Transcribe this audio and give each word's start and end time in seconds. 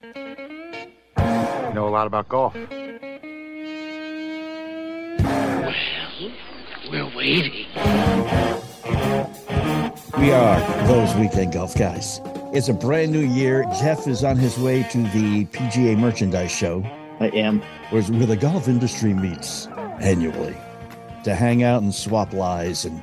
You 0.00 1.74
know 1.74 1.88
a 1.88 1.90
lot 1.90 2.06
about 2.06 2.28
golf. 2.28 2.54
Well, 2.54 2.68
we're 6.88 7.16
waiting. 7.16 7.66
We 10.18 10.30
are 10.30 10.86
those 10.86 11.12
weekend 11.16 11.52
golf 11.52 11.76
guys. 11.76 12.20
It's 12.54 12.68
a 12.68 12.74
brand 12.74 13.10
new 13.10 13.26
year. 13.26 13.64
Jeff 13.80 14.06
is 14.06 14.22
on 14.22 14.36
his 14.36 14.56
way 14.56 14.84
to 14.84 14.98
the 14.98 15.46
PGA 15.46 15.98
Merchandise 15.98 16.52
Show, 16.52 16.84
I 17.18 17.30
am. 17.30 17.60
where 17.90 18.02
where 18.02 18.26
the 18.26 18.36
golf 18.36 18.68
industry 18.68 19.14
meets 19.14 19.66
annually 20.00 20.56
to 21.24 21.34
hang 21.34 21.64
out 21.64 21.82
and 21.82 21.92
swap 21.92 22.32
lies 22.32 22.84
and 22.84 23.02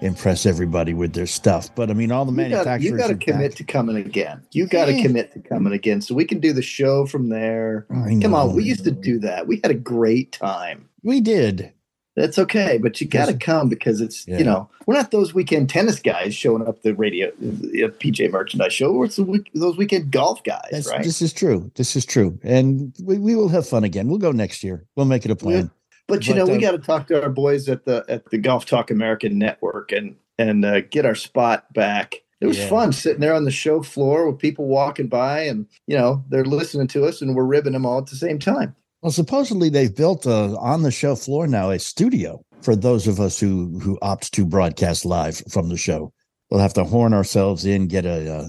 impress 0.00 0.46
everybody 0.46 0.94
with 0.94 1.12
their 1.12 1.26
stuff. 1.26 1.74
But 1.74 1.90
I 1.90 1.94
mean, 1.94 2.12
all 2.12 2.24
the 2.24 2.32
You 2.32 2.36
got 2.36 2.50
manufacturers. 2.50 2.84
you 2.84 2.96
got 2.96 3.06
to 3.08 3.14
commit 3.16 3.50
back. 3.52 3.56
to 3.58 3.64
coming 3.64 3.96
again. 3.96 4.42
You 4.52 4.66
got 4.66 4.86
to 4.86 4.92
Yeah. 4.94 5.02
commit 5.02 5.32
to 5.34 5.40
coming 5.40 5.72
again, 5.72 6.00
so 6.00 6.14
we 6.14 6.24
can 6.24 6.38
do 6.40 6.52
the 6.52 6.62
show 6.62 7.06
from 7.06 7.28
there. 7.28 7.86
Come 8.20 8.34
on, 8.34 8.54
we 8.54 8.64
used 8.64 8.84
to 8.84 8.90
do 8.90 9.18
that. 9.20 9.46
We 9.46 9.60
had 9.62 9.70
a 9.70 9.74
great 9.74 10.32
time. 10.32 10.88
We 11.02 11.20
did. 11.20 11.72
That's 12.14 12.38
okay, 12.38 12.78
but 12.82 12.98
you 12.98 13.06
got 13.06 13.26
to 13.26 13.34
come 13.34 13.68
because 13.68 14.00
it's 14.00 14.26
Yeah. 14.26 14.38
you 14.38 14.44
know 14.44 14.70
we're 14.86 14.94
not 14.94 15.10
those 15.10 15.34
weekend 15.34 15.68
tennis 15.68 16.00
guys 16.00 16.34
showing 16.34 16.66
up 16.66 16.80
the 16.80 16.94
radio 16.94 17.30
the 17.38 17.84
uh, 17.84 17.88
PGA 17.88 18.30
merchandise 18.30 18.72
show. 18.72 18.90
We're 18.92 19.08
the 19.08 19.22
week, 19.22 19.50
those 19.54 19.76
weekend 19.76 20.12
golf 20.12 20.42
guys, 20.42 20.62
That's, 20.72 20.88
right? 20.88 21.04
This 21.04 21.20
is 21.20 21.34
true. 21.34 21.70
This 21.74 21.94
is 21.94 22.06
true. 22.06 22.38
And 22.42 22.94
we, 23.02 23.18
we 23.18 23.36
will 23.36 23.50
have 23.50 23.68
fun 23.68 23.84
again. 23.84 24.08
We'll 24.08 24.16
go 24.18 24.32
next 24.32 24.64
year. 24.64 24.86
We'll 24.96 25.04
make 25.04 25.26
it 25.26 25.30
a 25.30 25.36
plan. 25.36 25.70
But 26.08 26.26
you 26.26 26.34
But, 26.34 26.38
know, 26.38 26.46
we 26.46 26.54
um, 26.54 26.60
got 26.60 26.72
to 26.72 26.78
talk 26.78 27.06
to 27.08 27.22
our 27.22 27.30
boys 27.30 27.68
at 27.68 27.84
the 27.84 28.04
at 28.08 28.30
the 28.30 28.38
Golf 28.38 28.64
Talk 28.66 28.90
American 28.90 29.38
Network 29.38 29.92
and 29.92 30.16
and 30.38 30.64
uh, 30.64 30.80
get 30.82 31.04
our 31.06 31.14
spot 31.14 31.72
back. 31.72 32.16
It 32.40 32.46
was 32.46 32.58
Yeah. 32.58 32.68
fun 32.68 32.92
sitting 32.92 33.20
there 33.20 33.34
on 33.34 33.44
the 33.44 33.50
show 33.50 33.82
floor 33.82 34.30
with 34.30 34.38
people 34.38 34.66
walking 34.66 35.08
by, 35.08 35.40
and 35.40 35.66
you 35.86 35.96
know 35.96 36.22
they're 36.28 36.44
listening 36.44 36.86
to 36.88 37.06
us, 37.06 37.22
and 37.22 37.34
we're 37.34 37.44
ribbing 37.44 37.72
them 37.72 37.86
all 37.86 37.98
at 37.98 38.06
the 38.06 38.16
same 38.16 38.38
time. 38.38 38.74
Well, 39.02 39.12
supposedly 39.12 39.68
they've 39.68 39.94
built 39.94 40.26
a, 40.26 40.56
on 40.58 40.82
the 40.82 40.90
show 40.90 41.16
floor 41.16 41.46
now 41.46 41.70
a 41.70 41.78
studio 41.78 42.42
for 42.62 42.76
those 42.76 43.06
of 43.06 43.20
us 43.20 43.40
who 43.40 43.78
who 43.80 43.98
opt 44.02 44.32
to 44.34 44.44
broadcast 44.44 45.04
live 45.04 45.42
from 45.50 45.68
the 45.68 45.76
show. 45.76 46.12
We'll 46.50 46.60
have 46.60 46.74
to 46.74 46.84
horn 46.84 47.14
ourselves 47.14 47.64
in, 47.64 47.88
get 47.88 48.04
a 48.06 48.32
uh, 48.32 48.48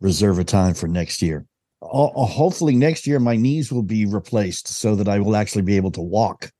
reserve 0.00 0.38
a 0.38 0.44
time 0.44 0.74
for 0.74 0.88
next 0.88 1.22
year. 1.22 1.46
Ho- 1.82 2.12
hopefully, 2.26 2.74
next 2.74 3.06
year 3.06 3.20
my 3.20 3.36
knees 3.36 3.70
will 3.70 3.84
be 3.84 4.04
replaced 4.06 4.66
so 4.68 4.96
that 4.96 5.08
I 5.08 5.20
will 5.20 5.36
actually 5.36 5.62
be 5.62 5.76
able 5.76 5.92
to 5.92 6.00
walk. 6.00 6.50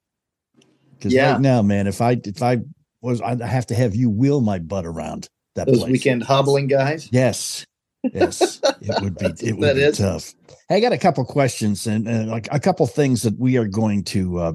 Because 0.98 1.12
Yeah. 1.12 1.32
right 1.32 1.40
now, 1.40 1.62
man, 1.62 1.86
if 1.86 2.00
I 2.00 2.20
if 2.24 2.42
I 2.42 2.58
was, 3.00 3.20
I'd 3.22 3.40
have 3.40 3.66
to 3.66 3.74
have 3.74 3.94
you 3.94 4.10
wheel 4.10 4.40
my 4.40 4.58
butt 4.58 4.84
around 4.84 5.28
that 5.54 5.66
Those 5.66 5.78
place. 5.78 5.92
weekend 5.92 6.22
hobbling 6.24 6.66
guys. 6.66 7.08
Yes. 7.12 7.64
Yes. 8.12 8.60
it 8.80 9.02
would 9.02 9.16
be 9.18 9.26
it 9.40 9.56
would 9.56 9.76
be 9.76 9.82
is. 9.82 9.98
tough. 9.98 10.34
Hey, 10.68 10.76
I 10.76 10.80
got 10.80 10.92
a 10.92 10.98
couple 10.98 11.24
questions 11.24 11.86
and, 11.86 12.06
and 12.08 12.28
like 12.30 12.48
a 12.50 12.60
couple 12.60 12.86
things 12.86 13.22
that 13.22 13.38
we 13.38 13.56
are 13.56 13.66
going 13.66 14.04
to 14.04 14.38
uh, 14.38 14.52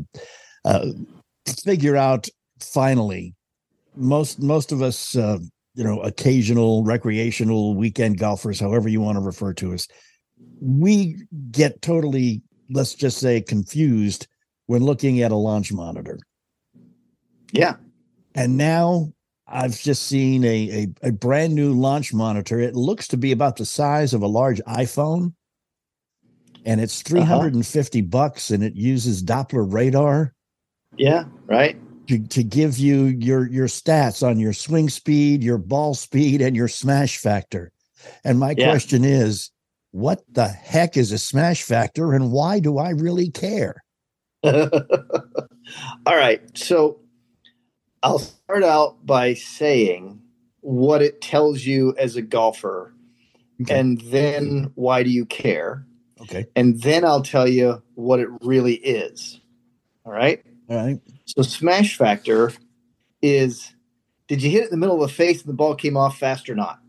uh, 0.66 0.86
figure 1.64 1.96
out 1.96 2.28
finally. 2.60 3.34
Most 3.96 4.42
most 4.42 4.72
of 4.72 4.82
us 4.82 5.16
uh, 5.16 5.38
you 5.76 5.84
know, 5.84 6.02
occasional 6.02 6.84
recreational 6.84 7.76
weekend 7.76 8.18
golfers, 8.20 8.60
however 8.60 8.88
you 8.90 9.02
want 9.02 9.16
to 9.18 9.22
refer 9.22 9.54
to 9.54 9.74
us, 9.74 9.88
we 10.62 11.18
get 11.52 11.82
totally, 11.82 12.42
let's 12.70 12.94
just 12.94 13.18
say, 13.18 13.42
confused 13.42 14.28
when 14.68 14.84
looking 14.84 15.22
at 15.22 15.32
a 15.32 15.36
launch 15.36 15.74
monitor. 15.74 16.20
Yeah, 17.54 17.76
And 18.36 18.58
now 18.58 19.14
I've 19.48 19.80
just 19.80 20.08
seen 20.08 20.44
a, 20.44 20.88
a, 21.04 21.10
a 21.10 21.12
brand 21.12 21.54
new 21.54 21.72
launch 21.74 22.12
monitor. 22.14 22.60
It 22.60 22.76
looks 22.76 23.08
to 23.10 23.18
be 23.18 23.32
about 23.32 23.58
the 23.58 23.66
size 23.66 24.14
of 24.14 24.24
a 24.24 24.28
large 24.28 24.60
iPhone. 24.68 25.34
And 26.66 26.82
it's 26.82 27.00
uh-huh. 27.02 27.24
350 27.26 28.02
bucks 28.02 28.50
and 28.50 28.64
it 28.64 28.74
uses 28.76 29.22
Doppler 29.22 29.72
radar 29.72 30.34
yeah, 30.98 31.26
right. 31.46 31.78
to, 32.08 32.26
to 32.28 32.44
give 32.44 32.80
you 32.80 33.06
your 33.06 33.48
your 33.48 33.68
stats 33.68 34.26
on 34.28 34.40
your 34.40 34.54
swing 34.54 34.90
speed, 34.90 35.44
your 35.44 35.58
ball 35.60 35.94
speed, 35.94 36.42
and 36.42 36.56
your 36.56 36.68
smash 36.68 37.18
factor. 37.18 37.72
And 38.24 38.40
my 38.40 38.56
Yeah. 38.58 38.72
question 38.72 39.04
is, 39.04 39.52
what 39.92 40.24
the 40.32 40.48
heck 40.48 40.98
is 40.98 41.12
a 41.12 41.20
smash 41.20 41.62
factor 41.62 42.14
and 42.14 42.32
why 42.32 42.60
do 42.60 42.80
I 42.80 42.92
really 42.92 43.30
care? 43.30 43.84
All 44.44 44.56
right. 46.08 46.42
So 46.58 47.03
I'll 48.04 48.20
start 48.20 48.64
out 48.64 49.06
by 49.06 49.34
saying 49.34 50.22
what 50.60 51.02
it 51.02 51.22
tells 51.22 51.66
you 51.66 51.96
as 51.98 52.16
a 52.16 52.22
golfer, 52.22 52.94
Okay. 53.62 53.80
and 53.80 54.00
then 54.02 54.72
why 54.76 55.04
do 55.04 55.10
you 55.10 55.26
care? 55.26 55.86
Okay. 56.22 56.46
And 56.56 56.82
then 56.82 57.06
I'll 57.06 57.22
tell 57.22 57.48
you 57.48 57.82
what 57.96 58.20
it 58.20 58.28
really 58.42 58.76
is. 58.76 59.40
All 60.06 60.12
right. 60.12 60.44
All 60.70 60.76
right. 60.78 61.00
So 61.26 61.42
smash 61.44 61.98
factor 61.98 62.52
is 63.22 63.74
did 64.28 64.42
you 64.42 64.50
hit 64.50 64.62
it 64.62 64.66
in 64.66 64.72
the 64.72 64.78
middle 64.78 65.02
of 65.02 65.10
the 65.10 65.14
face 65.16 65.42
and 65.42 65.50
the 65.50 65.54
ball 65.56 65.76
came 65.76 65.96
off 65.98 66.18
fast 66.18 66.50
or 66.50 66.56
not? 66.56 66.80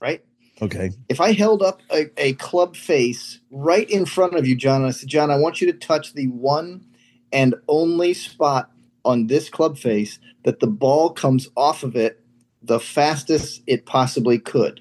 Right? 0.00 0.24
Okay. 0.60 0.90
If 1.08 1.20
I 1.20 1.32
held 1.32 1.62
up 1.62 1.80
a, 1.90 2.10
a 2.16 2.34
club 2.34 2.76
face 2.76 3.40
right 3.50 3.88
in 3.90 4.04
front 4.06 4.34
of 4.34 4.46
you, 4.46 4.54
John, 4.54 4.82
and 4.82 4.86
I 4.88 4.90
said, 4.92 5.08
John, 5.08 5.30
I 5.30 5.36
want 5.36 5.60
you 5.60 5.70
to 5.72 5.78
touch 5.78 6.12
the 6.14 6.28
one 6.28 6.86
and 7.32 7.54
only 7.68 8.14
spot 8.14 8.70
on 9.04 9.26
this 9.26 9.48
club 9.48 9.78
face 9.78 10.18
that 10.44 10.60
the 10.60 10.66
ball 10.66 11.10
comes 11.10 11.48
off 11.56 11.82
of 11.82 11.96
it 11.96 12.18
the 12.62 12.78
fastest 12.80 13.60
it 13.66 13.86
possibly 13.86 14.38
could. 14.38 14.80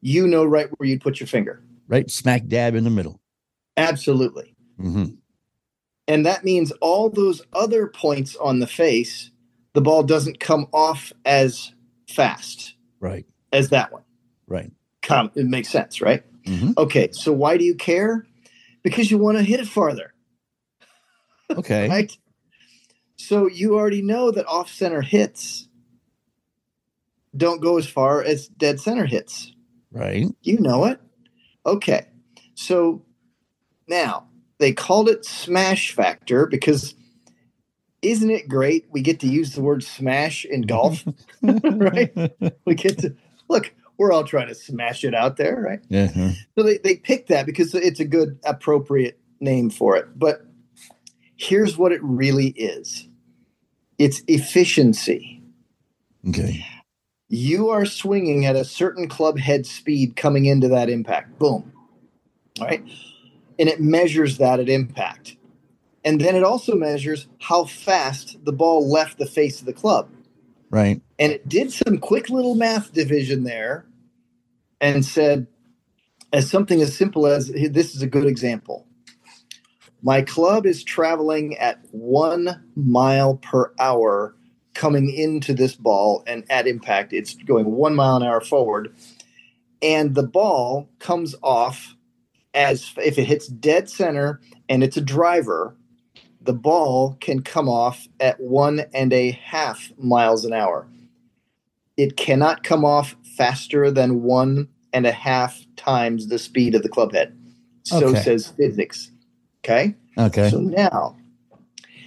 You 0.00 0.26
know 0.28 0.44
right 0.44 0.68
where 0.76 0.88
you'd 0.88 1.00
put 1.00 1.18
your 1.20 1.26
finger. 1.26 1.62
Right. 1.88 2.08
Smack 2.10 2.46
dab 2.46 2.74
in 2.76 2.84
the 2.84 2.90
middle. 2.90 3.20
Absolutely. 3.76 4.54
hmm 4.78 5.06
And 6.06 6.24
that 6.26 6.44
means 6.44 6.70
all 6.80 7.10
those 7.10 7.42
other 7.52 7.88
points 7.88 8.36
on 8.36 8.60
the 8.60 8.66
face, 8.66 9.30
the 9.74 9.80
ball 9.80 10.02
doesn't 10.04 10.38
come 10.40 10.66
off 10.72 11.12
as 11.24 11.72
fast 12.08 12.74
Right. 13.00 13.26
as 13.52 13.70
that 13.70 13.92
one. 13.92 14.02
Right. 14.46 14.70
Come, 15.02 15.30
it 15.34 15.46
makes 15.46 15.68
sense, 15.68 16.00
right? 16.00 16.22
Mhm. 16.44 16.74
Okay, 16.78 17.08
so 17.12 17.32
why 17.32 17.56
do 17.56 17.64
you 17.64 17.74
care? 17.74 18.26
Because 18.82 19.10
you 19.10 19.18
want 19.18 19.36
to 19.38 19.42
hit 19.44 19.60
it 19.60 19.66
farther, 19.68 20.14
Okay. 21.56 21.88
right? 21.90 22.16
So 23.20 23.46
you 23.48 23.76
already 23.76 24.02
know 24.02 24.30
that 24.30 24.46
off 24.46 24.72
center 24.72 25.02
hits 25.02 25.68
don't 27.36 27.60
go 27.60 27.78
as 27.78 27.86
far 27.86 28.22
as 28.22 28.48
dead 28.48 28.80
center 28.80 29.06
hits. 29.06 29.52
Right. 29.92 30.26
You 30.42 30.58
know 30.58 30.86
it. 30.86 31.00
Okay. 31.66 32.06
So 32.54 33.04
now 33.86 34.26
they 34.58 34.72
called 34.72 35.08
it 35.08 35.24
smash 35.24 35.92
factor 35.92 36.46
because 36.46 36.94
isn't 38.02 38.30
it 38.30 38.48
great? 38.48 38.86
We 38.90 39.02
get 39.02 39.20
to 39.20 39.28
use 39.28 39.52
the 39.52 39.60
word 39.60 39.84
smash 39.84 40.46
in 40.46 40.62
golf, 40.62 41.04
right? 41.42 42.12
We 42.64 42.74
get 42.74 42.98
to 43.00 43.14
look, 43.48 43.72
we're 43.98 44.12
all 44.12 44.24
trying 44.24 44.48
to 44.48 44.54
smash 44.54 45.04
it 45.04 45.14
out 45.14 45.36
there, 45.36 45.60
right? 45.60 45.80
Yeah. 45.88 46.32
So 46.56 46.64
they, 46.64 46.78
they 46.78 46.96
picked 46.96 47.28
that 47.28 47.44
because 47.44 47.74
it's 47.74 48.00
a 48.00 48.06
good, 48.06 48.38
appropriate 48.44 49.20
name 49.40 49.68
for 49.68 49.96
it. 49.96 50.18
But 50.18 50.40
here's 51.36 51.76
what 51.76 51.92
it 51.92 52.02
really 52.02 52.48
is 52.48 53.06
it's 54.00 54.22
efficiency. 54.28 55.42
Okay. 56.26 56.66
You 57.28 57.68
are 57.68 57.84
swinging 57.84 58.46
at 58.46 58.56
a 58.56 58.64
certain 58.64 59.08
club 59.08 59.38
head 59.38 59.66
speed 59.66 60.16
coming 60.16 60.46
into 60.46 60.68
that 60.68 60.88
impact. 60.88 61.38
Boom. 61.38 61.72
All 62.58 62.66
right. 62.66 62.82
And 63.58 63.68
it 63.68 63.78
measures 63.78 64.38
that 64.38 64.58
at 64.58 64.70
impact. 64.70 65.36
And 66.02 66.18
then 66.18 66.34
it 66.34 66.42
also 66.42 66.74
measures 66.74 67.28
how 67.40 67.66
fast 67.66 68.42
the 68.42 68.52
ball 68.52 68.90
left 68.90 69.18
the 69.18 69.26
face 69.26 69.60
of 69.60 69.66
the 69.66 69.74
club. 69.74 70.08
Right. 70.70 71.02
And 71.18 71.30
it 71.30 71.46
did 71.46 71.70
some 71.70 71.98
quick 71.98 72.30
little 72.30 72.54
math 72.54 72.94
division 72.94 73.44
there 73.44 73.84
and 74.80 75.04
said, 75.04 75.46
as 76.32 76.50
something 76.50 76.80
as 76.80 76.96
simple 76.96 77.26
as 77.26 77.48
this 77.48 77.94
is 77.94 78.00
a 78.00 78.06
good 78.06 78.24
example. 78.26 78.86
My 80.02 80.22
club 80.22 80.66
is 80.66 80.82
traveling 80.82 81.56
at 81.58 81.80
one 81.90 82.62
mile 82.74 83.36
per 83.36 83.72
hour 83.78 84.34
coming 84.74 85.12
into 85.12 85.52
this 85.52 85.74
ball, 85.74 86.22
and 86.26 86.44
at 86.50 86.66
impact, 86.66 87.12
it's 87.12 87.34
going 87.34 87.66
one 87.66 87.94
mile 87.94 88.16
an 88.16 88.22
hour 88.22 88.40
forward. 88.40 88.94
And 89.82 90.14
the 90.14 90.22
ball 90.22 90.88
comes 90.98 91.34
off 91.42 91.96
as 92.54 92.92
if 92.96 93.18
it 93.18 93.24
hits 93.24 93.46
dead 93.46 93.88
center 93.88 94.40
and 94.68 94.82
it's 94.82 94.96
a 94.96 95.02
driver, 95.02 95.76
the 96.40 96.52
ball 96.52 97.16
can 97.20 97.42
come 97.42 97.68
off 97.68 98.08
at 98.18 98.40
one 98.40 98.84
and 98.94 99.12
a 99.12 99.30
half 99.32 99.92
miles 99.98 100.44
an 100.44 100.52
hour. 100.52 100.88
It 101.96 102.16
cannot 102.16 102.62
come 102.62 102.84
off 102.84 103.14
faster 103.36 103.90
than 103.90 104.22
one 104.22 104.68
and 104.92 105.06
a 105.06 105.12
half 105.12 105.64
times 105.76 106.28
the 106.28 106.38
speed 106.38 106.74
of 106.74 106.82
the 106.82 106.88
club 106.88 107.12
head. 107.12 107.36
So 107.84 108.08
Okay. 108.08 108.22
says 108.22 108.52
physics. 108.56 109.10
Okay. 109.64 109.94
Okay. 110.18 110.50
So 110.50 110.60
now, 110.60 111.16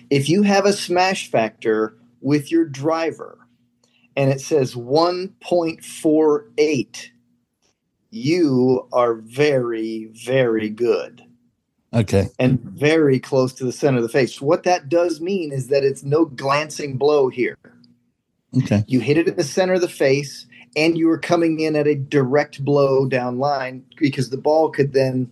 if 0.09 0.27
you 0.29 0.43
have 0.43 0.65
a 0.65 0.73
smash 0.73 1.29
factor 1.31 1.95
with 2.21 2.51
your 2.51 2.65
driver 2.65 3.37
and 4.15 4.29
it 4.31 4.39
says 4.41 4.75
1.48, 4.75 7.09
you 8.11 8.87
are 8.93 9.15
very, 9.15 10.05
very 10.13 10.69
good 10.69 11.23
Okay. 11.93 12.27
and 12.39 12.59
very 12.61 13.19
close 13.19 13.53
to 13.53 13.65
the 13.65 13.71
center 13.71 13.97
of 13.97 14.03
the 14.03 14.09
face. 14.09 14.41
What 14.41 14.63
that 14.63 14.89
does 14.89 15.21
mean 15.21 15.51
is 15.51 15.67
that 15.69 15.83
it's 15.83 16.03
no 16.03 16.25
glancing 16.25 16.97
blow 16.97 17.29
here. 17.29 17.57
Okay. 18.57 18.83
You 18.87 18.99
hit 18.99 19.17
it 19.17 19.27
in 19.27 19.35
the 19.35 19.43
center 19.43 19.73
of 19.73 19.81
the 19.81 19.89
face, 19.89 20.45
and 20.75 20.97
you 20.97 21.09
are 21.09 21.17
coming 21.19 21.59
in 21.59 21.75
at 21.75 21.87
a 21.87 21.95
direct 21.95 22.63
blow 22.63 23.07
down 23.07 23.39
line 23.39 23.85
because 23.97 24.29
the 24.29 24.37
ball 24.37 24.69
could 24.71 24.93
then 24.93 25.31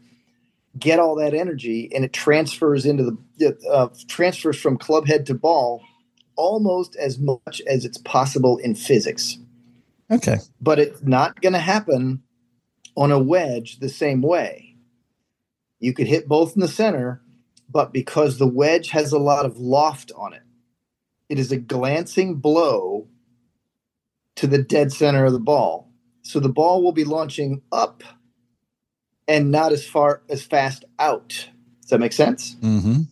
get 0.80 1.00
all 1.00 1.16
that 1.16 1.34
energy 1.34 1.90
and 1.94 2.06
it 2.06 2.14
transfers 2.14 2.86
into 2.86 3.18
the 3.38 3.58
uh, 3.70 3.90
transfers 4.08 4.60
from 4.60 4.78
club 4.78 5.08
head 5.08 5.26
to 5.26 5.34
ball 5.34 5.82
almost 6.36 6.96
as 6.96 7.20
much 7.20 7.62
as 7.68 7.86
it's 7.86 7.98
possible 8.00 8.58
in 8.58 8.76
physics. 8.76 9.38
Okay. 10.10 10.38
But 10.60 10.80
it's 10.80 11.04
not 11.04 11.42
going 11.42 11.54
to 11.54 11.60
happen 11.60 12.24
on 12.96 13.12
a 13.12 13.20
wedge 13.20 13.80
the 13.80 13.90
same 13.90 14.22
way. 14.22 14.76
You 15.80 15.94
could 15.94 16.08
hit 16.08 16.28
both 16.28 16.56
in 16.56 16.62
the 16.62 16.68
center, 16.68 17.22
but 17.70 17.94
because 17.94 18.38
the 18.38 18.48
wedge 18.48 18.90
has 18.90 19.12
a 19.12 19.20
lot 19.20 19.46
of 19.46 19.58
loft 19.58 20.12
on 20.16 20.34
it, 20.34 20.44
it 21.30 21.40
is 21.40 21.52
a 21.52 21.58
glancing 21.58 22.36
blow 22.36 23.08
to 24.36 24.48
the 24.48 24.62
dead 24.62 24.92
center 24.92 25.26
of 25.26 25.34
the 25.34 25.40
ball. 25.40 25.90
So 26.24 26.40
the 26.40 26.50
ball 26.50 26.84
will 26.84 26.92
be 26.92 27.04
launching 27.04 27.62
up 27.72 28.04
and 29.32 29.50
not 29.50 29.72
as 29.72 29.88
far 29.88 30.22
as 30.28 30.44
fast 30.44 30.84
out. 31.00 31.30
Does 31.80 31.92
that 31.92 32.02
make 32.02 32.12
sense? 32.12 32.56
Mm-hmm. 32.56 33.04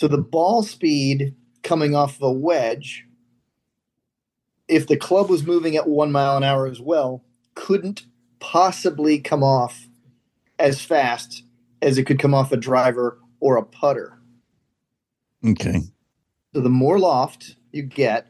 So 0.00 0.08
the 0.08 0.16
ball 0.16 0.62
speed 0.62 1.34
coming 1.62 1.94
off 1.94 2.16
of 2.16 2.22
a 2.22 2.32
wedge, 2.32 3.04
if 4.68 4.86
the 4.86 4.96
club 4.96 5.28
was 5.28 5.46
moving 5.46 5.76
at 5.76 5.86
one 5.86 6.10
mile 6.10 6.38
an 6.38 6.44
hour 6.44 6.66
as 6.66 6.80
well, 6.80 7.22
couldn't 7.54 8.06
possibly 8.38 9.18
come 9.18 9.42
off 9.42 9.86
as 10.58 10.80
fast 10.80 11.42
as 11.82 11.98
it 11.98 12.04
could 12.04 12.18
come 12.18 12.32
off 12.32 12.52
a 12.52 12.56
driver 12.56 13.18
or 13.38 13.58
a 13.58 13.62
putter. 13.62 14.18
Okay. 15.46 15.80
So 16.54 16.62
the 16.62 16.70
more 16.70 16.98
loft 16.98 17.56
you 17.70 17.82
get, 17.82 18.28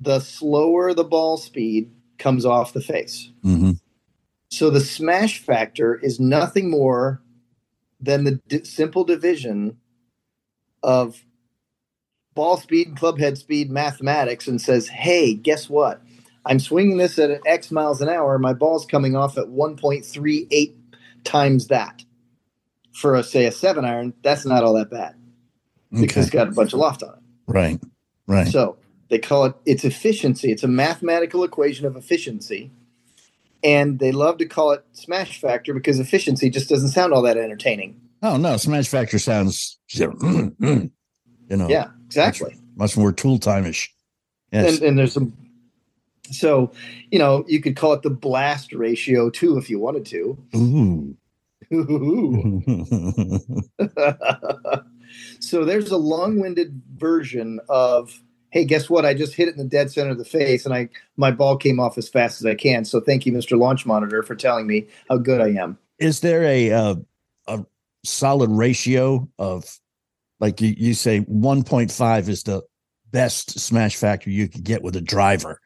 the 0.00 0.18
slower 0.18 0.92
the 0.92 1.04
ball 1.04 1.36
speed 1.36 1.92
comes 2.18 2.44
off 2.44 2.72
the 2.72 2.80
face. 2.80 3.30
Mm-hmm. 3.44 3.72
So 4.62 4.70
the 4.70 4.78
smash 4.78 5.40
factor 5.40 5.96
is 5.96 6.20
nothing 6.20 6.70
more 6.70 7.20
than 7.98 8.22
the 8.22 8.40
di- 8.46 8.62
simple 8.62 9.02
division 9.02 9.78
of 10.84 11.20
ball 12.36 12.56
speed 12.58 12.86
and 12.86 12.96
club 12.96 13.18
head 13.18 13.36
speed 13.36 13.72
mathematics 13.72 14.46
and 14.46 14.62
says, 14.62 14.86
hey, 14.86 15.34
guess 15.34 15.68
what? 15.68 16.00
I'm 16.46 16.60
swinging 16.60 16.98
this 16.98 17.18
at 17.18 17.40
X 17.44 17.72
miles 17.72 18.00
an 18.00 18.08
hour. 18.08 18.38
My 18.38 18.52
ball's 18.52 18.86
coming 18.86 19.16
off 19.16 19.36
at 19.36 19.46
1.38 19.46 20.76
times 21.24 21.66
that. 21.66 22.04
For 22.92 23.16
a 23.16 23.24
say 23.24 23.46
a 23.46 23.50
seven 23.50 23.84
iron, 23.84 24.14
that's 24.22 24.46
not 24.46 24.62
all 24.62 24.74
that 24.74 24.90
bad 24.90 25.16
because 25.90 26.18
Okay. 26.18 26.20
it's 26.20 26.30
got 26.30 26.46
a 26.46 26.52
bunch 26.52 26.72
of 26.72 26.78
loft 26.78 27.02
on 27.02 27.14
it. 27.14 27.22
Right. 27.48 27.80
Right. 28.28 28.46
So 28.46 28.76
they 29.08 29.18
call 29.18 29.46
it 29.46 29.56
it's 29.66 29.84
efficiency. 29.84 30.52
It's 30.52 30.62
a 30.62 30.68
mathematical 30.68 31.42
equation 31.42 31.84
of 31.84 31.96
efficiency. 31.96 32.70
And 33.64 33.98
they 33.98 34.10
love 34.12 34.38
to 34.38 34.46
call 34.46 34.72
it 34.72 34.84
smash 34.92 35.40
factor 35.40 35.72
because 35.74 36.00
efficiency 36.00 36.50
just 36.50 36.68
doesn't 36.68 36.88
sound 36.88 37.12
all 37.12 37.22
that 37.22 37.36
entertaining. 37.36 38.00
oh 38.22 38.36
no, 38.36 38.56
smash 38.56 38.88
factor 38.88 39.18
sounds 39.18 39.78
you 39.94 40.90
know 41.50 41.68
Yeah, 41.68 41.88
exactly. 42.06 42.56
much 42.76 42.96
more 42.96 43.12
tool 43.12 43.38
time-ish. 43.38 43.92
Yes. 44.52 44.74
And, 44.78 44.82
and 44.88 44.98
there's 44.98 45.12
some 45.12 45.32
so 46.30 46.72
you 47.10 47.18
know 47.18 47.44
you 47.48 47.60
could 47.60 47.76
call 47.76 47.92
it 47.92 48.02
the 48.02 48.10
blast 48.10 48.72
ratio 48.72 49.30
too 49.30 49.58
if 49.58 49.68
you 49.70 49.78
wanted 49.78 50.06
to. 50.06 50.38
Ooh. 50.56 51.16
Ooh. 51.72 52.62
so 55.40 55.64
there's 55.64 55.90
a 55.90 55.96
long-winded 55.96 56.82
version 56.96 57.60
of 57.68 58.20
hey 58.52 58.64
guess 58.64 58.88
what? 58.88 59.04
I 59.04 59.14
just 59.14 59.34
hit 59.34 59.48
it 59.48 59.52
in 59.52 59.58
the 59.58 59.64
dead 59.64 59.90
center 59.90 60.10
of 60.10 60.18
the 60.18 60.24
face 60.24 60.64
and 60.64 60.72
i 60.72 60.88
my 61.16 61.32
ball 61.32 61.56
came 61.56 61.80
off 61.80 61.98
as 61.98 62.08
fast 62.08 62.40
as 62.40 62.46
i 62.46 62.54
can. 62.54 62.84
So 62.84 63.00
thank 63.00 63.26
you 63.26 63.32
mr 63.32 63.58
launch 63.58 63.84
monitor 63.84 64.22
for 64.22 64.36
telling 64.36 64.66
me 64.66 64.86
how 65.08 65.16
good 65.16 65.40
i 65.40 65.48
am. 65.48 65.78
Is 65.98 66.20
there 66.20 66.44
a 66.44 66.70
uh, 66.70 66.94
a 67.48 67.64
solid 68.04 68.50
ratio 68.50 69.28
of 69.38 69.78
like 70.38 70.60
you, 70.60 70.74
you 70.76 70.94
say 70.94 71.20
1.5 71.20 72.28
is 72.28 72.42
the 72.44 72.62
best 73.10 73.58
smash 73.60 73.96
factor 73.96 74.30
you 74.30 74.48
could 74.48 74.64
get 74.64 74.82
with 74.82 74.96
a 74.96 75.00
driver. 75.00 75.60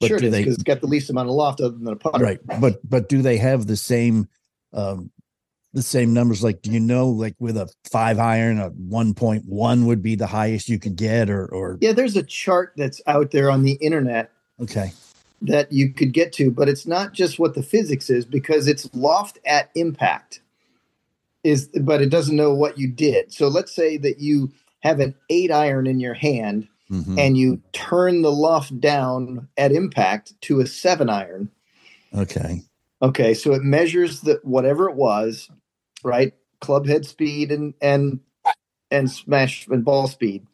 But 0.00 0.08
sure 0.08 0.18
do 0.18 0.26
is 0.26 0.32
they 0.32 0.40
because 0.42 0.54
it's 0.54 0.62
got 0.62 0.80
the 0.80 0.86
least 0.86 1.10
amount 1.10 1.28
of 1.28 1.34
loft 1.34 1.60
other 1.60 1.76
than 1.76 1.88
a 1.88 1.96
putter. 1.96 2.22
Right 2.22 2.40
but 2.60 2.78
but 2.88 3.08
do 3.08 3.22
they 3.22 3.38
have 3.38 3.66
the 3.66 3.76
same 3.76 4.28
um 4.72 5.10
the 5.76 5.82
same 5.82 6.14
numbers 6.14 6.42
like 6.42 6.62
do 6.62 6.70
you 6.70 6.80
know 6.80 7.06
like 7.06 7.34
with 7.38 7.56
a 7.56 7.70
five 7.84 8.18
iron 8.18 8.58
a 8.58 8.70
1.1 8.70 9.84
would 9.84 10.02
be 10.02 10.14
the 10.14 10.26
highest 10.26 10.70
you 10.70 10.78
could 10.78 10.96
get 10.96 11.28
or 11.28 11.46
or 11.54 11.76
yeah 11.82 11.92
there's 11.92 12.16
a 12.16 12.22
chart 12.22 12.72
that's 12.78 13.02
out 13.06 13.30
there 13.30 13.50
on 13.50 13.62
the 13.62 13.72
internet 13.74 14.32
okay 14.60 14.90
that 15.42 15.70
you 15.70 15.92
could 15.92 16.14
get 16.14 16.32
to, 16.32 16.50
but 16.50 16.66
it's 16.66 16.86
not 16.86 17.12
just 17.12 17.38
what 17.38 17.54
the 17.54 17.62
physics 17.62 18.08
is 18.08 18.24
because 18.24 18.66
it's 18.66 18.88
loft 18.94 19.38
at 19.44 19.70
impact 19.74 20.40
is 21.44 21.68
but 21.82 22.00
it 22.00 22.08
doesn't 22.08 22.36
know 22.36 22.54
what 22.54 22.78
you 22.78 22.88
did. 22.90 23.30
So 23.30 23.46
let's 23.48 23.70
say 23.70 23.98
that 23.98 24.18
you 24.18 24.50
have 24.80 24.98
an 24.98 25.14
8 25.28 25.52
iron 25.52 25.86
in 25.86 26.00
your 26.00 26.14
hand 26.14 26.68
Mhm. 26.90 27.18
and 27.18 27.36
you 27.36 27.60
turn 27.72 28.22
the 28.22 28.32
loft 28.32 28.80
down 28.80 29.46
at 29.58 29.72
impact 29.72 30.32
to 30.42 30.60
a 30.60 30.66
7 30.66 31.10
iron. 31.10 31.50
okay 32.14 32.62
Okay, 33.02 33.34
so 33.34 33.52
it 33.52 33.62
measures 33.62 34.22
that 34.22 34.42
whatever 34.42 34.88
it 34.88 34.96
was, 34.96 35.50
right? 36.06 36.32
Club 36.60 36.86
head 36.86 37.04
speed 37.04 37.52
and 37.52 37.74
and 37.82 38.20
and 38.90 39.10
smash 39.10 39.66
and 39.68 39.84
ball 39.84 40.08
speed, 40.08 40.46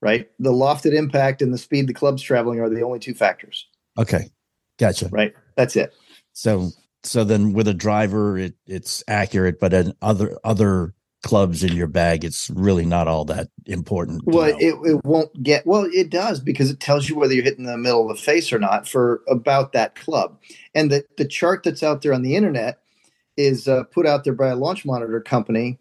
right? 0.00 0.30
The 0.38 0.52
lofted 0.52 0.94
impact 0.94 1.42
and 1.42 1.52
the 1.52 1.58
speed 1.58 1.88
the 1.88 1.94
club's 1.94 2.22
traveling 2.22 2.60
are 2.60 2.70
the 2.70 2.82
only 2.82 3.00
two 3.00 3.14
factors, 3.14 3.66
okay 3.98 4.30
gotcha 4.78 5.08
right? 5.10 5.34
That's 5.56 5.76
it. 5.76 5.92
so 6.32 6.70
so 7.02 7.24
then 7.24 7.52
with 7.52 7.68
a 7.68 7.74
driver 7.74 8.38
it 8.38 8.54
it's 8.66 9.02
accurate 9.08 9.60
but 9.60 9.74
in 9.74 9.92
other 10.00 10.38
other 10.44 10.94
clubs 11.22 11.62
in 11.62 11.72
your 11.76 11.86
bag 11.88 12.24
it's 12.24 12.50
really 12.50 12.84
not 12.86 13.06
all 13.08 13.24
that 13.24 13.48
important 13.66 14.22
Well, 14.24 14.50
know. 14.50 14.56
it, 14.58 14.74
it 14.90 15.04
won't 15.04 15.42
get 15.42 15.66
well. 15.66 15.88
It 15.92 16.10
does 16.10 16.40
because 16.40 16.70
it 16.70 16.80
tells 16.80 17.08
you 17.08 17.16
whether 17.16 17.34
you're 17.34 17.44
hitting 17.44 17.64
the 17.66 17.76
middle 17.76 18.08
of 18.08 18.16
the 18.16 18.22
face 18.22 18.52
or 18.52 18.58
not 18.58 18.88
for 18.88 19.22
about 19.28 19.72
that 19.72 19.94
club. 19.94 20.38
And 20.74 20.90
the 20.90 21.04
the 21.18 21.26
chart 21.26 21.62
that's 21.64 21.82
out 21.82 22.02
there 22.02 22.14
on 22.14 22.22
the 22.22 22.36
internet 22.36 22.81
is 23.36 23.68
uh, 23.68 23.84
put 23.84 24.06
out 24.06 24.24
there 24.24 24.32
by 24.32 24.48
a 24.48 24.56
launch 24.56 24.84
monitor 24.84 25.20
company, 25.20 25.78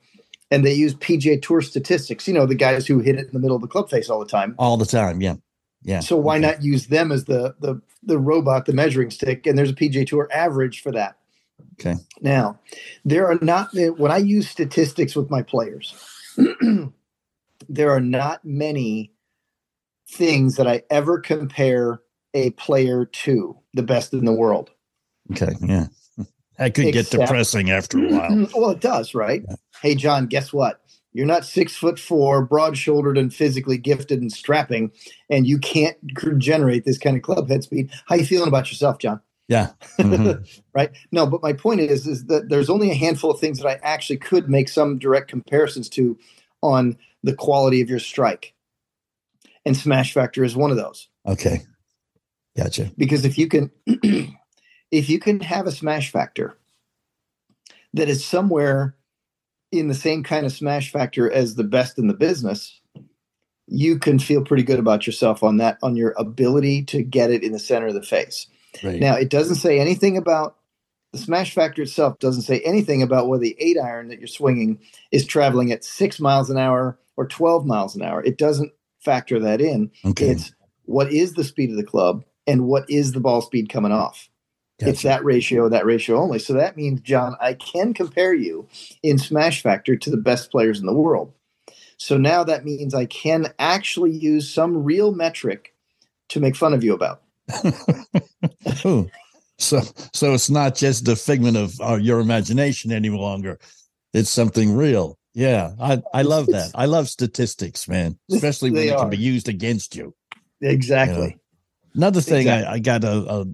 and 0.50 0.66
they 0.66 0.74
use 0.74 0.94
PGA 0.96 1.42
Tour 1.42 1.62
statistics. 1.62 2.28
You 2.28 2.34
know, 2.34 2.46
the 2.46 2.56
guys 2.56 2.88
who 2.88 3.00
hit 3.00 3.16
it 3.16 3.28
in 3.28 3.34
the 3.34 3.40
middle 3.40 3.56
of 3.56 3.62
the 3.62 3.68
club 3.68 3.90
face 3.90 4.10
all 4.10 4.20
the 4.20 4.26
time. 4.26 4.56
all 4.58 4.78
the 4.78 4.86
time 4.86 5.22
yeah 5.22 5.36
yeah 5.84 6.00
So 6.00 6.16
why 6.16 6.38
okay. 6.38 6.48
not 6.48 6.64
use 6.64 6.88
them 6.88 7.12
as 7.12 7.26
the 7.26 7.56
the 7.60 7.82
the 8.04 8.18
robot, 8.18 8.66
the 8.66 8.74
measuring 8.74 9.12
stick? 9.12 9.46
And 9.46 9.58
there's 9.58 9.72
a 9.72 9.76
PGA 9.76 10.06
Tour 10.08 10.30
average 10.34 10.82
for 10.82 10.92
that. 10.92 11.18
Okay. 11.80 11.96
Now, 12.22 12.60
there 13.06 13.28
are 13.28 13.40
not 13.42 13.70
when 13.74 14.12
I 14.12 14.18
use 14.18 14.50
statistics 14.50 15.16
with 15.16 15.30
my 15.30 15.42
players, 15.42 15.94
there 17.70 17.92
are 17.92 18.02
not 18.02 18.44
many 18.44 19.12
things 20.10 20.56
that 20.56 20.68
I 20.68 20.84
ever 20.90 21.20
compare 21.20 22.02
a 22.34 22.52
player 22.52 23.06
to 23.06 23.58
the 23.74 23.84
best 23.84 24.14
in 24.14 24.26
the 24.26 24.34
world. 24.34 24.70
okay 25.32 25.54
yeah 25.62 25.88
that 26.62 26.76
could 26.76 26.94
get 26.94 27.10
depressing 27.10 27.72
after 27.72 27.98
a 27.98 28.08
while 28.08 28.48
well, 28.56 28.70
it 28.70 28.80
does, 28.80 29.16
right? 29.16 29.44
Hey, 29.82 29.96
John, 29.96 30.28
guess 30.28 30.54
what? 30.54 30.80
You're 31.12 31.26
not 31.26 31.44
six 31.44 31.76
foot 31.76 32.00
four, 32.00 32.46
broad 32.46 32.78
shouldered, 32.78 33.18
and 33.18 33.34
physically 33.34 33.80
gifted 33.80 34.22
and 34.22 34.32
strapping, 34.32 34.92
and 35.28 35.48
you 35.48 35.58
can't 35.58 35.98
generate 36.38 36.86
this 36.86 37.00
kind 37.00 37.18
of 37.18 37.24
club 37.24 37.50
head 37.50 37.64
speed. 37.64 37.90
How 38.06 38.16
you 38.16 38.26
feeling 38.26 38.48
about 38.48 38.70
yourself, 38.70 39.00
John? 39.00 39.22
yeah 39.48 39.72
Mhm. 40.00 40.62
right? 40.76 40.92
No, 41.12 41.26
but 41.26 41.42
my 41.42 41.52
point 41.52 41.82
is, 41.82 42.06
is 42.06 42.26
that 42.26 42.50
there's 42.50 42.70
only 42.70 42.92
a 42.92 42.96
handful 42.96 43.32
of 43.32 43.40
things 43.40 43.58
that 43.60 43.68
I 43.68 43.80
actually 43.82 44.18
could 44.18 44.48
make 44.48 44.70
some 44.70 45.00
direct 45.00 45.30
comparisons 45.30 45.90
to 45.90 46.18
on 46.62 46.96
the 47.24 47.34
quality 47.34 47.82
of 47.82 47.90
your 47.90 48.00
strike, 48.00 48.54
and 49.66 49.76
smash 49.76 50.14
factor 50.14 50.44
is 50.44 50.56
one 50.56 50.70
of 50.70 50.78
those. 50.78 51.10
okay 51.26 51.64
gotcha 52.56 52.92
because 52.98 53.26
if 53.26 53.38
you 53.38 53.48
can 53.48 53.72
if 54.92 55.10
you 55.10 55.20
can 55.20 55.40
have 55.40 55.68
a 55.68 55.72
smash 55.72 56.12
factor 56.12 56.58
that 57.94 58.10
is 58.10 58.26
somewhere 58.26 58.96
in 59.72 59.88
the 59.88 59.94
same 59.94 60.24
kind 60.24 60.46
of 60.46 60.52
smash 60.52 60.92
factor 60.92 61.32
as 61.32 61.56
the 61.56 61.64
best 61.64 61.98
in 61.98 62.08
the 62.08 62.14
business 62.14 62.82
you 63.72 63.98
can 63.98 64.20
feel 64.20 64.44
pretty 64.44 64.64
good 64.64 64.80
about 64.80 65.08
yourself 65.08 65.44
on 65.44 65.58
that 65.58 65.78
on 65.82 65.96
your 65.96 66.14
ability 66.18 66.84
to 66.84 67.02
get 67.02 67.32
it 67.32 67.42
in 67.42 67.54
the 67.54 67.60
center 67.60 67.88
of 67.88 67.94
the 67.94 68.02
face. 68.02 68.48
Right. 68.84 69.00
Now 69.00 69.16
it 69.16 69.30
doesn't 69.30 69.56
say 69.56 69.80
anything 69.80 70.18
about 70.18 70.58
the 71.14 71.18
smash 71.18 71.54
factor 71.54 71.82
itself 71.82 72.20
doesn't 72.20 72.44
say 72.44 72.60
anything 72.62 73.02
about 73.02 73.28
whether 73.28 73.44
the 73.44 73.56
eight 73.60 73.78
iron 73.78 74.10
that 74.10 74.20
you're 74.20 74.28
swinging 74.28 74.80
is 75.12 75.26
traveling 75.26 75.72
at 75.72 75.86
six 75.86 76.20
miles 76.20 76.50
an 76.50 76.58
hour 76.58 76.98
or 77.18 77.28
12 77.28 77.66
miles 77.66 77.96
an 77.96 78.02
hour. 78.02 78.24
It 78.24 78.38
doesn't 78.38 78.72
factor 79.00 79.40
that 79.40 79.62
in. 79.62 79.92
Okay. 80.06 80.30
It's 80.30 80.54
what 80.84 81.12
is 81.12 81.34
the 81.34 81.44
speed 81.44 81.70
of 81.70 81.78
the 81.78 81.84
club 81.84 82.24
and 82.48 82.66
what 82.66 82.90
is 82.90 83.14
the 83.14 83.20
ball 83.20 83.42
speed 83.42 83.70
coming 83.70 83.92
off. 83.92 84.30
It's 84.90 85.04
that 85.04 85.24
ratio, 85.24 85.70
that 85.70 85.86
ratio 85.86 86.18
only. 86.18 86.40
So 86.40 86.54
that 86.54 86.76
means, 86.78 87.02
John, 87.02 87.36
I 87.40 87.54
can 87.54 87.94
compare 87.94 88.34
you 88.34 88.68
in 89.04 89.18
Smash 89.18 89.62
Factor 89.62 89.96
to 89.96 90.10
the 90.10 90.18
best 90.18 90.52
players 90.52 90.80
in 90.80 90.86
the 90.86 90.94
world. 90.94 91.34
So 91.98 92.18
now 92.18 92.44
that 92.44 92.66
means 92.66 92.94
I 92.94 93.06
can 93.06 93.54
actually 93.60 94.12
use 94.12 94.52
some 94.52 94.84
real 94.84 95.14
metric 95.14 95.76
to 96.30 96.40
make 96.40 96.56
fun 96.56 96.74
of 96.74 96.84
you 96.84 96.94
about. 96.94 97.22
So 99.62 99.82
so 100.12 100.34
it's 100.34 100.50
not 100.50 100.76
just 100.76 101.06
the 101.06 101.16
figment 101.16 101.56
of 101.56 101.80
uh, 101.80 101.96
your 101.96 102.20
imagination 102.20 102.92
any 102.92 103.10
longer. 103.10 103.60
It's 104.12 104.30
something 104.30 104.76
real. 104.76 105.20
Yeah, 105.34 105.72
I, 105.80 106.02
I 106.14 106.24
love 106.24 106.48
that. 106.48 106.72
I 106.76 106.86
love 106.86 107.08
statistics, 107.08 107.88
man, 107.88 108.18
especially 108.32 108.72
when 108.72 108.82
They 108.82 108.90
they 108.90 108.96
can 108.96 109.10
be 109.10 109.18
used 109.18 109.48
against 109.48 109.96
you. 109.96 110.16
Exactly. 110.62 111.38
Another 111.94 112.22
thing 112.22 112.42
Exactly. 112.42 112.68
I, 112.68 112.74
I 112.74 112.80
got 112.80 113.04
a, 113.04 113.12
a 113.12 113.46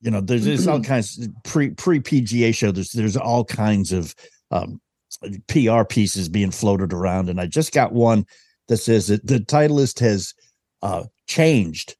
you 0.00 0.10
know 0.10 0.20
there's, 0.20 0.44
there's 0.44 0.66
all 0.66 0.82
kinds 0.82 1.28
pre 1.44 1.70
pre 1.70 2.00
PGA 2.00 2.54
show 2.54 2.72
there's 2.72 2.92
there's 2.92 3.16
all 3.16 3.44
kinds 3.44 3.92
of 3.92 4.14
um, 4.50 4.80
PR 5.48 5.84
pieces 5.84 6.28
being 6.28 6.50
floated 6.50 6.92
around 6.92 7.28
and 7.28 7.40
I 7.40 7.46
just 7.46 7.72
got 7.72 7.92
one 7.92 8.26
that 8.68 8.78
says 8.78 9.08
that 9.08 9.26
the 9.26 9.38
Titleist 9.38 10.00
has 10.00 10.34
uh, 10.82 11.04
changed 11.26 11.96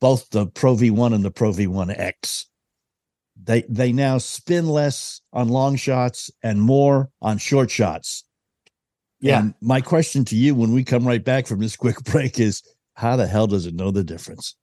both 0.00 0.28
the 0.30 0.46
Pro 0.46 0.74
V1 0.74 1.14
and 1.14 1.24
the 1.24 1.30
Pro 1.30 1.50
V1 1.50 1.96
X. 1.98 2.46
They 3.40 3.62
they 3.68 3.92
now 3.92 4.18
spin 4.18 4.66
less 4.66 5.20
on 5.32 5.48
long 5.48 5.76
shots 5.76 6.30
and 6.42 6.60
more 6.60 7.10
on 7.22 7.38
short 7.38 7.70
shots. 7.70 8.24
Yeah. 9.20 9.40
And 9.40 9.54
my 9.60 9.80
question 9.80 10.24
to 10.26 10.36
you 10.36 10.54
when 10.54 10.72
we 10.72 10.84
come 10.84 11.06
right 11.06 11.24
back 11.24 11.46
from 11.46 11.60
this 11.60 11.76
quick 11.76 12.02
break 12.04 12.40
is 12.40 12.62
how 12.94 13.16
the 13.16 13.26
hell 13.26 13.46
does 13.46 13.66
it 13.66 13.74
know 13.74 13.90
the 13.90 14.04
difference? 14.04 14.56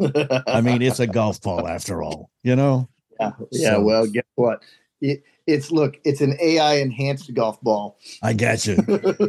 I 0.00 0.60
mean, 0.60 0.82
it's 0.82 1.00
a 1.00 1.06
golf 1.06 1.40
ball 1.40 1.66
after 1.68 2.02
all, 2.02 2.30
you 2.42 2.56
know? 2.56 2.88
yeah, 3.20 3.30
yeah. 3.50 3.70
So- 3.70 3.82
Well, 3.82 4.06
guess 4.06 4.24
what? 4.34 4.62
It, 5.00 5.22
it's 5.48 5.72
look, 5.72 5.98
it's 6.04 6.20
an 6.20 6.36
AI 6.40 6.74
enhanced 6.74 7.34
golf 7.34 7.60
ball. 7.62 7.98
I 8.22 8.32
got 8.32 8.64
you. 8.66 8.76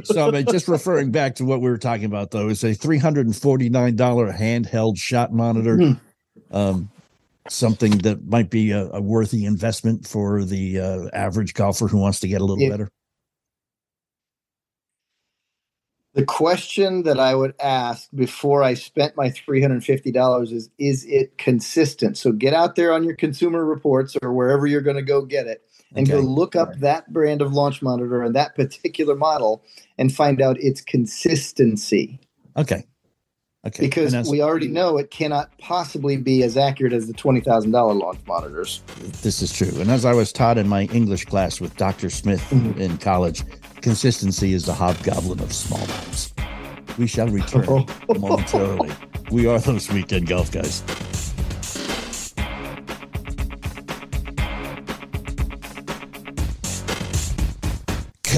So, 0.03 0.27
I 0.27 0.31
mean, 0.31 0.45
just 0.45 0.67
referring 0.67 1.09
back 1.11 1.33
to 1.35 1.45
what 1.45 1.61
we 1.61 1.69
were 1.69 1.79
talking 1.79 2.05
about, 2.05 2.29
though, 2.29 2.49
it's 2.49 2.63
a 2.63 2.75
$349 2.75 3.71
handheld 4.37 4.97
shot 4.97 5.33
monitor. 5.33 5.77
Hmm. 5.77 5.93
Um, 6.55 6.89
something 7.49 7.97
that 7.99 8.25
might 8.27 8.49
be 8.51 8.71
a, 8.71 8.87
a 8.91 9.01
worthy 9.01 9.45
investment 9.45 10.07
for 10.07 10.43
the 10.45 10.79
uh, 10.79 11.07
average 11.13 11.55
golfer 11.55 11.87
who 11.87 11.97
wants 11.97 12.19
to 12.21 12.27
get 12.27 12.41
a 12.41 12.45
little 12.45 12.69
better. 12.69 12.89
The 16.13 16.25
question 16.25 17.03
that 17.03 17.19
I 17.19 17.33
would 17.33 17.55
ask 17.59 18.07
before 18.13 18.61
I 18.61 18.75
spent 18.75 19.17
my 19.17 19.29
$350 19.29 20.51
is 20.51 20.69
Is 20.77 21.05
it 21.05 21.37
consistent? 21.37 22.17
So 22.17 22.31
get 22.31 22.53
out 22.53 22.75
there 22.75 22.93
on 22.93 23.03
your 23.03 23.15
consumer 23.15 23.65
reports 23.65 24.15
or 24.21 24.31
wherever 24.31 24.67
you're 24.67 24.81
going 24.81 24.97
to 24.97 25.01
go 25.01 25.23
get 25.23 25.47
it 25.47 25.63
and 25.95 26.07
go 26.07 26.19
look 26.19 26.55
up 26.55 26.75
that 26.79 27.11
brand 27.11 27.41
of 27.41 27.53
launch 27.53 27.81
monitor 27.81 28.21
and 28.21 28.35
that 28.35 28.55
particular 28.55 29.15
model 29.15 29.63
and 29.97 30.13
find 30.13 30.41
out 30.41 30.57
its 30.59 30.81
consistency. 30.81 32.19
Okay. 32.57 32.85
Okay. 33.65 33.83
Because 33.83 34.29
we 34.29 34.41
already 34.41 34.67
know 34.67 34.97
it 34.97 35.09
cannot 35.09 35.57
possibly 35.57 36.17
be 36.17 36.43
as 36.43 36.57
accurate 36.57 36.91
as 36.91 37.07
the 37.07 37.13
$20,000 37.13 37.71
launch 37.97 38.19
monitors. 38.27 38.81
this 39.21 39.41
is 39.41 39.53
true. 39.53 39.79
And 39.79 39.89
as 39.89 40.03
I 40.03 40.13
was 40.13 40.33
taught 40.33 40.57
in 40.57 40.67
my 40.67 40.83
English 40.85 41.25
class 41.25 41.61
with 41.61 41.75
Dr. 41.77 42.09
Smith 42.09 42.41
Mhm. 42.49 42.77
in 42.77 42.97
college, 42.97 43.43
consistency 43.83 44.53
is 44.53 44.65
the 44.65 44.73
hobgoblin 44.73 45.41
of 45.41 45.53
small 45.53 45.85
minds. 45.85 46.33
We 46.97 47.05
shall 47.05 47.27
return 47.27 47.65
oh. 47.67 47.85
momentarily. 48.17 48.91
We 49.29 49.45
are 49.45 49.59
those 49.59 49.91
weekend 49.91 50.27
golf 50.27 50.51
guys. 50.51 50.81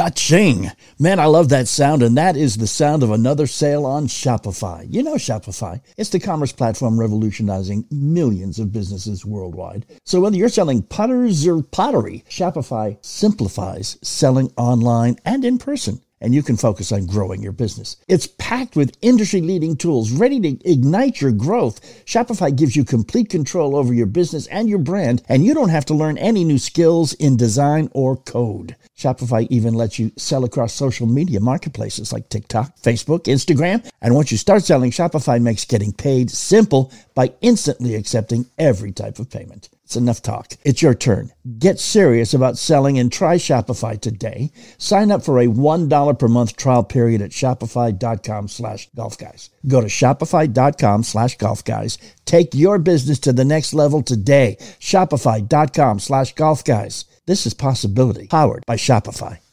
Ka-ching. 0.05 0.69
Man, 0.99 1.19
I 1.19 1.25
love 1.25 1.49
that 1.49 1.67
sound, 1.67 2.03
and 2.03 2.15
that 2.15 2.37
is 2.37 2.57
the 2.57 2.67
sound 2.67 3.01
of 3.01 3.09
another 3.09 3.47
sale 3.47 3.87
on 3.87 4.05
Shopify. 4.05 4.85
You 4.87 5.01
know 5.01 5.15
Shopify. 5.15 5.81
It's 5.97 6.11
the 6.11 6.19
commerce 6.19 6.51
platform 6.51 6.99
revolutionizing 6.99 7.87
millions 7.89 8.59
of 8.59 8.71
businesses 8.71 9.25
worldwide. 9.25 9.87
So 10.05 10.21
whether 10.21 10.37
you're 10.37 10.49
selling 10.49 10.83
putters 10.83 11.47
or 11.47 11.63
pottery, 11.63 12.23
Shopify 12.29 13.03
simplifies 13.03 13.97
selling 14.03 14.51
online 14.57 15.15
and 15.25 15.43
in 15.43 15.57
person 15.57 15.99
and 16.21 16.33
you 16.33 16.41
can 16.41 16.57
focus 16.57 16.91
on 16.91 17.05
growing 17.05 17.41
your 17.41 17.51
business. 17.51 17.97
It's 18.07 18.27
packed 18.27 18.75
with 18.75 18.97
industry 19.01 19.41
leading 19.41 19.75
tools 19.75 20.11
ready 20.11 20.39
to 20.39 20.69
ignite 20.69 21.21
your 21.21 21.31
growth. 21.31 21.81
Shopify 22.05 22.55
gives 22.55 22.75
you 22.75 22.83
complete 22.83 23.29
control 23.29 23.75
over 23.75 23.93
your 23.93 24.05
business 24.05 24.47
and 24.47 24.69
your 24.69 24.79
brand, 24.79 25.21
and 25.27 25.45
you 25.45 25.53
don't 25.53 25.69
have 25.69 25.85
to 25.85 25.93
learn 25.93 26.17
any 26.17 26.43
new 26.43 26.57
skills 26.57 27.13
in 27.13 27.37
design 27.37 27.89
or 27.93 28.17
code. 28.17 28.75
Shopify 28.97 29.45
even 29.49 29.73
lets 29.73 29.99
you 29.99 30.11
sell 30.17 30.45
across 30.45 30.73
social 30.73 31.07
media 31.07 31.39
marketplaces 31.39 32.13
like 32.13 32.29
TikTok, 32.29 32.77
Facebook, 32.77 33.23
Instagram. 33.23 33.87
And 34.01 34.15
once 34.15 34.31
you 34.31 34.37
start 34.37 34.63
selling, 34.63 34.91
Shopify 34.91 35.41
makes 35.41 35.65
getting 35.65 35.91
paid 35.91 36.31
simple 36.31 36.91
by 37.13 37.33
instantly 37.41 37.95
accepting 37.95 38.45
every 38.57 38.91
type 38.91 39.19
of 39.19 39.29
payment. 39.29 39.69
It's 39.85 39.95
enough 39.95 40.23
talk. 40.23 40.53
It's 40.63 40.81
your 40.81 40.95
turn. 40.95 41.31
Get 41.59 41.79
serious 41.79 42.33
about 42.33 42.57
selling 42.57 42.97
and 42.97 43.11
try 43.11 43.35
Shopify 43.35 44.01
today. 44.01 44.51
Sign 44.79 45.11
up 45.11 45.23
for 45.23 45.39
a 45.39 45.45
$1 45.45 46.19
per 46.19 46.27
month 46.27 46.57
trial 46.57 46.83
period 46.83 47.21
at 47.21 47.29
shopify.com 47.29 48.47
slash 48.47 48.89
golf 48.95 49.15
guys. 49.19 49.51
Go 49.67 49.81
to 49.81 49.87
shopify.com 49.87 51.03
slash 51.03 51.37
golf 51.37 51.63
guys. 51.63 51.99
Take 52.25 52.55
your 52.55 52.79
business 52.79 53.19
to 53.19 53.31
the 53.31 53.45
next 53.45 53.75
level 53.75 54.01
today. 54.01 54.57
Shopify.com 54.79 55.99
slash 55.99 56.33
golf 56.33 56.63
guys. 56.63 57.05
This 57.27 57.45
is 57.45 57.53
possibility 57.53 58.27
powered 58.27 58.65
by 58.65 58.77
Shopify. 58.77 59.44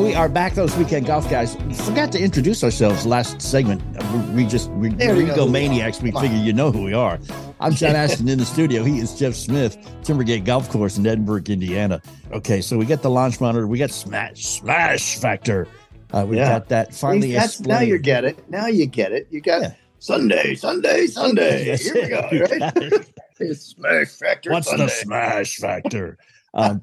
We 0.00 0.14
are 0.14 0.28
back, 0.28 0.54
those 0.54 0.74
weekend 0.76 1.06
golf 1.06 1.28
guys. 1.30 1.54
Forgot 1.86 2.12
to 2.12 2.20
introduce 2.22 2.64
ourselves 2.64 3.04
last 3.06 3.40
segment. 3.42 3.82
We 4.12 4.42
we 4.44 4.46
just 4.46 4.70
we, 4.72 4.88
There 4.88 5.14
we 5.14 5.24
we 5.24 5.30
go. 5.34 5.46
maniacs. 5.46 6.00
We 6.00 6.10
figure 6.12 6.36
you 6.38 6.52
know 6.52 6.70
who 6.72 6.82
we 6.82 6.94
are. 6.94 7.18
I'm 7.60 7.72
John 7.74 7.94
Ashton 7.96 8.28
in 8.28 8.38
the 8.38 8.44
studio. 8.46 8.82
He 8.84 8.98
is 8.98 9.18
Jeff 9.18 9.34
Smith, 9.34 9.76
Timbergate 10.02 10.44
Golf 10.44 10.68
Course 10.70 10.96
in 10.98 11.06
Edinburgh, 11.06 11.42
Indiana. 11.48 12.00
Okay, 12.32 12.60
so 12.60 12.78
we 12.78 12.86
got 12.86 13.02
the 13.02 13.10
launch 13.10 13.40
monitor. 13.40 13.66
We 13.66 13.78
got 13.78 13.90
Smash 13.90 14.44
Smash 14.44 15.18
Factor. 15.18 15.68
Uh, 16.12 16.24
we 16.28 16.36
Yeah. 16.38 16.48
got 16.58 16.68
that 16.70 16.94
finally. 16.94 17.32
That's, 17.32 17.60
now 17.60 17.80
you 17.80 17.98
get 17.98 18.24
it. 18.24 18.48
Now 18.50 18.66
you 18.66 18.86
get 18.86 19.12
it. 19.12 19.28
You 19.30 19.40
got 19.40 19.62
Yeah. 19.62 19.72
Sunday, 19.98 20.54
Sunday, 20.54 21.06
Sunday. 21.08 21.66
Yes, 21.66 21.82
Here 21.82 21.94
we 21.94 22.08
go. 22.08 22.20
Right? 22.90 23.06
It's 23.42 23.74
Smash 23.74 24.08
Factor 24.08 24.50
What's 24.50 24.68
Sunday. 24.68 24.84
the 24.84 24.90
smash 24.90 25.56
factor? 25.56 26.18
Um, 26.52 26.82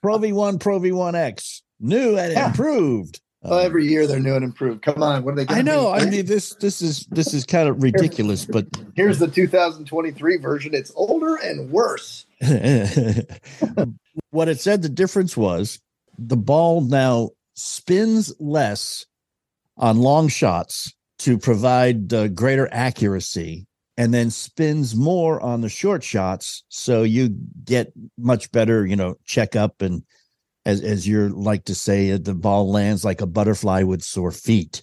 Pro 0.00 0.16
V1, 0.18 0.58
Pro 0.60 0.80
V1X, 0.80 1.60
new 1.82 2.16
and 2.16 2.32
Yeah. 2.32 2.46
improved. 2.48 3.20
Well, 3.42 3.58
Um, 3.58 3.66
every 3.66 3.86
year 3.88 4.06
they're 4.06 4.20
new 4.20 4.34
and 4.36 4.44
improved. 4.44 4.82
Come 4.82 5.02
on, 5.02 5.24
what 5.24 5.32
are 5.32 5.36
they? 5.36 5.44
gonna 5.44 5.58
I 5.58 5.62
know. 5.62 5.92
be? 5.92 6.00
I 6.00 6.08
mean, 6.10 6.26
this 6.26 6.54
this 6.60 6.80
is 6.80 7.06
this 7.10 7.34
is 7.34 7.44
kind 7.44 7.68
of 7.68 7.82
ridiculous, 7.82 8.46
but 8.46 8.66
here's 8.94 9.18
the 9.18 9.26
2023 9.26 10.36
version. 10.36 10.74
It's 10.74 10.92
older 10.94 11.34
and 11.36 11.68
worse. 11.70 12.24
what 14.30 14.48
it 14.48 14.60
said 14.60 14.82
the 14.82 14.88
difference 14.88 15.36
was 15.36 15.80
the 16.18 16.36
ball 16.36 16.80
now 16.82 17.30
spins 17.54 18.32
less 18.38 19.06
on 19.76 19.98
long 19.98 20.28
shots 20.28 20.94
to 21.18 21.38
provide 21.38 22.12
uh, 22.12 22.28
greater 22.28 22.68
accuracy 22.72 23.66
and 23.96 24.12
then 24.14 24.30
spins 24.30 24.94
more 24.96 25.40
on 25.40 25.60
the 25.60 25.68
short 25.68 26.02
shots 26.02 26.64
so 26.68 27.02
you 27.02 27.28
get 27.64 27.92
much 28.18 28.50
better 28.52 28.86
you 28.86 28.96
know 28.96 29.14
check 29.24 29.54
up 29.56 29.82
and 29.82 30.02
as 30.64 30.80
as 30.80 31.06
you're 31.08 31.28
like 31.30 31.64
to 31.64 31.74
say 31.74 32.12
uh, 32.12 32.18
the 32.20 32.34
ball 32.34 32.70
lands 32.70 33.04
like 33.04 33.20
a 33.20 33.26
butterfly 33.26 33.82
with 33.82 34.02
sore 34.02 34.30
feet 34.32 34.82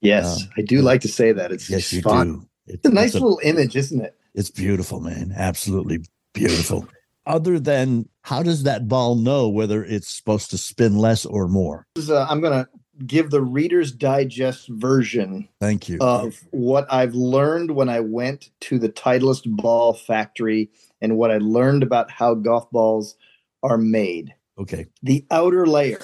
Yes, 0.00 0.42
Um, 0.44 0.48
I 0.56 0.62
do 0.62 0.80
like 0.80 1.00
to 1.00 1.08
say 1.08 1.32
that. 1.32 1.50
It's 1.50 1.68
yes 1.68 1.80
just 1.80 1.92
you 1.94 2.02
fun. 2.02 2.26
do 2.28 2.48
It- 2.68 2.74
It's 2.74 2.88
a 2.88 2.92
nice 2.92 3.06
it's 3.06 3.14
little 3.14 3.40
image, 3.42 3.74
isn't 3.76 4.00
it? 4.00 4.14
it's 4.34 4.50
beautiful, 4.50 5.00
man. 5.00 5.32
Absolutely 5.36 6.04
beautiful. 6.34 6.86
Other 7.26 7.58
than 7.58 8.08
how 8.22 8.44
does 8.44 8.62
that 8.62 8.86
ball 8.86 9.16
know 9.16 9.48
whether 9.48 9.84
it's 9.84 10.08
supposed 10.16 10.50
to 10.50 10.58
spin 10.58 10.96
less 10.96 11.26
or 11.26 11.48
more? 11.48 11.84
This 11.96 12.04
is, 12.04 12.10
uh, 12.12 12.26
I'm 12.30 12.40
going 12.40 12.52
to 12.64 12.68
give 13.06 13.30
the 13.30 13.42
Reader's 13.42 13.90
Digest 13.90 14.68
version 14.68 15.48
Thank 15.60 15.88
you. 15.88 15.98
of 16.00 16.38
what 16.52 16.86
I've 16.92 17.14
learned 17.16 17.72
when 17.72 17.88
I 17.88 17.98
went 18.00 18.50
to 18.62 18.78
the 18.78 18.88
Titleist 18.88 19.42
Ball 19.56 19.94
Factory 19.94 20.70
and 21.00 21.16
what 21.16 21.32
I 21.32 21.38
learned 21.38 21.82
about 21.82 22.08
how 22.10 22.34
golf 22.34 22.70
balls 22.70 23.16
are 23.64 23.78
made. 23.78 24.32
Okay. 24.58 24.86
The 25.02 25.24
outer 25.30 25.66
layer, 25.66 26.00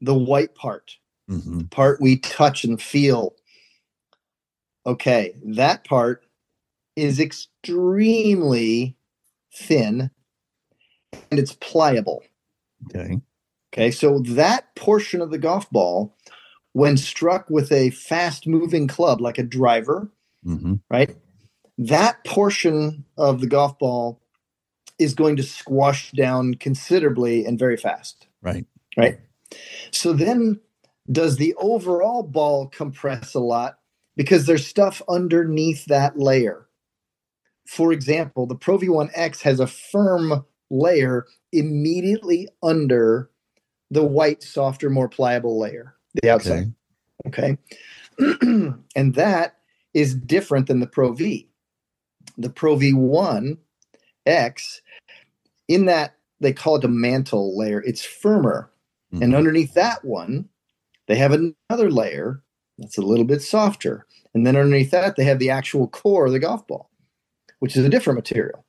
the 0.00 0.14
white 0.14 0.54
part, 0.54 0.96
hmm 1.28 1.62
part 1.70 2.00
we 2.00 2.18
touch 2.18 2.64
and 2.64 2.80
feel. 2.80 3.34
Okay, 4.86 5.34
that 5.44 5.84
part 5.84 6.24
is 6.96 7.20
extremely 7.20 8.96
thin 9.52 10.10
and 11.30 11.40
it's 11.40 11.54
pliable. 11.60 12.22
Okay. 12.86 13.20
Okay, 13.72 13.90
so 13.90 14.18
that 14.20 14.74
portion 14.74 15.20
of 15.20 15.30
the 15.30 15.38
golf 15.38 15.70
ball, 15.70 16.16
when 16.72 16.96
struck 16.96 17.48
with 17.48 17.70
a 17.70 17.90
fast 17.90 18.46
moving 18.46 18.88
club 18.88 19.20
like 19.20 19.38
a 19.38 19.42
driver 19.42 20.10
hmm 20.44 20.74
right? 20.90 21.16
That 21.78 22.24
portion 22.24 23.04
of 23.16 23.40
the 23.40 23.46
golf 23.46 23.78
ball 23.78 24.20
is 25.00 25.14
going 25.14 25.36
to 25.36 25.42
squash 25.42 26.12
down 26.12 26.54
considerably 26.54 27.44
and 27.44 27.58
very 27.58 27.76
fast, 27.76 28.26
Right. 28.42 28.66
right? 28.96 29.18
So 29.90 30.12
then, 30.12 30.60
does 31.10 31.36
the 31.36 31.54
overall 31.54 32.22
ball 32.22 32.68
compress 32.68 33.34
a 33.34 33.40
lot 33.40 33.78
because 34.16 34.46
there's 34.46 34.66
stuff 34.66 35.02
underneath 35.08 35.86
that 35.86 36.18
layer? 36.18 36.66
For 37.66 37.92
example, 37.92 38.46
the 38.46 38.54
Pro 38.54 38.78
V1X 38.78 39.40
has 39.42 39.58
a 39.58 39.66
firm 39.66 40.44
layer 40.70 41.26
immediately 41.52 42.48
under 42.62 43.30
the 43.90 44.04
white, 44.04 44.42
softer, 44.42 44.90
more 44.90 45.08
pliable 45.08 45.58
layer, 45.58 45.94
the 46.22 46.30
outside. 46.30 46.72
Okay. 47.26 47.56
Okay. 48.18 48.36
and 48.96 49.14
that 49.14 49.56
is 49.94 50.14
different 50.14 50.66
than 50.66 50.80
the 50.80 50.86
Pro 50.86 51.12
V. 51.12 51.48
The 52.38 52.50
Pro 52.50 52.76
V1 52.76 53.58
X, 54.26 54.82
in 55.68 55.86
that 55.86 56.16
they 56.40 56.52
call 56.52 56.76
it 56.76 56.84
a 56.84 56.88
mantle 56.88 57.56
layer, 57.56 57.82
it's 57.82 58.02
firmer. 58.04 58.70
And 59.12 59.32
Mhm. 59.32 59.36
underneath 59.36 59.74
that 59.74 60.04
one, 60.04 60.48
they 61.06 61.16
have 61.16 61.32
another 61.32 61.90
layer 61.90 62.42
that's 62.78 62.98
a 62.98 63.02
little 63.02 63.24
bit 63.24 63.42
softer. 63.42 64.06
And 64.34 64.46
then 64.46 64.56
underneath 64.56 64.90
that, 64.92 65.16
they 65.16 65.24
have 65.24 65.38
the 65.38 65.50
actual 65.50 65.88
core 65.88 66.26
of 66.26 66.32
the 66.32 66.38
golf 66.38 66.66
ball, 66.66 66.90
which 67.58 67.76
is 67.76 67.84
a 67.84 67.88
different 67.88 68.16
material. 68.16 68.64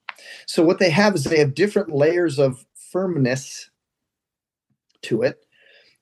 So 0.48 0.64
what 0.64 0.80
they 0.80 0.90
have 0.90 1.16
is 1.16 1.24
they 1.24 1.40
have 1.40 1.54
different 1.54 1.94
layers 1.94 2.40
of 2.40 2.66
firmness 2.76 3.70
to 5.04 5.22
it. 5.22 5.46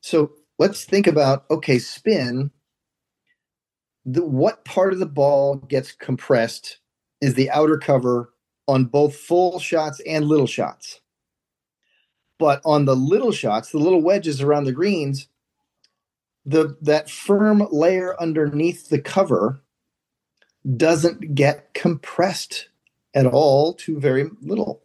So 0.02 0.32
let's 0.58 0.86
think 0.86 1.08
about 1.08 1.46
okay, 1.52 1.80
spin. 1.80 2.52
The 4.06 4.26
what 4.26 4.66
part 4.66 4.94
of 4.94 5.00
the 5.00 5.06
ball 5.06 5.58
gets 5.58 5.92
compressed 5.92 6.80
is 7.22 7.34
the 7.34 7.50
outer 7.52 7.78
cover 7.78 8.34
on 8.70 8.86
both 8.86 9.16
full 9.16 9.60
shots 9.60 10.00
and 10.02 10.26
little 10.26 10.46
shots. 10.46 11.02
But 12.38 12.62
on 12.64 12.86
the 12.86 12.96
little 12.96 13.32
shots, 13.32 13.72
the 13.72 13.80
little 13.80 14.02
wedges 14.02 14.42
around 14.42 14.66
the 14.66 14.72
greens, 14.72 15.28
the 16.46 16.78
that 16.82 17.10
firm 17.10 17.68
layer 17.72 18.16
underneath 18.22 18.90
the 18.90 19.02
cover 19.02 19.62
doesn't 20.78 21.34
get 21.34 21.74
compressed 21.74 22.70
at 23.16 23.26
all 23.26 23.74
to 23.74 24.00
very 24.00 24.30
little. 24.42 24.84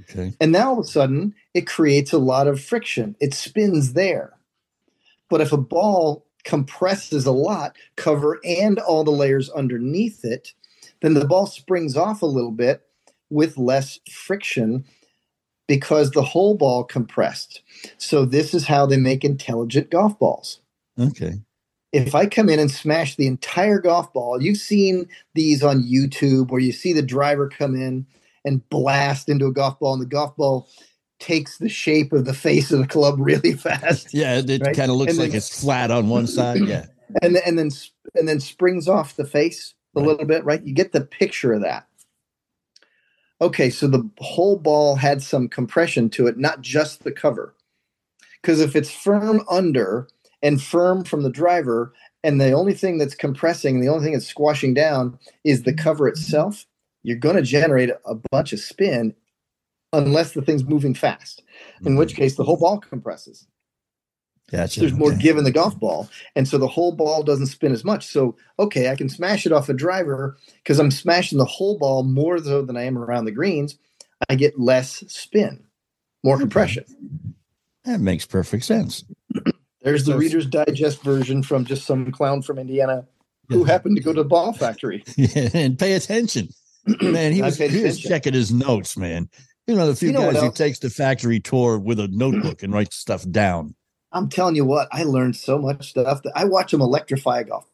Okay. 0.00 0.32
And 0.40 0.50
now 0.50 0.70
all 0.70 0.80
of 0.80 0.86
a 0.86 0.88
sudden, 0.88 1.34
it 1.52 1.66
creates 1.66 2.12
a 2.12 2.18
lot 2.18 2.48
of 2.48 2.60
friction. 2.60 3.16
It 3.20 3.34
spins 3.34 3.92
there. 3.92 4.32
But 5.28 5.42
if 5.42 5.52
a 5.52 5.58
ball 5.58 6.26
compresses 6.44 7.26
a 7.26 7.32
lot, 7.32 7.76
cover 7.96 8.40
and 8.44 8.78
all 8.78 9.04
the 9.04 9.10
layers 9.10 9.50
underneath 9.50 10.24
it, 10.24 10.54
then 11.02 11.14
the 11.14 11.26
ball 11.26 11.46
springs 11.46 11.96
off 11.96 12.22
a 12.22 12.26
little 12.26 12.52
bit 12.52 12.86
with 13.30 13.56
less 13.58 13.98
friction 14.10 14.84
because 15.68 16.10
the 16.12 16.22
whole 16.22 16.54
ball 16.54 16.84
compressed. 16.84 17.62
So 17.98 18.24
this 18.24 18.54
is 18.54 18.66
how 18.66 18.86
they 18.86 18.96
make 18.96 19.24
intelligent 19.24 19.90
golf 19.90 20.18
balls. 20.18 20.60
Okay. 20.98 21.34
If 21.92 22.14
I 22.14 22.26
come 22.26 22.48
in 22.48 22.58
and 22.60 22.70
smash 22.70 23.16
the 23.16 23.26
entire 23.26 23.80
golf 23.80 24.12
ball, 24.12 24.40
you've 24.42 24.58
seen 24.58 25.08
these 25.34 25.62
on 25.62 25.82
YouTube 25.82 26.50
where 26.50 26.60
you 26.60 26.72
see 26.72 26.92
the 26.92 27.02
driver 27.02 27.48
come 27.48 27.74
in 27.74 28.06
and 28.44 28.66
blast 28.68 29.28
into 29.28 29.46
a 29.46 29.52
golf 29.52 29.78
ball, 29.80 29.94
and 29.94 30.02
the 30.02 30.06
golf 30.06 30.36
ball 30.36 30.68
takes 31.18 31.58
the 31.58 31.68
shape 31.68 32.12
of 32.12 32.26
the 32.26 32.34
face 32.34 32.70
of 32.70 32.78
the 32.78 32.86
club 32.86 33.16
really 33.18 33.54
fast, 33.54 34.12
Yeah, 34.14 34.36
it 34.46 34.60
Right? 34.62 34.76
kind 34.76 34.90
of 34.90 34.96
looks 34.98 35.10
And 35.12 35.18
like 35.18 35.30
then- 35.30 35.38
it's 35.38 35.60
flat 35.62 35.90
on 35.90 36.08
one 36.08 36.26
side. 36.28 36.60
Yeah. 36.60 36.86
and 37.22 37.34
then, 37.34 37.42
and 37.46 37.58
then 37.58 37.70
and 38.14 38.28
then 38.28 38.38
springs 38.40 38.86
off 38.88 39.16
the 39.16 39.24
face 39.26 39.74
a 39.96 40.00
Right. 40.00 40.06
little 40.08 40.26
bit, 40.26 40.44
right? 40.44 40.62
You 40.62 40.74
get 40.74 40.92
the 40.92 41.00
picture 41.00 41.52
of 41.54 41.62
that. 41.62 41.85
Okay, 43.40 43.68
so 43.68 43.86
the 43.86 44.08
whole 44.18 44.56
ball 44.56 44.96
had 44.96 45.22
some 45.22 45.48
compression 45.48 46.08
to 46.10 46.26
it, 46.26 46.38
not 46.38 46.62
just 46.62 47.04
the 47.04 47.12
cover. 47.12 47.54
Because 48.40 48.60
if 48.60 48.74
it's 48.74 48.90
firm 48.90 49.42
under 49.50 50.08
and 50.42 50.62
firm 50.62 51.04
from 51.04 51.22
the 51.22 51.30
driver, 51.30 51.92
and 52.24 52.40
the 52.40 52.52
only 52.52 52.74
thing 52.74 52.98
that's 52.98 53.14
compressing, 53.14 53.80
the 53.80 53.88
only 53.88 54.04
thing 54.04 54.12
that's 54.14 54.26
squashing 54.26 54.72
down 54.72 55.18
is 55.44 55.62
the 55.62 55.74
cover 55.74 56.08
itself, 56.08 56.66
you're 57.02 57.16
going 57.16 57.36
to 57.36 57.42
generate 57.42 57.90
a 58.04 58.14
bunch 58.30 58.52
of 58.52 58.60
spin 58.60 59.14
unless 59.92 60.32
the 60.32 60.42
thing's 60.42 60.64
moving 60.64 60.94
fast, 60.94 61.42
in 61.84 61.96
which 61.96 62.12
mm-hmm. 62.12 62.22
case 62.22 62.36
the 62.36 62.44
whole 62.44 62.58
ball 62.58 62.78
compresses 62.78 63.46
Gotcha. 64.50 64.78
there's 64.80 64.92
more 64.92 65.10
Okay. 65.12 65.18
give 65.22 65.38
in 65.38 65.44
the 65.44 65.50
golf 65.50 65.78
ball 65.80 66.08
and 66.36 66.46
so 66.46 66.56
the 66.56 66.68
whole 66.68 66.92
ball 66.92 67.24
doesn't 67.24 67.46
spin 67.46 67.72
as 67.72 67.82
much 67.84 68.06
so 68.06 68.36
okay 68.60 68.88
i 68.90 68.94
can 68.94 69.08
smash 69.08 69.44
it 69.44 69.50
off 69.50 69.68
a 69.68 69.74
driver 69.74 70.36
because 70.62 70.78
i'm 70.78 70.92
smashing 70.92 71.38
the 71.38 71.44
whole 71.44 71.76
ball 71.78 72.04
more 72.04 72.38
so 72.38 72.62
than 72.62 72.76
i 72.76 72.82
am 72.84 72.96
around 72.96 73.24
the 73.24 73.32
greens 73.32 73.76
i 74.28 74.36
get 74.36 74.56
less 74.58 75.02
spin 75.08 75.64
more 76.22 76.34
Okay. 76.36 76.42
compression 76.42 76.84
That 77.84 78.00
makes 78.00 78.24
perfect 78.24 78.64
sense. 78.64 79.04
there's 79.82 80.04
the 80.04 80.12
So- 80.12 80.18
reader's 80.18 80.46
digest 80.46 81.02
version 81.02 81.42
from 81.42 81.64
just 81.64 81.84
some 81.84 82.12
clown 82.12 82.42
from 82.42 82.58
indiana 82.60 83.04
who 83.48 83.60
Yeah. 83.60 83.72
happened 83.72 83.96
to 83.96 84.02
go 84.02 84.12
to 84.12 84.22
the 84.22 84.28
ball 84.28 84.52
factory 84.52 85.02
and 85.54 85.76
pay 85.78 85.92
attention. 85.94 86.48
Man, 87.02 87.32
he 87.32 87.42
was, 87.42 87.56
he 87.58 87.82
was 87.82 87.98
checking 88.00 88.32
his 88.34 88.52
notes, 88.52 88.96
man. 88.96 89.28
You 89.68 89.74
know, 89.76 89.86
the 89.88 89.94
few 89.96 90.08
You 90.08 90.14
know 90.14 90.32
guys 90.32 90.40
who 90.42 90.52
takes 90.52 90.78
the 90.80 90.90
factory 90.90 91.38
tour 91.40 91.78
with 91.78 91.98
a 92.00 92.06
notebook 92.12 92.62
and 92.64 92.72
writes 92.72 92.96
stuff 92.96 93.28
down. 93.30 93.74
I'm 94.12 94.28
telling 94.28 94.56
you 94.56 94.64
what 94.64 94.88
i 94.92 95.04
learned 95.04 95.36
so 95.36 95.58
much 95.58 95.90
stuff 95.90 96.22
that 96.22 96.32
i 96.36 96.44
watch 96.44 96.72
them 96.72 96.80
electrify 96.82 97.40
a 97.40 97.44
golf 97.44 97.66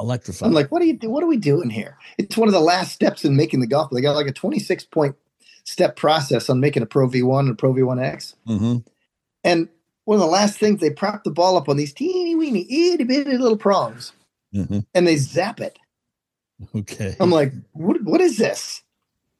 Electrify. 0.00 0.46
i'm 0.46 0.52
like 0.52 0.72
what 0.72 0.82
are 0.82 0.86
you 0.86 0.98
do 0.98 1.10
what 1.10 1.22
are 1.24 1.28
we 1.28 1.36
doing 1.38 1.70
here 1.70 1.98
it's 2.18 2.36
one 2.36 2.48
of 2.48 2.54
the 2.54 2.60
last 2.60 2.92
steps 2.92 3.24
in 3.24 3.36
making 3.36 3.60
the 3.60 3.66
golf 3.66 3.90
they 3.90 4.00
got 4.02 4.16
like 4.16 4.28
a 4.28 4.32
26 4.32 4.84
point 4.86 5.16
step 5.64 5.96
process 5.96 6.50
on 6.50 6.60
making 6.60 6.82
a 6.82 6.86
pro 6.86 7.08
v1 7.08 7.40
and 7.40 7.50
a 7.50 7.54
pro 7.54 7.72
v1x 7.74 8.34
hmm 8.46 8.76
And 9.44 9.68
one 10.06 10.16
of 10.16 10.20
the 10.22 10.26
last 10.26 10.58
things 10.58 10.80
they 10.80 10.90
prop 10.90 11.24
the 11.24 11.30
ball 11.30 11.56
up 11.56 11.68
on 11.68 11.76
these 11.76 11.92
teeny 11.94 12.34
weeny 12.36 12.66
itty 12.70 13.04
bitty 13.04 13.38
little 13.38 13.58
prongs 13.58 14.12
hmm 14.52 14.80
and 14.94 15.06
they 15.06 15.16
zap 15.16 15.60
it. 15.60 15.78
Okay. 16.74 17.16
I'm 17.20 17.30
like, 17.30 17.52
what, 17.72 18.02
what 18.04 18.20
is 18.20 18.38
this? 18.38 18.82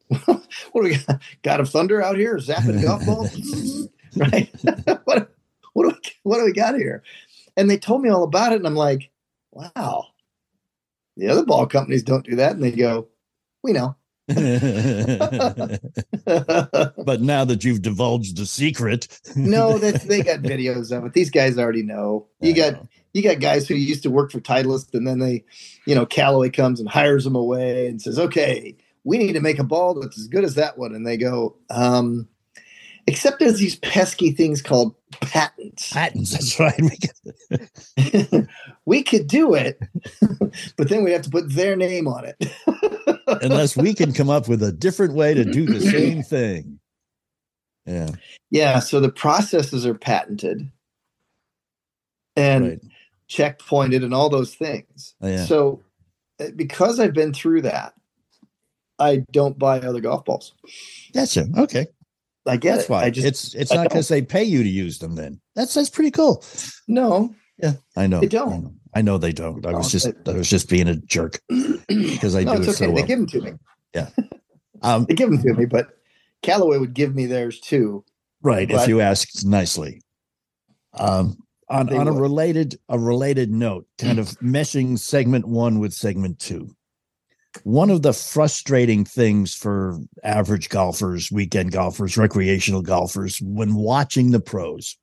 what 0.27 0.43
do 0.75 0.83
we 0.83 0.97
got? 0.97 1.23
God 1.43 1.61
of 1.61 1.71
Thunder 1.71 2.03
out 2.03 2.17
here 2.17 2.37
zapping 2.39 2.81
golf 2.81 3.05
balls? 3.05 3.89
right? 4.17 4.55
what, 5.05 5.34
what, 5.85 5.89
do 5.89 5.95
we, 5.95 6.13
what 6.23 6.39
do 6.39 6.45
we 6.45 6.53
got 6.53 6.77
here? 6.77 7.03
And 7.57 7.71
they 7.71 7.79
told 7.79 8.03
me 8.03 8.09
all 8.09 8.25
about 8.25 8.53
it. 8.53 8.57
And 8.57 8.67
I'm 8.67 8.75
like, 8.75 9.11
wow, 9.53 10.07
the 11.17 11.29
other 11.29 11.45
ball 11.45 11.67
companies 11.67 12.03
don't 12.03 12.25
do 12.25 12.37
that. 12.37 12.53
And 12.53 12.63
they 12.63 12.73
go, 12.73 13.09
we 13.63 13.73
know. 13.73 13.97
but 14.27 14.41
now 17.21 17.45
that 17.45 17.63
you've 17.63 17.83
divulged 17.83 18.39
the 18.39 18.47
secret, 18.47 19.21
no, 19.37 19.77
that 19.77 20.03
they 20.03 20.23
got 20.23 20.41
videos 20.41 20.97
of 20.97 21.05
it. 21.05 21.13
These 21.13 21.29
guys 21.29 21.59
already 21.59 21.83
know. 21.83 22.27
You 22.41 22.53
I 22.53 22.55
got 22.55 22.73
know. 22.73 22.89
you 23.13 23.23
got 23.23 23.41
guys 23.41 23.69
who 23.69 23.75
used 23.75 24.03
to 24.05 24.11
work 24.11 24.33
for 24.33 24.41
Titleist, 24.41 24.95
and 24.95 25.07
then 25.07 25.19
they, 25.19 25.45
you 25.87 25.95
know, 25.95 26.07
Callaway 26.07 26.49
comes 26.49 26.81
and 26.81 26.89
hires 26.89 27.25
them 27.25 27.37
away 27.37 27.87
and 27.87 28.01
says, 28.01 28.19
"Okay, 28.19 28.75
we 29.05 29.19
need 29.19 29.35
to 29.35 29.43
make 29.43 29.59
a 29.59 29.65
ball 29.65 29.93
that's 29.93 30.19
as 30.19 30.27
good 30.27 30.45
as 30.45 30.55
that 30.55 30.79
one." 30.79 30.95
And 30.95 31.07
they 31.07 31.19
go, 31.19 31.57
um, 31.69 32.27
"Except 33.07 33.39
there's 33.39 33.59
these 33.59 33.77
pesky 33.77 34.33
things 34.33 34.63
called 34.63 34.95
patents. 35.21 35.93
patents. 35.93 36.31
That's 36.33 36.61
right. 36.61 38.47
We 38.87 39.03
could 39.03 39.29
do 39.29 39.55
it, 39.55 39.81
but 40.77 40.91
then 40.91 41.05
we 41.05 41.13
have 41.13 41.23
to 41.23 41.31
put 41.31 41.51
their 41.55 41.75
name 41.75 42.07
on 42.07 42.27
it." 42.27 42.37
unless 43.27 43.77
we 43.77 43.95
can 43.95 44.13
come 44.13 44.31
up 44.31 44.49
with 44.49 44.63
a 44.63 44.73
different 44.73 45.15
way 45.15 45.35
to 45.35 45.45
do 45.45 45.67
the 45.67 45.81
same 45.91 46.23
thing. 46.23 46.79
Yeah. 47.87 48.11
yeah, 48.51 48.79
so 48.79 48.99
the 48.99 49.13
processes 49.13 49.85
are 49.85 49.95
patented 49.95 50.71
and 52.35 52.65
right. 52.65 52.81
checkpointed 53.29 54.03
and 54.03 54.15
all 54.15 54.31
those 54.31 54.55
things. 54.55 55.15
Oh, 55.21 55.29
yeah. 55.29 55.45
So 55.45 55.83
uh, 56.41 56.47
because 56.57 56.99
I've 56.99 57.13
been 57.13 57.35
through 57.35 57.63
that, 57.63 57.95
I 58.99 59.25
don't 59.33 59.59
buy 59.59 59.81
other 59.81 60.01
golf 60.01 60.25
balls. 60.25 60.53
That's 61.13 61.35
Gotcha. 61.35 61.61
Okay. 61.61 61.87
I 62.47 62.57
get 62.57 62.73
That's 62.73 62.85
it. 62.85 62.89
fine. 62.89 63.05
I 63.05 63.11
just 63.11 63.27
it's 63.27 63.55
it's 63.55 63.73
I 63.73 63.77
not 63.77 63.89
because 63.89 64.09
they 64.09 64.23
pay 64.23 64.45
you 64.45 64.63
to 64.63 64.69
use 64.69 64.99
them. 64.99 65.15
Then 65.15 65.41
that's 65.55 65.75
that's 65.75 65.91
pretty 65.91 66.11
cool. 66.11 66.45
no. 66.89 67.35
Yeah, 67.59 67.75
I 67.97 68.09
know. 68.09 68.21
They 68.21 68.27
don't. 68.27 68.53
I 68.53 68.57
know, 68.59 68.73
I 68.97 69.03
know 69.03 69.19
they 69.19 69.33
don't. 69.33 69.65
I 69.65 69.73
was 69.73 69.93
just 69.93 70.09
I 70.27 70.33
was 70.33 70.51
just 70.51 70.69
being 70.69 70.89
a 70.89 70.97
jerk 70.97 71.41
because 71.89 72.35
I 72.35 72.43
no, 72.43 72.57
do 72.57 72.63
it's 72.63 72.81
it 72.81 72.85
okay. 72.85 72.93
so 72.93 73.01
They 73.01 73.07
give 73.07 73.19
them 73.19 73.27
to 73.29 73.41
me. 73.41 73.53
Yeah, 73.95 74.09
um, 74.83 75.05
They 75.09 75.15
give 75.15 75.31
them 75.31 75.41
to 75.41 75.55
me, 75.55 75.65
but 75.67 75.91
Callaway 76.43 76.79
would 76.79 76.95
give 76.95 77.15
me 77.15 77.27
theirs 77.27 77.61
too. 77.61 78.05
right. 78.43 78.69
if 78.69 78.89
you 78.89 79.01
ask 79.01 79.45
nicely. 79.45 80.01
Um, 80.95 81.39
on 81.69 81.93
on 81.97 82.09
a 82.09 82.13
related 82.13 82.77
a 82.89 82.99
related 82.99 83.51
note, 83.51 83.87
kind 83.99 84.19
of 84.19 84.31
meshing 84.41 84.99
segment 84.99 85.47
one 85.47 85.79
with 85.79 85.93
segment 85.95 86.39
two. 86.41 86.75
One 87.65 87.91
of 87.91 88.03
the 88.03 88.13
frustrating 88.13 89.05
things 89.05 89.55
for 89.55 89.99
average 90.23 90.69
golfers, 90.69 91.33
weekend 91.33 91.73
golfers, 91.73 92.17
recreational 92.17 92.83
golfers, 92.83 93.41
when 93.43 93.75
watching 93.75 94.31
the 94.31 94.41
pros, 94.41 94.97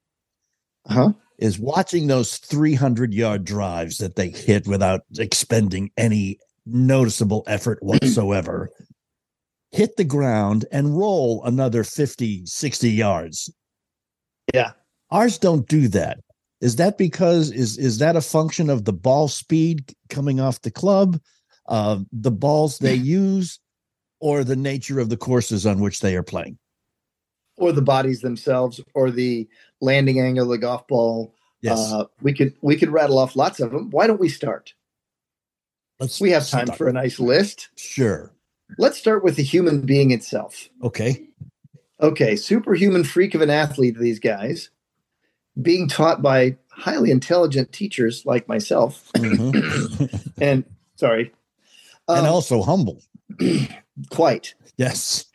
Huh? 0.88 1.14
is 1.38 1.60
watching 1.60 2.08
those 2.08 2.38
300 2.38 3.14
yard 3.14 3.44
drives 3.46 3.98
that 3.98 4.16
they 4.16 4.30
hit 4.30 4.68
without 4.68 5.02
expending 5.18 5.92
any 5.98 6.38
noticeable 6.66 7.44
effort 7.48 7.80
whatsoever, 7.82 8.70
hit 9.72 9.98
the 9.98 10.04
ground 10.04 10.66
and 10.72 10.98
roll 10.98 11.44
another 11.44 11.84
50, 11.84 12.46
60 12.46 12.90
yards. 12.92 13.52
Yeah. 14.54 14.72
Ours 15.10 15.38
don't 15.38 15.68
do 15.68 15.88
that. 15.90 16.20
Is 16.62 16.76
that 16.76 16.98
because 17.00 17.52
is 17.52 17.80
is 17.80 17.98
that 17.98 18.16
a 18.16 18.22
function 18.22 18.70
of 18.70 18.86
the 18.86 18.94
ball 18.94 19.28
speed 19.28 19.96
coming 20.10 20.40
off 20.40 20.62
the 20.62 20.70
club, 20.70 21.20
uh, 21.68 22.00
the 22.12 22.32
balls 22.32 22.80
they 22.80 22.96
use, 22.96 23.60
or 24.20 24.44
the 24.44 24.56
nature 24.56 25.00
of 25.00 25.10
the 25.10 25.18
courses 25.18 25.66
on 25.66 25.80
which 25.80 26.00
they 26.00 26.16
are 26.16 26.24
playing? 26.24 26.58
Or 27.58 27.72
the 27.72 27.82
bodies 27.82 28.22
themselves, 28.22 28.82
or 28.94 29.12
the 29.12 29.48
landing 29.82 30.20
angle 30.20 30.46
of 30.46 30.50
the 30.50 30.58
golf 30.58 30.88
ball. 30.88 31.34
Yes. 31.62 31.78
Uh, 31.80 32.06
we 32.22 32.34
could 32.34 32.54
we 32.62 32.76
could 32.76 32.90
rattle 32.90 33.20
off 33.20 33.36
lots 33.36 33.60
of 33.60 33.72
them. 33.72 33.90
Why 33.92 34.08
don't 34.08 34.20
we 34.20 34.30
start? 34.30 34.74
Let's 36.00 36.20
We 36.20 36.32
have 36.32 36.48
time 36.48 36.66
start. 36.68 36.78
for 36.78 36.88
a 36.88 36.94
nice 36.94 37.20
list. 37.20 37.70
Sure. 37.76 38.32
Let's 38.80 38.98
start 38.98 39.24
with 39.24 39.36
the 39.36 39.44
human 39.44 39.82
being 39.82 40.10
itself. 40.12 40.70
Okay. 40.84 41.28
Okay, 42.02 42.36
superhuman 42.36 43.04
freak 43.04 43.36
of 43.36 43.42
an 43.42 43.52
athlete, 43.52 43.96
these 44.00 44.18
guys, 44.18 44.72
being 45.62 45.88
taught 45.88 46.24
by 46.24 46.58
highly 46.70 47.12
intelligent 47.12 47.72
teachers 47.72 48.26
like 48.26 48.48
myself. 48.48 49.12
Mhm. 49.14 50.34
And 50.42 50.64
sorry, 50.96 51.32
and 52.10 52.28
um, 52.28 52.34
also 52.34 52.62
humble. 52.64 53.02
quite 54.12 54.56
Yes. 54.78 55.26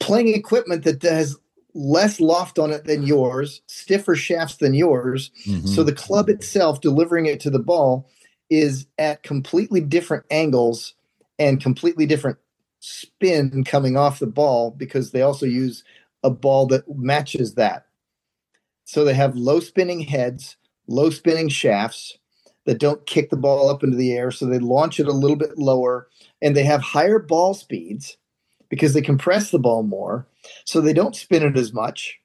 playing 0.00 0.34
equipment 0.34 0.84
that 0.84 1.02
has 1.02 1.38
less 1.74 2.20
loft 2.20 2.58
on 2.58 2.70
it 2.72 2.84
than 2.86 3.04
yours, 3.04 3.62
stiffer 3.68 4.16
shafts 4.16 4.56
than 4.58 4.74
yours. 4.74 5.30
Mhm. 5.46 5.68
So 5.68 5.84
the 5.84 5.92
club 5.94 6.30
itself 6.30 6.80
delivering 6.80 7.26
it 7.26 7.40
to 7.40 7.50
the 7.50 7.60
ball 7.60 8.08
is 8.50 8.86
at 8.98 9.24
completely 9.24 9.82
different 9.82 10.24
angles 10.30 10.94
and 11.38 11.62
completely 11.62 12.06
different 12.06 12.38
spin 12.80 13.64
coming 13.64 13.96
off 13.98 14.20
the 14.20 14.26
ball 14.28 14.72
because 14.72 15.12
they 15.12 15.22
also 15.22 15.46
use 15.46 15.84
a 16.24 16.30
ball 16.30 16.66
that 16.68 16.84
matches 16.96 17.54
that. 17.56 17.86
So 18.86 19.04
they 19.04 19.14
have 19.14 19.36
low 19.36 19.60
spinning 19.60 20.02
heads, 20.02 20.56
low 20.88 21.10
spinning 21.10 21.50
shafts 21.50 22.18
that 22.70 22.78
don't 22.78 23.04
kick 23.04 23.30
the 23.30 23.36
ball 23.36 23.68
up 23.68 23.82
into 23.82 23.96
the 23.96 24.12
air. 24.12 24.30
So 24.30 24.46
they 24.46 24.60
launch 24.60 25.00
it 25.00 25.08
a 25.08 25.12
little 25.12 25.34
bit 25.36 25.58
lower 25.58 26.06
and 26.40 26.56
they 26.56 26.62
have 26.62 26.80
higher 26.80 27.18
ball 27.18 27.52
speeds 27.52 28.16
because 28.68 28.94
they 28.94 29.02
compress 29.02 29.50
the 29.50 29.58
ball 29.58 29.82
more. 29.82 30.28
So 30.64 30.80
they 30.80 30.92
don't 30.92 31.16
spin 31.16 31.42
it 31.42 31.56
as 31.56 31.72
much. 31.72 32.20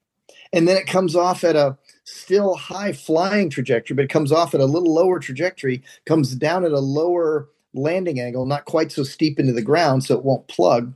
And 0.52 0.68
then 0.68 0.76
it 0.76 0.86
comes 0.86 1.16
off 1.16 1.42
at 1.42 1.56
a 1.56 1.76
still 2.04 2.54
high 2.54 2.92
flying 2.92 3.50
trajectory, 3.50 3.96
but 3.96 4.04
it 4.04 4.10
comes 4.10 4.30
off 4.30 4.54
at 4.54 4.60
a 4.60 4.66
little 4.66 4.94
lower 4.94 5.18
trajectory, 5.18 5.82
comes 6.04 6.36
down 6.36 6.64
at 6.64 6.70
a 6.70 6.78
lower 6.78 7.48
landing 7.74 8.20
angle, 8.20 8.46
not 8.46 8.66
quite 8.66 8.92
so 8.92 9.02
steep 9.02 9.40
into 9.40 9.52
the 9.52 9.62
ground, 9.62 10.04
so 10.04 10.16
it 10.16 10.24
won't 10.24 10.46
plug. 10.46 10.94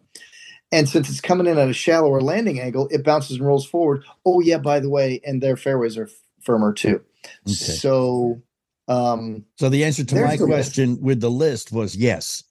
And 0.70 0.88
since 0.88 1.10
it's 1.10 1.20
coming 1.20 1.48
in 1.48 1.58
at 1.58 1.68
a 1.68 1.72
shallower 1.72 2.20
landing 2.20 2.60
angle, 2.60 2.86
it 2.92 3.02
bounces 3.02 3.38
and 3.38 3.46
rolls 3.48 3.66
forward. 3.66 4.04
Oh, 4.24 4.38
yeah, 4.38 4.58
by 4.58 4.78
the 4.78 4.88
way, 4.88 5.20
and 5.26 5.42
their 5.42 5.56
fairways 5.56 5.98
are 5.98 6.08
firmer 6.40 6.72
too. 6.72 7.00
Okay. 7.48 7.52
So, 7.52 8.42
um, 8.90 9.44
So 9.58 9.68
the 9.70 9.84
answer 9.84 10.04
to 10.04 10.14
my 10.16 10.36
the 10.36 10.44
list. 10.44 10.48
question 10.74 11.00
with 11.00 11.20
the 11.20 11.30
list 11.30 11.72
was 11.72 11.96
yes. 11.96 12.42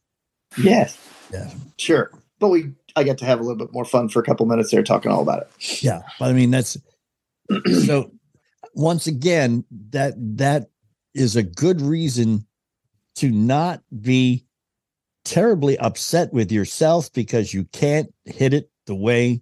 yes, 0.58 0.98
Yeah. 1.32 1.50
sure. 1.78 2.12
But 2.40 2.50
we, 2.50 2.72
I 2.96 3.04
got 3.04 3.18
to 3.20 3.26
have 3.26 3.40
a 3.40 3.44
little 3.44 3.58
bit 3.58 3.74
more 3.74 3.86
fun 3.86 4.08
for 4.10 4.20
a 4.20 4.24
couple 4.24 4.46
minutes 4.46 4.72
there 4.72 4.82
talking 4.82 5.12
all 5.12 5.22
about 5.22 5.42
it. 5.42 5.84
Yeah. 5.84 6.02
But 6.20 6.30
I 6.30 6.34
mean 6.34 6.50
that's 6.52 6.78
so 7.86 8.12
once 8.74 9.08
again, 9.08 9.66
that 9.90 10.14
that 10.38 10.70
is 11.14 11.36
a 11.36 11.44
good 11.44 11.82
reason 11.82 12.46
to 13.16 13.30
not 13.30 13.82
be 14.02 14.46
terribly 15.26 15.78
upset 15.80 16.32
with 16.32 16.52
yourself 16.52 17.12
because 17.12 17.54
you 17.54 17.66
can't 17.66 18.14
hit 18.26 18.54
it 18.54 18.70
the 18.86 18.96
way 18.96 19.42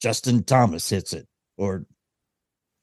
Justin 0.00 0.44
Thomas 0.44 0.88
hits 0.88 1.12
it 1.12 1.26
or 1.56 1.84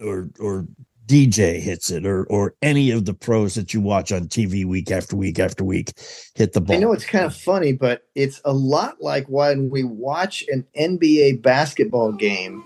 or 0.04 0.30
or 0.40 0.68
DJ 1.14 1.60
hits 1.60 1.92
it 1.92 2.08
or 2.08 2.24
or 2.26 2.56
any 2.64 2.90
of 2.90 3.06
the 3.06 3.14
pros 3.14 3.54
that 3.54 3.72
you 3.72 3.80
watch 3.80 4.12
on 4.12 4.28
TV 4.28 4.66
week 4.66 4.90
after 4.90 5.16
week 5.16 5.38
after 5.38 5.64
week 5.64 5.94
hit 6.34 6.54
the 6.54 6.62
ball. 6.62 6.76
I 6.76 6.80
know 6.80 6.92
it's 6.92 7.06
kind 7.06 7.24
of 7.24 7.36
funny, 7.36 7.72
but 7.72 8.02
it's 8.16 8.42
a 8.46 8.52
lot 8.52 9.00
like 9.00 9.28
when 9.28 9.70
we 9.70 9.84
watch 9.84 10.44
an 10.48 10.66
NBA 10.76 11.44
basketball 11.44 12.14
game. 12.14 12.64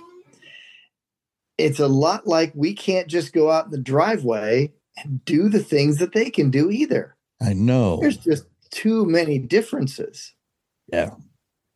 It's 1.57 1.79
a 1.79 1.89
lot 1.89 2.25
like 2.25 2.53
we 2.55 2.73
can't 2.73 3.10
just 3.10 3.33
go 3.33 3.51
out 3.51 3.65
in 3.65 3.71
the 3.71 3.81
driveway 3.81 4.71
and 4.95 5.25
do 5.25 5.49
the 5.49 5.63
things 5.63 5.97
that 5.97 6.13
they 6.13 6.29
can 6.29 6.49
do 6.49 6.71
either. 6.71 7.17
I 7.41 7.51
know. 7.51 7.97
There's 7.99 8.15
just 8.15 8.45
too 8.71 9.05
many 9.05 9.39
differences. 9.39 10.33
Yeah. 10.88 11.10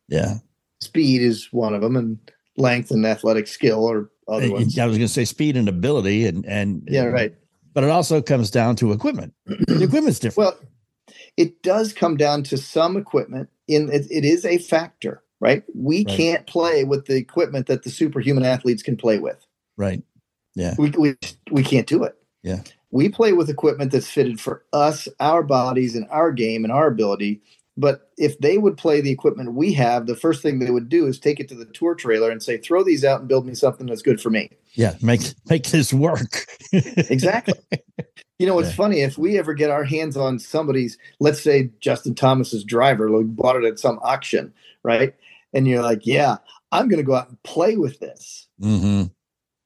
Yeah. 0.08 0.36
Speed 0.80 1.20
is 1.20 1.48
one 1.52 1.74
of 1.74 1.82
them, 1.82 1.96
and 1.96 2.18
length 2.56 2.90
and 2.90 3.04
athletic 3.04 3.46
skill 3.46 3.90
are 3.90 4.08
other 4.28 4.50
ones. 4.50 4.78
I 4.78 4.86
was 4.86 4.96
going 4.98 5.06
to 5.08 5.12
say 5.12 5.24
speed 5.24 5.56
and 5.56 5.68
ability, 5.68 6.26
and 6.26 6.44
and 6.46 6.82
Yeah, 6.90 7.04
right. 7.04 7.34
But 7.74 7.84
it 7.84 7.90
also 7.90 8.20
comes 8.22 8.50
down 8.50 8.76
to 8.76 8.92
equipment. 8.92 9.32
the 9.46 9.82
equipment's 9.84 10.18
different. 10.18 10.54
Well, 10.54 10.58
it 11.36 11.62
does 11.62 11.92
come 11.92 12.16
down 12.16 12.42
to 12.44 12.58
some 12.58 12.96
equipment. 12.96 13.48
In 13.68 13.88
it, 13.90 14.06
it 14.10 14.24
is 14.24 14.44
a 14.44 14.58
factor, 14.58 15.22
right? 15.40 15.62
We 15.74 16.04
Right. 16.06 16.16
can't 16.16 16.46
play 16.46 16.84
with 16.84 17.06
the 17.06 17.16
equipment 17.16 17.66
that 17.68 17.82
the 17.84 17.90
superhuman 17.90 18.44
athletes 18.44 18.82
can 18.82 18.96
play 18.96 19.18
with. 19.18 19.44
right. 19.76 20.02
Yeah. 20.54 20.74
We 20.78 20.90
we 20.90 21.14
we 21.50 21.62
can't 21.62 21.86
do 21.86 22.04
it. 22.04 22.14
Yeah. 22.42 22.60
We 22.90 23.08
play 23.08 23.32
with 23.32 23.48
equipment 23.48 23.90
that's 23.92 24.06
fitted 24.08 24.38
for 24.38 24.64
us, 24.74 25.08
our 25.18 25.42
bodies, 25.42 25.96
and 25.96 26.06
our 26.10 26.30
game 26.30 26.64
and 26.64 26.72
our 26.72 26.88
ability. 26.88 27.40
But 27.76 28.10
if 28.18 28.38
they 28.38 28.58
would 28.58 28.76
play 28.76 29.00
the 29.00 29.10
equipment 29.10 29.54
we 29.54 29.72
have, 29.72 30.06
the 30.06 30.14
first 30.16 30.42
thing 30.42 30.58
they 30.58 30.70
would 30.70 30.90
do 30.90 31.06
is 31.06 31.18
take 31.18 31.40
it 31.40 31.48
to 31.48 31.54
the 31.54 31.64
tour 31.64 31.94
trailer 31.94 32.30
and 32.30 32.42
say, 32.42 32.58
"Throw 32.58 32.84
these 32.84 33.02
out 33.04 33.20
and 33.20 33.28
build 33.28 33.46
me 33.46 33.54
something 33.54 33.86
that's 33.86 34.02
good 34.02 34.20
for 34.20 34.28
me." 34.30 34.50
Yeah. 34.74 34.94
Make 35.00 35.22
make 35.48 35.64
this 35.70 35.92
work. 35.92 36.46
Exactly. 36.72 37.54
You 38.38 38.46
know, 38.46 38.58
it's 38.58 38.70
Yeah. 38.70 38.74
funny 38.74 39.00
if 39.02 39.16
we 39.18 39.38
ever 39.38 39.54
get 39.54 39.70
our 39.70 39.84
hands 39.84 40.16
on 40.16 40.38
somebody's, 40.38 40.98
let's 41.20 41.40
say 41.40 41.70
Justin 41.80 42.14
Thomas's 42.14 42.64
driver, 42.64 43.08
like 43.08 43.34
bought 43.36 43.56
it 43.56 43.64
at 43.64 43.78
some 43.78 43.98
auction, 44.02 44.52
right? 44.82 45.14
And 45.54 45.68
you're 45.68 45.82
like, 45.82 46.06
yeah, 46.06 46.38
I'm 46.72 46.88
going 46.88 46.98
to 46.98 47.04
go 47.06 47.14
out 47.14 47.28
and 47.28 47.42
play 47.44 47.76
with 47.76 48.00
this. 48.00 48.48
mm-hmm. 48.60 49.04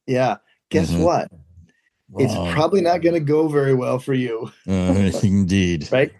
Yeah. 0.05 0.37
Guess 0.69 0.91
Mhm. 0.91 0.99
what? 1.03 1.31
It's 2.19 2.33
probably 2.53 2.81
not 2.81 3.01
going 3.01 3.15
to 3.15 3.19
go 3.19 3.47
very 3.47 3.73
well 3.73 3.99
for 3.99 4.13
you, 4.13 4.51
Uh, 4.67 5.11
indeed. 5.23 5.89
right? 5.91 6.11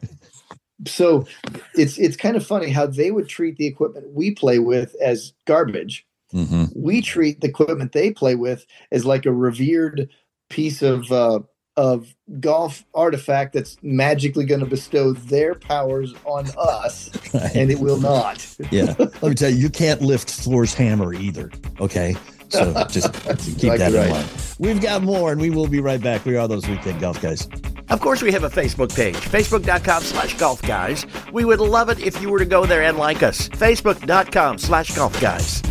So 0.86 1.26
it's 1.74 1.98
it's 1.98 2.18
kind 2.18 2.36
of 2.36 2.46
funny 2.46 2.70
how 2.70 2.86
they 2.86 3.12
would 3.12 3.28
treat 3.28 3.58
the 3.58 3.66
equipment 3.66 4.14
we 4.14 4.32
play 4.32 4.60
with 4.60 4.96
as 5.02 5.34
garbage. 5.46 6.06
hmm 6.32 6.66
We 6.76 7.02
treat 7.02 7.42
the 7.42 7.48
equipment 7.48 7.94
they 7.94 8.12
play 8.12 8.36
with 8.36 8.66
as 8.92 9.06
like 9.06 9.26
a 9.26 9.32
revered 9.32 10.10
piece 10.50 10.82
of 10.82 11.12
uh, 11.12 11.40
of 11.78 12.16
golf 12.40 12.84
artifact 12.94 13.54
that's 13.54 13.78
magically 13.82 14.46
going 14.46 14.60
to 14.60 14.66
bestow 14.66 15.14
their 15.14 15.56
powers 15.56 16.14
on 16.26 16.48
us, 16.58 17.10
and 17.56 17.72
it 17.72 17.80
will 17.80 18.00
not. 18.00 18.46
yeah. 18.72 18.96
Let 18.98 19.24
me 19.24 19.36
tell 19.36 19.50
you, 19.50 19.58
you 19.58 19.70
can't 19.70 20.02
lift 20.02 20.30
Thor's 20.30 20.74
hammer 20.74 21.14
either. 21.14 21.52
Okay. 21.80 22.16
So 22.50 22.74
just 22.90 23.14
keep 23.60 23.74
that 23.78 23.94
in 23.94 24.00
right. 24.00 24.10
mind. 24.10 24.30
We've 24.60 24.82
got 24.82 25.04
more, 25.04 25.32
and 25.32 25.40
we 25.40 25.50
will 25.50 25.68
be 25.68 25.80
right 25.80 26.02
back. 26.02 26.26
We 26.26 26.36
are 26.36 26.48
those 26.48 26.68
weekend 26.68 27.00
golf 27.00 27.22
guys. 27.22 27.48
Of 27.90 28.02
course, 28.02 28.22
we 28.22 28.32
have 28.32 28.44
a 28.44 28.50
Facebook 28.50 28.94
page, 28.96 29.16
facebook.com 29.16 30.04
slash 30.04 30.38
golf 30.38 30.62
guys. 30.62 31.06
We 31.32 31.46
would 31.46 31.60
love 31.60 31.90
it 31.90 32.00
if 32.00 32.22
you 32.22 32.30
were 32.30 32.40
to 32.40 32.46
go 32.46 32.66
there 32.66 32.84
and 32.84 32.98
like 32.98 33.24
us. 33.24 33.48
Facebook.com 33.50 34.58
slash 34.58 34.96
golf 34.96 35.20
guys. 35.22 35.62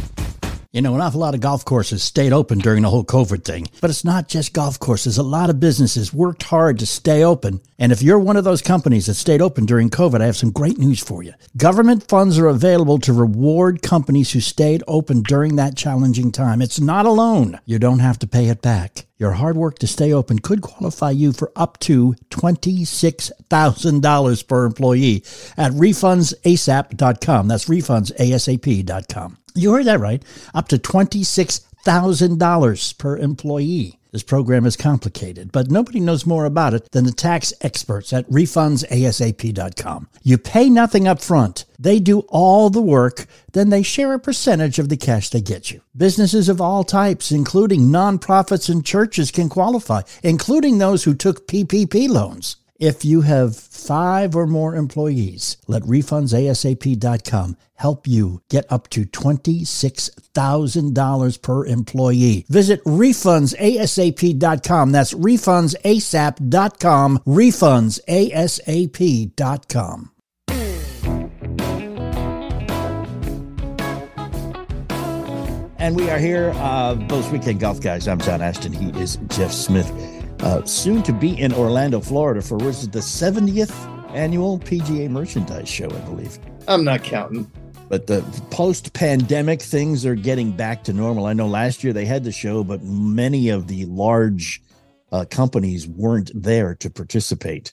You 0.77 0.83
know, 0.83 0.95
an 0.95 1.01
awful 1.01 1.21
lot 1.21 1.33
of 1.33 1.41
golf 1.41 1.65
courses 1.65 2.03
stayed 2.03 2.35
open 2.35 2.59
during 2.59 2.83
the 2.83 2.91
whole 2.91 3.03
COVID 3.03 3.45
thing. 3.45 3.67
But 3.81 3.89
it's 3.89 4.05
not 4.05 4.29
just 4.29 4.53
golf 4.53 4.79
courses. 4.79 5.17
A 5.17 5.23
lot 5.23 5.49
of 5.49 5.59
businesses 5.59 6.13
worked 6.13 6.43
hard 6.43 6.79
to 6.81 6.87
stay 6.87 7.25
open. 7.25 7.63
And 7.79 7.93
if 7.93 8.03
you're 8.03 8.19
one 8.19 8.37
of 8.37 8.45
those 8.45 8.61
companies 8.61 9.07
that 9.07 9.15
stayed 9.15 9.41
open 9.41 9.65
during 9.65 9.89
COVID, 9.89 10.21
I 10.21 10.27
have 10.27 10.37
some 10.37 10.51
great 10.51 10.77
news 10.77 11.01
for 11.03 11.23
you. 11.23 11.33
Government 11.57 12.07
funds 12.07 12.39
are 12.39 12.49
available 12.49 12.99
to 12.99 13.15
reward 13.15 13.81
companies 13.81 14.33
who 14.33 14.41
stayed 14.41 14.83
open 14.87 15.23
during 15.23 15.57
that 15.57 15.79
challenging 15.79 16.31
time. 16.31 16.61
It's 16.61 16.79
not 16.79 17.07
a 17.07 17.11
loan. 17.11 17.59
You 17.65 17.79
don't 17.79 18.01
have 18.01 18.19
to 18.19 18.27
pay 18.27 18.49
it 18.49 18.61
back. 18.61 19.07
Your 19.19 19.33
hard 19.33 19.57
work 19.57 19.79
to 19.79 19.87
stay 19.87 20.13
open 20.13 20.41
could 20.41 20.61
qualify 20.61 21.11
you 21.11 21.33
for 21.33 21.51
up 21.57 21.81
to 21.81 22.15
$26,000 22.31 24.49
per 24.49 24.67
employee 24.67 25.25
at 25.57 25.73
refundsasap.com. 25.73 27.49
That's 27.49 27.65
refundsasap.com. 27.65 29.39
You 29.55 29.73
heard 29.73 29.87
that 29.87 30.01
right. 30.01 30.23
Up 30.55 30.69
to 30.69 30.77
$26,000 31.87 32.99
per 32.99 33.17
employee. 33.17 33.99
This 34.13 34.23
program 34.23 34.65
is 34.65 34.77
complicated, 34.77 35.53
but 35.53 35.71
nobody 35.71 36.01
knows 36.01 36.25
more 36.25 36.47
about 36.47 36.73
it 36.75 36.91
than 36.93 37.05
the 37.05 37.13
tax 37.13 37.53
experts 37.61 38.13
at 38.13 38.29
refundsasap.com. 38.31 40.09
You 40.23 40.39
pay 40.39 40.71
nothing 40.71 41.07
up 41.07 41.21
front. 41.21 41.67
They 41.79 42.01
do 42.01 42.21
all 42.29 42.71
the 42.71 42.81
work, 42.81 43.27
then 43.53 43.69
they 43.69 43.83
share 43.83 44.15
a 44.15 44.19
percentage 44.19 44.79
of 44.79 44.89
the 44.89 44.97
cash 44.97 45.29
they 45.29 45.43
get 45.43 45.71
you. 45.71 45.83
Businesses 45.97 46.49
of 46.49 46.61
all 46.61 46.83
types, 46.83 47.31
including 47.31 47.83
nonprofits 47.83 48.71
and 48.71 48.85
churches, 48.85 49.31
can 49.31 49.49
qualify, 49.49 50.01
including 50.23 50.79
those 50.79 51.05
who 51.05 51.15
took 51.15 51.47
PPP 51.47 52.09
loans. 52.09 52.57
If 52.79 53.07
you 53.07 53.23
have 53.23 53.57
five 53.57 54.37
or 54.37 54.47
more 54.47 54.75
employees, 54.75 55.57
let 55.67 55.83
refundsasap.com 55.85 57.57
help 57.77 58.07
you 58.07 58.43
get 58.51 58.67
up 58.71 58.91
to 58.91 59.05
$26,000 59.05 61.43
per 61.43 61.65
employee. 61.67 62.45
Visit 62.49 62.85
refundsasap.com. 62.85 64.93
That's 64.93 65.15
refundsasap.com. 65.15 67.19
Refundsasap.com. 67.27 70.11
And 75.79 75.95
we 75.95 76.09
are 76.11 76.19
here, 76.19 76.53
uh, 76.57 76.95
those 76.95 77.29
weekend 77.31 77.61
golf 77.61 77.81
guys. 77.81 78.09
I'm 78.09 78.19
John 78.19 78.43
Ashton. 78.43 78.73
He 78.73 78.89
is 79.01 79.19
Jeff 79.29 79.53
Smith. 79.53 79.87
Uh, 80.41 80.65
soon 80.65 81.03
to 81.03 81.13
be 81.13 81.39
in 81.41 81.53
Orlando, 81.53 82.01
Florida 82.01 82.43
for 82.43 82.57
was 82.59 82.85
it 82.85 82.93
the 82.93 82.99
70th 83.01 83.73
annual 84.15 84.59
PGA 84.59 85.09
Merchandise 85.11 85.69
Show, 85.69 85.87
I 85.87 85.99
believe. 86.01 86.39
I'm 86.69 86.85
not 86.85 87.03
counting. 87.03 87.51
But 87.89 88.07
the 88.07 88.23
post 88.51 88.93
pandemic 88.93 89.63
things 89.63 90.05
are 90.05 90.15
getting 90.17 90.51
back 90.53 90.83
to 90.85 90.93
normal. 90.93 91.27
I 91.27 91.33
know 91.33 91.47
last 91.47 91.85
year 91.85 91.93
they 91.93 92.05
had 92.05 92.25
the 92.25 92.33
show, 92.33 92.65
but 92.65 92.83
many 92.83 93.49
of 93.49 93.69
the 93.69 93.85
large 93.87 94.61
uh, 95.13 95.25
companies 95.31 95.87
weren't 95.87 96.31
there 96.35 96.75
to 96.77 96.91
participate. 96.91 97.73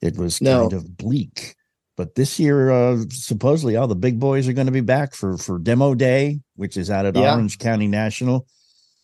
It 0.00 0.16
was 0.16 0.40
No. 0.42 0.62
kind 0.62 0.72
of 0.72 0.96
bleak. 0.96 1.54
But 1.96 2.16
this 2.16 2.40
year, 2.40 2.70
uh, 2.72 3.04
supposedly, 3.10 3.76
all 3.76 3.86
the 3.86 3.94
big 3.94 4.18
boys 4.18 4.48
are 4.48 4.52
going 4.52 4.66
to 4.66 4.72
be 4.72 4.80
back 4.80 5.14
for 5.14 5.36
for 5.38 5.58
demo 5.60 5.94
day, 5.94 6.40
which 6.56 6.76
is 6.76 6.90
out 6.90 7.06
at 7.06 7.14
Yeah. 7.14 7.34
Orange 7.34 7.58
County 7.58 7.86
National. 7.86 8.46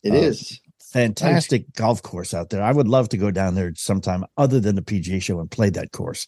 It 0.03 0.13
Uh, 0.13 0.17
is. 0.17 0.59
Fantastic 0.99 1.73
golf 1.75 2.03
course 2.03 2.35
out 2.35 2.51
there. 2.51 2.63
I 2.63 2.73
would 2.73 2.89
love 2.89 3.09
to 3.11 3.17
go 3.17 3.31
down 3.31 3.55
there 3.55 3.73
sometime, 3.77 4.25
other 4.37 4.61
than 4.61 4.75
the 4.75 4.83
PGA 4.83 5.23
show, 5.23 5.41
and 5.41 5.51
play 5.51 5.71
that 5.71 5.93
course. 5.93 6.27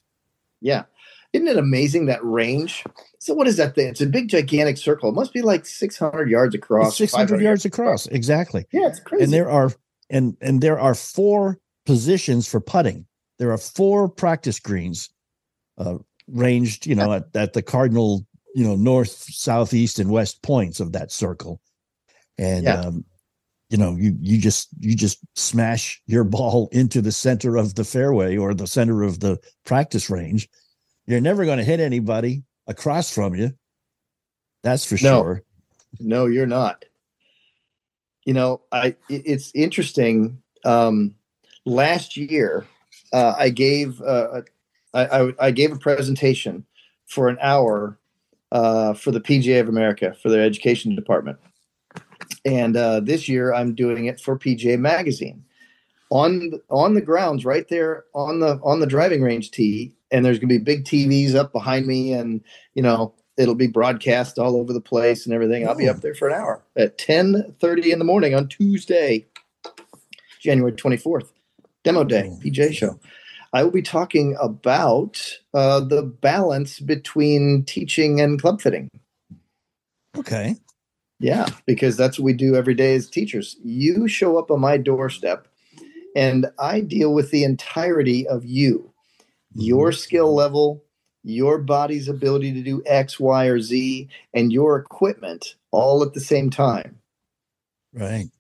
Yeah. 0.61 0.85
Isn't 1.33 1.49
it 1.49 1.57
amazing 1.59 2.07
that 2.07 2.25
range? 2.25 2.85
So 3.21 3.35
what 3.35 3.47
is 3.47 3.57
that 3.59 3.75
thing? 3.75 3.89
It's 3.89 4.01
a 4.01 4.07
big 4.07 4.29
gigantic 4.29 4.79
circle. 4.79 5.09
It 5.11 5.15
must 5.15 5.33
be 5.33 5.43
like 5.43 5.65
600 5.67 6.29
yards 6.29 6.55
across. 6.55 6.89
It's 6.89 7.13
600 7.13 7.29
500 7.29 7.43
yards 7.45 7.65
across, 7.65 8.07
exactly. 8.09 8.67
Yeah, 8.73 8.89
it's 8.89 8.99
crazy. 9.01 9.25
and 9.25 9.33
there 9.33 9.49
are 9.51 9.71
and 10.11 10.37
and 10.41 10.61
there 10.61 10.81
are 10.81 10.95
four 10.95 11.59
positions 11.87 12.49
for 12.49 12.61
putting 12.61 13.07
there 13.39 13.53
are 13.53 13.59
four 13.59 14.09
practice 14.09 14.59
greens 14.61 15.09
uh 15.79 15.97
ranged 16.29 16.85
you 16.87 16.95
know 16.95 17.13
at, 17.13 17.25
at 17.35 17.53
the 17.55 17.63
cardinal 17.63 18.27
you 18.55 18.65
know 18.65 18.77
north 18.77 19.09
south 19.09 19.73
east 19.73 19.99
and 19.99 20.11
west 20.11 20.43
points 20.43 20.79
of 20.81 20.93
that 20.93 21.11
circle 21.11 21.61
and 22.39 22.65
Yeah. 22.65 22.81
um 22.81 23.05
you 23.71 23.79
know 23.79 23.97
you 23.97 24.17
you 24.21 24.39
just 24.39 24.69
you 24.79 24.95
just 24.95 25.19
smash 25.37 26.03
your 26.07 26.25
ball 26.25 26.69
into 26.73 27.01
the 27.01 27.13
center 27.13 27.57
of 27.57 27.75
the 27.77 27.85
fairway 27.85 28.37
or 28.37 28.53
the 28.53 28.67
center 28.67 29.03
of 29.03 29.21
the 29.21 29.39
practice 29.65 30.11
range 30.11 30.49
you're 31.07 31.21
never 31.21 31.45
going 31.45 31.59
to 31.59 31.65
hit 31.65 31.81
anybody 31.81 32.43
across 32.67 33.11
from 33.13 33.35
you 33.35 33.51
that's 34.63 34.85
for 34.85 34.97
No. 34.97 35.23
sure 35.23 35.43
No, 35.99 36.27
you're 36.27 36.47
not. 36.47 36.85
You 38.27 38.35
know, 38.35 38.61
I 38.71 38.95
it's 39.09 39.51
interesting. 39.55 40.43
Um, 40.65 41.15
last 41.65 42.17
year, 42.17 42.67
uh, 43.13 43.35
I 43.37 43.49
gave 43.49 44.01
uh, 44.03 44.43
I, 44.95 45.05
I, 45.05 45.35
I 45.41 45.51
gave 45.51 45.73
a 45.73 45.79
presentation 45.79 46.65
for 47.07 47.29
an 47.29 47.39
hour 47.41 47.99
uh, 48.53 48.95
for 48.95 49.11
the 49.11 49.21
PGA 49.21 49.61
of 49.61 49.69
America 49.69 50.15
for 50.23 50.29
their 50.29 50.43
education 50.45 50.95
department, 50.95 51.39
and 52.45 52.77
uh, 52.77 53.01
this 53.01 53.29
year 53.29 53.53
I'm 53.53 53.75
doing 53.75 54.07
it 54.07 54.21
for 54.21 54.39
PGA 54.39 54.79
Magazine 54.79 55.45
on 56.11 56.61
on 56.69 56.95
the 56.95 57.01
grounds 57.01 57.45
right 57.45 57.67
there 57.69 58.05
on 58.15 58.41
the 58.41 58.61
on 58.63 58.81
the 58.81 58.87
driving 58.87 59.23
range 59.23 59.51
tee, 59.51 59.95
and 60.11 60.25
there's 60.25 60.39
going 60.39 60.49
to 60.49 60.59
be 60.59 60.65
big 60.65 60.85
TVs 60.85 61.35
up 61.35 61.53
behind 61.53 61.87
me, 61.87 62.13
and 62.13 62.43
you 62.75 62.83
know 62.83 63.15
it'll 63.39 63.55
be 63.55 63.69
broadcast 63.69 64.39
all 64.39 64.57
over 64.57 64.73
the 64.73 64.81
place 64.81 65.25
and 65.25 65.35
everything. 65.35 65.67
I'll 65.67 65.77
be 65.77 65.89
up 65.89 66.01
there 66.01 66.15
for 66.15 66.29
an 66.29 66.35
hour 66.35 66.63
at 66.77 66.99
10:30 66.99 67.93
in 67.93 67.99
the 67.99 68.05
morning 68.05 68.35
on 68.35 68.49
Tuesday, 68.49 69.27
January 70.41 70.73
24th, 70.73 71.31
demo 71.85 72.05
day. 72.05 72.31
PGA 72.43 72.73
show. 72.75 72.99
I 73.53 73.65
will 73.65 73.73
be 73.73 73.83
talking 73.83 74.37
about 74.41 75.39
uh, 75.55 75.81
the 75.81 76.03
balance 76.03 76.79
between 76.79 77.65
teaching 77.65 78.21
and 78.21 78.41
club 78.41 78.61
fitting. 78.61 78.89
okay 80.17 80.57
Yeah, 81.21 81.47
because 81.67 81.99
that's 81.99 82.19
what 82.19 82.25
we 82.25 82.33
do 82.33 82.57
every 82.57 82.75
day 82.75 82.95
as 82.95 83.09
teachers. 83.09 83.57
You 83.63 84.09
show 84.09 84.39
up 84.39 84.51
on 84.51 84.61
my 84.61 84.79
doorstep, 84.79 85.47
and 86.17 86.47
I 86.59 86.81
deal 86.81 87.13
with 87.13 87.31
the 87.31 87.45
entirety 87.45 88.27
of 88.27 88.47
you, 88.47 88.91
mm-hmm. 89.53 89.61
your 89.61 89.93
skill 89.93 90.35
level, 90.35 90.83
your 91.23 91.59
body's 91.59 92.09
ability 92.09 92.55
to 92.55 92.63
do 92.63 92.83
X, 92.87 93.21
Y, 93.21 93.45
or 93.45 93.61
Z, 93.61 94.09
and 94.33 94.51
your 94.51 94.79
equipment 94.79 95.57
all 95.71 96.03
at 96.03 96.15
the 96.15 96.21
same 96.21 96.49
time. 96.49 96.99
right 97.93 98.31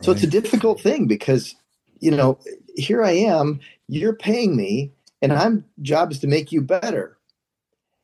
So 0.00 0.12
it's 0.12 0.22
a 0.22 0.28
difficult 0.28 0.80
thing 0.80 1.06
because, 1.06 1.56
you 1.98 2.12
know, 2.12 2.38
here 2.76 3.02
I 3.02 3.12
am, 3.12 3.60
you're 3.88 4.14
paying 4.14 4.56
me, 4.56 4.92
and 5.20 5.32
I'm 5.32 5.64
job 5.80 6.12
is 6.12 6.20
to 6.20 6.28
make 6.28 6.52
you 6.52 6.60
better. 6.60 7.18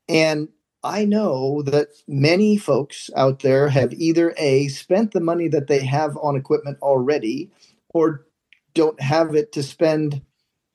And 0.08 0.48
I 0.84 1.04
know 1.04 1.62
that 1.62 1.88
many 2.06 2.56
folks 2.56 3.10
out 3.16 3.40
there 3.40 3.68
have 3.68 3.92
either 3.92 4.34
A, 4.38 4.68
spent 4.68 5.12
the 5.12 5.20
money 5.20 5.48
that 5.48 5.66
they 5.66 5.84
have 5.84 6.16
on 6.18 6.36
equipment 6.36 6.78
already, 6.82 7.50
or 7.90 8.26
don't 8.74 9.00
have 9.00 9.34
it 9.34 9.52
to 9.52 9.62
spend 9.62 10.22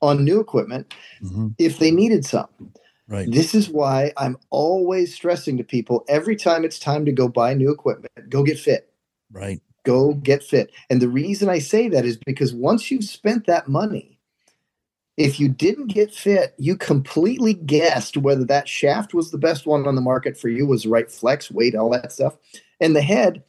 on 0.01 0.25
new 0.25 0.39
equipment 0.39 0.93
Mhm. 1.21 1.55
if 1.57 1.79
they 1.79 1.91
needed 1.91 2.25
some. 2.25 2.49
right 3.07 3.31
This 3.31 3.53
is 3.53 3.69
why 3.69 4.11
I'm 4.17 4.37
always 4.49 5.13
stressing 5.13 5.57
to 5.57 5.63
people 5.63 6.03
every 6.07 6.35
time 6.35 6.65
it's 6.65 6.79
time 6.79 7.05
to 7.05 7.11
go 7.11 7.27
buy 7.27 7.53
new 7.53 7.71
equipment, 7.71 8.29
go 8.29 8.43
get 8.43 8.59
fit 8.59 8.89
right 9.31 9.61
go 9.83 10.13
get 10.13 10.43
fit. 10.43 10.71
And 10.89 11.01
the 11.01 11.09
reason 11.09 11.49
I 11.49 11.59
say 11.59 11.89
that 11.89 12.05
is 12.05 12.17
because 12.17 12.53
once 12.53 12.89
you've 12.89 13.03
spent 13.03 13.45
that 13.47 13.67
money, 13.67 14.12
if 15.17 15.39
you 15.39 15.47
didn't 15.47 15.87
get 15.87 16.13
fit, 16.13 16.53
you 16.57 16.75
completely 16.75 17.53
guessed 17.53 18.17
whether 18.17 18.45
that 18.45 18.67
shaft 18.67 19.13
was 19.13 19.31
the 19.31 19.37
best 19.37 19.65
one 19.65 19.87
on 19.87 19.95
the 19.95 20.01
market 20.01 20.37
for 20.37 20.49
you, 20.49 20.65
was 20.65 20.83
the 20.83 20.89
right 20.89 21.11
flex, 21.11 21.51
weight, 21.51 21.75
all 21.75 21.89
that 21.91 22.11
stuff. 22.11 22.35
And 22.79 22.95
the 22.95 23.01
head, 23.01 23.43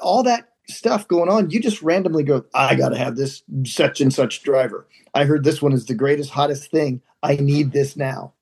all 0.00 0.22
that 0.22 0.48
stuff 0.68 1.08
going 1.08 1.28
on, 1.28 1.50
you 1.50 1.60
just 1.60 1.82
randomly 1.82 2.22
go, 2.22 2.44
I 2.54 2.76
got 2.76 2.90
to 2.90 2.98
have 2.98 3.16
this 3.16 3.42
such 3.64 4.00
and 4.00 4.14
such 4.14 4.42
driver. 4.42 4.86
I 5.14 5.24
heard 5.24 5.42
this 5.42 5.60
one 5.60 5.72
is 5.72 5.86
the 5.86 5.94
greatest, 5.94 6.30
hottest 6.30 6.70
thing. 6.70 7.02
I 7.22 7.36
need 7.36 7.72
this 7.72 7.96
now. 7.96 8.32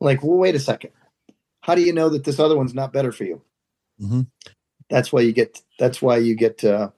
Like, 0.00 0.22
well, 0.22 0.38
wait 0.38 0.54
a 0.54 0.60
second. 0.60 0.90
How 1.60 1.74
do 1.74 1.82
you 1.82 1.92
know 1.92 2.08
that 2.08 2.24
this 2.24 2.38
other 2.38 2.56
one's 2.56 2.74
not 2.74 2.92
better 2.92 3.12
for 3.12 3.24
you? 3.24 3.42
Mhm. 4.00 4.28
That's 4.88 5.12
why 5.12 5.20
you 5.22 5.32
get. 5.32 5.60
That's 5.78 6.00
why 6.00 6.18
you 6.18 6.34
get. 6.34 6.62
Uh, 6.64 6.90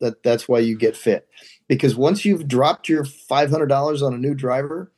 that 0.00 0.22
that's 0.22 0.48
why 0.48 0.58
you 0.60 0.76
get 0.76 0.96
fit, 0.96 1.28
because 1.68 1.96
once 1.96 2.24
you've 2.24 2.48
dropped 2.48 2.88
your 2.88 3.04
five 3.04 3.50
hundred 3.50 3.66
dollars 3.66 4.02
on 4.02 4.14
a 4.14 4.18
new 4.18 4.34
driver, 4.34 4.92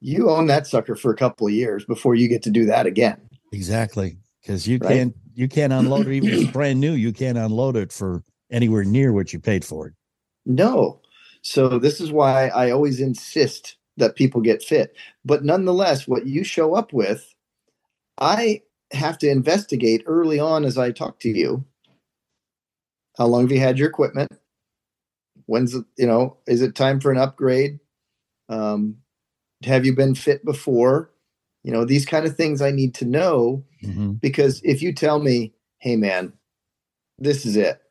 you 0.00 0.30
own 0.30 0.46
that 0.48 0.66
sucker 0.66 0.94
for 0.96 1.12
a 1.12 1.16
couple 1.16 1.46
of 1.46 1.52
years 1.52 1.84
before 1.84 2.14
you 2.14 2.28
get 2.28 2.42
to 2.42 2.50
do 2.50 2.66
that 2.66 2.86
again. 2.86 3.20
Exactly, 3.52 4.18
because 4.42 4.66
you 4.66 4.78
Right? 4.78 4.88
can't 4.88 5.16
you 5.34 5.48
can't 5.48 5.72
unload 5.72 6.08
it 6.08 6.12
even 6.14 6.32
if 6.32 6.42
it's 6.42 6.50
brand 6.52 6.80
new. 6.80 6.92
You 6.92 7.12
can't 7.12 7.38
unload 7.38 7.76
it 7.76 7.92
for 7.92 8.22
anywhere 8.50 8.84
near 8.84 9.12
what 9.12 9.32
you 9.32 9.40
paid 9.40 9.64
for 9.64 9.88
it. 9.88 9.94
No. 10.44 11.00
So 11.42 11.78
this 11.78 12.00
is 12.00 12.12
why 12.12 12.48
I 12.48 12.70
always 12.70 13.00
insist 13.00 13.76
that 13.96 14.16
people 14.16 14.40
get 14.40 14.62
fit. 14.62 14.94
But 15.24 15.44
nonetheless, 15.44 16.06
what 16.08 16.26
you 16.26 16.44
show 16.44 16.74
up 16.74 16.92
with, 16.92 17.34
I 18.18 18.62
have 18.92 19.18
to 19.18 19.30
investigate 19.30 20.02
early 20.06 20.38
on 20.38 20.64
as 20.64 20.76
I 20.76 20.90
talk 20.90 21.20
to 21.20 21.28
you. 21.28 21.64
How 23.16 23.26
long 23.26 23.42
have 23.42 23.52
you 23.52 23.60
had 23.60 23.78
your 23.78 23.88
equipment? 23.88 24.30
When's 25.50 25.74
you 25.98 26.06
know, 26.06 26.36
is 26.46 26.62
it 26.62 26.76
time 26.76 27.00
for 27.00 27.10
an 27.10 27.18
upgrade? 27.18 27.80
Um, 28.48 28.98
have 29.64 29.84
you 29.84 29.96
been 29.96 30.14
fit 30.14 30.44
before? 30.44 31.10
You 31.64 31.72
know, 31.72 31.84
these 31.84 32.06
kind 32.06 32.24
of 32.24 32.36
things 32.36 32.62
I 32.62 32.70
need 32.70 32.94
to 32.94 33.04
know 33.04 33.64
Mhm. 33.82 34.20
because 34.20 34.60
if 34.62 34.80
you 34.80 34.92
tell 34.94 35.18
me, 35.18 35.52
hey 35.78 35.96
man, 35.96 36.32
this 37.18 37.44
is 37.44 37.56
it. 37.56 37.82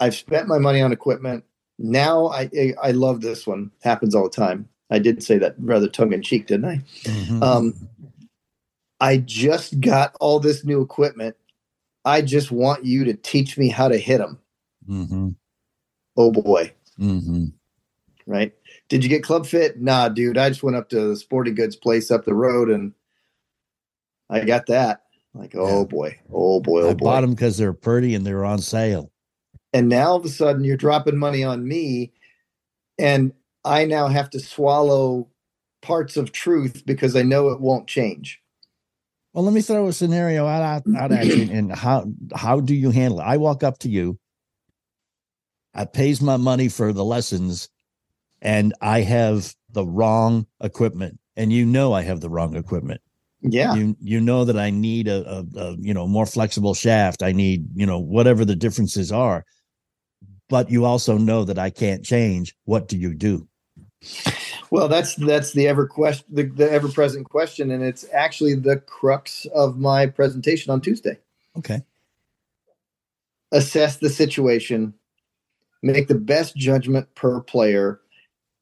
I've 0.00 0.14
spent 0.14 0.48
my 0.48 0.58
money 0.58 0.82
on 0.82 0.92
equipment. 0.92 1.44
Now 1.78 2.26
I 2.26 2.50
I- 2.82 2.90
love 2.90 3.22
this 3.22 3.46
one. 3.46 3.70
Happens 3.82 4.14
all 4.14 4.24
the 4.24 4.36
time. 4.36 4.68
I 4.90 4.98
did 4.98 5.22
say 5.22 5.38
that 5.38 5.54
rather 5.60 5.88
tongue 5.88 6.12
in 6.12 6.20
cheek, 6.20 6.46
didn't 6.46 6.66
I? 6.66 6.76
Mhm. 7.04 7.42
Um, 7.42 7.88
I 9.00 9.16
just 9.16 9.80
got 9.80 10.14
all 10.20 10.40
this 10.40 10.62
new 10.62 10.82
equipment. 10.82 11.36
I 12.04 12.20
just 12.20 12.50
want 12.52 12.84
you 12.84 13.04
to 13.04 13.14
teach 13.14 13.56
me 13.56 13.68
how 13.68 13.88
to 13.88 13.96
hit 13.96 14.18
them. 14.18 14.38
Mhm. 14.86 15.36
Oh 16.16 16.30
boy, 16.32 16.72
Mhm. 16.98 17.52
right? 18.26 18.52
Did 18.88 19.02
you 19.02 19.08
get 19.10 19.22
club 19.22 19.46
fit? 19.46 19.80
Nah, 19.80 20.08
dude. 20.08 20.36
I 20.38 20.48
just 20.50 20.62
went 20.62 20.76
up 20.76 20.88
to 20.90 21.08
the 21.08 21.16
sporting 21.16 21.54
goods 21.54 21.76
place 21.76 22.10
up 22.10 22.24
the 22.24 22.34
road 22.34 22.68
and 22.70 22.92
I 24.28 24.44
got 24.44 24.66
that. 24.66 25.04
Like, 25.34 25.54
oh 25.54 25.80
Yeah. 25.80 25.84
boy, 25.86 26.18
oh 26.32 26.60
boy, 26.60 26.82
oh 26.82 26.90
I 26.90 26.94
boy. 26.94 27.04
bought 27.04 27.20
them 27.22 27.30
because 27.30 27.56
they're 27.56 27.72
pretty 27.72 28.14
and 28.14 28.26
they're 28.26 28.44
on 28.44 28.58
sale. 28.58 29.10
and 29.72 29.88
now 29.88 30.08
all 30.10 30.16
of 30.16 30.24
a 30.24 30.28
sudden 30.28 30.64
you're 30.64 30.76
dropping 30.76 31.16
money 31.16 31.44
on 31.44 31.66
me 31.68 32.12
and 32.98 33.32
i 33.64 33.84
now 33.84 34.08
have 34.08 34.28
to 34.30 34.40
swallow 34.40 35.28
parts 35.80 36.16
of 36.16 36.32
truth 36.32 36.82
because 36.86 37.14
I 37.14 37.22
know 37.22 37.50
it 37.50 37.60
won't 37.60 37.86
change. 37.86 38.40
Well, 39.32 39.44
let 39.44 39.54
me 39.54 39.60
throw 39.62 39.86
a 39.86 39.92
scenario 39.92 40.44
out, 40.46 40.62
out, 40.62 40.94
out 40.96 41.12
at 41.12 41.26
you. 41.28 41.48
And 41.52 41.72
how 41.72 42.10
how 42.34 42.58
do 42.60 42.74
you 42.74 42.90
handle 42.90 43.20
it? 43.20 43.24
I 43.24 43.36
walk 43.36 43.62
up 43.62 43.78
to 43.80 43.88
you. 43.88 44.18
I 45.74 45.84
pays 45.84 46.20
my 46.20 46.36
money 46.36 46.68
for 46.68 46.92
the 46.92 47.04
lessons, 47.04 47.68
and 48.42 48.74
I 48.80 49.00
have 49.02 49.54
the 49.70 49.86
wrong 49.86 50.46
equipment, 50.60 51.18
and 51.36 51.52
you 51.52 51.64
know 51.64 51.92
I 51.92 52.02
have 52.02 52.20
the 52.20 52.30
wrong 52.30 52.56
equipment. 52.56 53.00
Yeah. 53.42 53.74
You 53.74 53.96
you 54.00 54.20
know 54.20 54.44
that 54.44 54.58
I 54.58 54.70
need 54.70 55.08
a, 55.08 55.26
a, 55.28 55.58
a 55.58 55.76
you 55.78 55.94
know 55.94 56.06
more 56.06 56.26
flexible 56.26 56.74
shaft. 56.74 57.22
I 57.22 57.32
need 57.32 57.68
you 57.74 57.86
know 57.86 57.98
whatever 57.98 58.44
the 58.44 58.56
differences 58.56 59.10
are, 59.10 59.44
but 60.48 60.70
you 60.70 60.84
also 60.84 61.16
know 61.16 61.44
that 61.44 61.58
I 61.58 61.70
can't 61.70 62.04
change. 62.04 62.54
What 62.64 62.88
do 62.88 62.98
you 62.98 63.14
do? 63.14 63.48
Well, 64.70 64.88
that's 64.88 65.14
that's 65.16 65.52
the 65.52 65.66
ever 65.68 65.86
question, 65.86 66.26
the, 66.30 66.44
the 66.44 66.70
ever 66.70 66.88
present 66.88 67.28
question, 67.28 67.70
and 67.70 67.82
it's 67.82 68.04
actually 68.12 68.54
the 68.54 68.76
crux 68.76 69.46
of 69.54 69.78
my 69.78 70.06
presentation 70.06 70.72
on 70.72 70.80
Tuesday. 70.80 71.18
Okay. 71.56 71.82
Assess 73.52 73.96
the 73.96 74.08
situation, 74.08 74.94
make 75.82 76.08
the 76.08 76.14
best 76.14 76.56
judgment 76.56 77.14
per 77.14 77.40
player, 77.40 78.00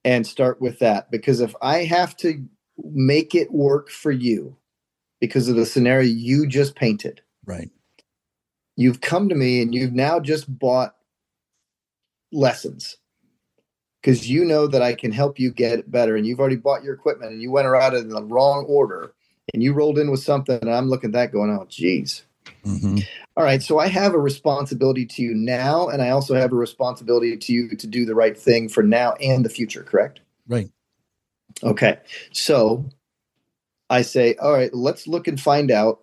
and 0.04 0.26
start 0.26 0.61
with 0.61 0.78
that. 0.78 1.11
Because 1.11 1.40
if 1.40 1.54
I 1.62 1.85
have 1.85 2.16
to 2.18 2.44
make 2.78 3.35
it 3.35 3.52
work 3.52 3.90
for 3.90 4.12
you, 4.12 4.57
because 5.20 5.48
of 5.48 5.57
the 5.57 5.66
scenario 5.66 6.09
you 6.09 6.46
just 6.46 6.76
painted, 6.76 7.20
Right. 7.44 7.70
you've 8.76 9.00
come 9.00 9.28
to 9.28 9.35
me 9.35 9.62
and 9.62 9.74
you've 9.74 9.94
now 9.94 10.20
just 10.20 10.59
bought 10.59 10.94
lessons 12.33 12.96
because 14.02 14.28
you 14.31 14.44
know 14.44 14.66
that 14.66 14.83
I 14.83 14.94
can 14.94 15.12
help 15.12 15.38
you 15.38 15.52
get 15.52 15.78
it 15.78 15.90
better 15.90 16.16
and 16.16 16.26
you've 16.26 16.40
already 16.40 16.57
bought 16.57 16.85
your 16.85 16.94
equipment 16.94 17.33
and 17.33 17.42
you 17.42 17.50
went 17.50 17.66
around 17.66 17.96
in 17.96 18.09
the 18.09 18.22
wrong 18.22 18.64
order 18.66 19.12
and 19.52 19.62
you 19.62 19.72
rolled 19.72 19.98
in 19.98 20.11
with 20.11 20.20
something 20.22 20.59
and 20.61 20.70
I'm 20.70 20.88
looking 20.88 21.11
at 21.11 21.14
that 21.14 21.33
going, 21.33 21.50
oh, 21.50 21.66
geez. 21.68 22.24
Hmm 22.64 22.98
All 23.37 23.44
right. 23.44 23.62
So 23.62 23.78
I 23.78 23.87
have 23.88 24.14
a 24.14 24.18
responsibility 24.18 25.06
to 25.06 25.22
you 25.22 25.34
now 25.34 25.88
and 25.88 26.02
I 26.02 26.11
also 26.11 26.34
have 26.34 26.52
a 26.52 26.56
responsibility 26.56 27.37
to 27.37 27.52
you 27.52 27.68
to 27.76 27.87
do 27.87 28.04
the 28.04 28.14
right 28.14 28.37
thing 28.37 28.68
for 28.68 28.82
now 28.82 29.12
and 29.14 29.44
the 29.44 29.50
future, 29.50 29.82
correct? 29.82 30.20
Right. 30.46 30.70
Okay. 31.62 31.98
So 32.32 32.84
I 33.90 34.02
say, 34.02 34.34
all 34.37 34.52
right, 34.52 34.72
let's 34.74 35.06
look 35.06 35.28
and 35.28 35.40
find 35.40 35.70
out 35.70 36.00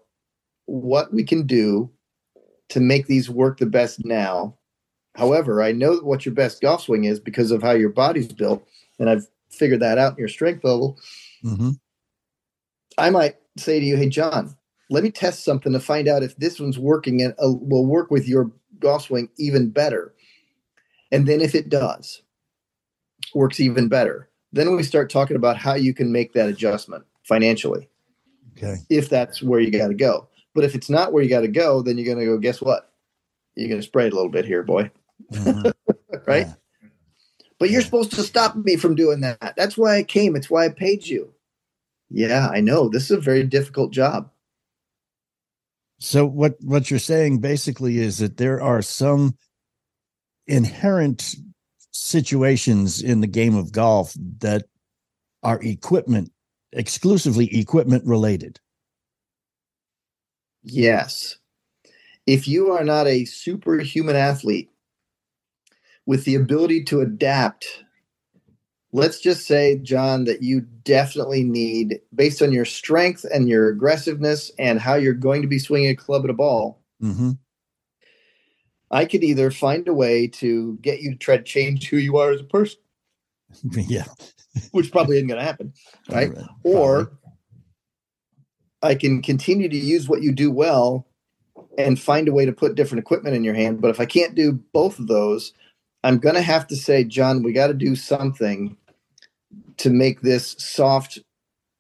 what 0.66 1.14
we 1.14 1.24
can 1.24 1.46
do 1.46 1.92
to 2.70 2.80
make 2.80 3.08
these 3.08 3.30
work 3.30 3.60
the 3.60 3.66
best 3.66 4.04
now. 4.06 4.56
However, 5.16 5.62
I 5.62 5.72
know 5.72 5.96
what 5.98 6.26
your 6.26 6.36
best 6.36 6.62
golf 6.62 6.82
swing 6.82 7.06
is 7.06 7.20
because 7.20 7.52
of 7.52 7.62
how 7.62 7.72
your 7.72 7.90
body's 7.90 8.32
built, 8.32 8.68
and 9.00 9.10
I've 9.10 9.28
figured 9.50 9.80
that 9.82 9.98
out 9.98 10.14
in 10.14 10.20
your 10.20 10.28
strength 10.28 10.64
level. 10.64 11.00
hmm 11.42 11.72
I 12.98 13.10
might 13.10 13.36
say 13.58 13.80
to 13.80 13.86
you, 13.86 13.98
hey, 13.98 14.08
John, 14.10 14.56
let 14.90 15.04
me 15.04 15.12
test 15.12 15.44
something 15.44 15.74
to 15.74 15.80
find 15.80 16.08
out 16.08 16.24
if 16.24 16.36
this 16.38 16.60
one's 16.60 16.78
working 16.80 17.22
and 17.22 17.34
uh, 17.34 17.52
will 17.54 17.86
work 17.86 18.12
with 18.12 18.28
your 18.28 18.52
golf 18.80 19.04
swing 19.04 19.30
even 19.38 19.70
better. 19.70 20.14
And 21.12 21.28
then 21.28 21.42
if 21.42 21.56
it 21.56 21.70
does, 21.70 22.22
works 23.34 23.60
even 23.60 23.88
better, 23.88 24.30
then 24.52 24.76
we 24.76 24.84
start 24.84 25.10
talking 25.10 25.36
about 25.36 25.58
how 25.58 25.74
you 25.76 25.94
can 25.94 26.12
make 26.12 26.34
that 26.34 26.50
adjustment 26.50 27.04
financially, 27.24 27.90
Okay. 28.58 28.76
if 28.90 29.10
that's 29.10 29.42
where 29.42 29.60
you 29.60 29.72
got 29.72 29.88
to 29.88 29.94
go. 29.94 30.28
But 30.54 30.64
if 30.64 30.76
it's 30.76 30.90
not 30.90 31.12
where 31.12 31.24
you 31.24 31.30
got 31.30 31.42
to 31.42 31.48
go, 31.48 31.82
then 31.82 31.98
you're 31.98 32.06
going 32.06 32.20
to 32.20 32.26
go, 32.26 32.38
guess 32.38 32.62
what? 32.62 32.92
You're 33.56 33.70
going 33.70 33.82
to 33.82 33.86
spray 33.88 34.08
it 34.08 34.14
a 34.14 34.16
little 34.16 34.32
bit 34.32 34.46
here, 34.46 34.64
boy. 34.64 34.92
Mhm. 35.32 35.72
Right? 36.26 36.48
Yeah. 36.48 36.54
But 37.60 37.70
you're 37.70 37.82
supposed 37.82 38.12
to 38.14 38.24
stop 38.24 38.56
me 38.56 38.78
from 38.78 38.96
doing 38.96 39.22
that. 39.22 39.54
That's 39.56 39.78
why 39.78 39.98
I 39.98 40.04
came. 40.04 40.36
It's 40.36 40.50
why 40.50 40.66
I 40.66 40.70
paid 40.70 41.06
you. 41.06 41.34
Yeah, 42.10 42.48
I 42.52 42.62
know. 42.62 42.90
This 42.90 43.06
is 43.06 43.12
a 43.18 43.22
very 43.22 43.44
difficult 43.44 43.92
job. 43.92 44.30
So 46.00 46.26
what 46.26 46.56
what 46.62 46.90
you're 46.90 47.00
saying 47.00 47.40
basically 47.40 48.00
is 48.00 48.18
that 48.18 48.38
there 48.38 48.62
are 48.62 48.82
some 48.82 49.38
inherent 50.48 51.36
situations 51.92 53.02
in 53.02 53.22
the 53.22 53.28
game 53.28 53.56
of 53.56 53.72
golf 53.72 54.14
that 54.40 54.66
are 55.44 55.62
equipment 55.62 56.32
exclusively 56.74 57.48
equipment 57.58 58.04
related. 58.06 58.60
Yes. 60.64 61.38
If 62.26 62.48
you 62.48 62.72
are 62.72 62.84
not 62.84 63.08
a 63.08 63.26
superhuman 63.26 64.16
athlete 64.16 64.72
with 66.06 66.26
the 66.26 66.36
ability 66.36 66.84
to 66.86 67.02
adapt, 67.02 67.85
let's 68.96 69.20
just 69.20 69.46
say, 69.46 69.78
John, 69.80 70.24
that 70.24 70.42
you 70.42 70.62
definitely 70.62 71.44
need, 71.44 72.00
based 72.14 72.42
on 72.42 72.54
your 72.54 72.64
strength 72.64 73.26
and 73.32 73.50
your 73.50 73.68
aggressiveness 73.68 74.52
and 74.58 74.80
how 74.80 74.96
you're 74.96 75.14
going 75.14 75.42
to 75.42 75.50
be 75.50 75.60
swinging 75.60 75.90
a 75.90 75.96
club 75.96 76.24
at 76.24 76.30
a 76.30 76.34
ball, 76.34 76.82
hmm 77.00 77.32
I 78.92 79.06
could 79.06 79.24
either 79.24 79.52
find 79.52 79.88
a 79.88 79.94
way 79.94 80.28
to 80.28 80.78
get 80.82 81.02
you 81.02 81.12
to 81.12 81.18
try 81.18 81.36
to 81.36 81.44
change 81.44 81.90
who 81.90 81.98
you 81.98 82.18
are 82.18 82.32
as 82.32 82.40
a 82.40 82.46
person, 82.46 82.80
yeah. 83.72 84.06
which 84.72 84.92
probably 84.92 85.18
isn't 85.18 85.28
going 85.28 85.40
to 85.40 85.46
happen, 85.46 85.74
right? 86.10 86.32
Probably. 86.32 86.50
or 86.64 87.12
I 88.82 88.96
can 88.96 89.22
continue 89.22 89.68
to 89.68 89.76
use 89.76 90.08
what 90.08 90.22
you 90.22 90.32
do 90.32 90.52
well 90.52 91.08
and 91.78 92.00
find 92.00 92.30
a 92.30 92.34
way 92.34 92.46
to 92.46 92.54
put 92.54 92.76
different 92.76 93.02
equipment 93.02 93.36
in 93.36 93.44
your 93.44 93.56
hand. 93.56 93.82
But 93.82 93.90
if 93.90 94.00
I 94.00 94.06
can't 94.06 94.36
do 94.36 94.54
both 94.72 95.00
of 95.00 95.08
those, 95.08 95.52
I'm 96.04 96.20
going 96.20 96.36
to 96.36 96.42
have 96.42 96.68
to 96.68 96.76
say, 96.76 97.04
John, 97.04 97.42
we 97.42 97.52
got 97.52 97.68
to 97.68 97.74
do 97.74 97.96
something 97.96 98.78
to 99.78 99.90
make 99.90 100.22
this 100.22 100.56
soft 100.58 101.20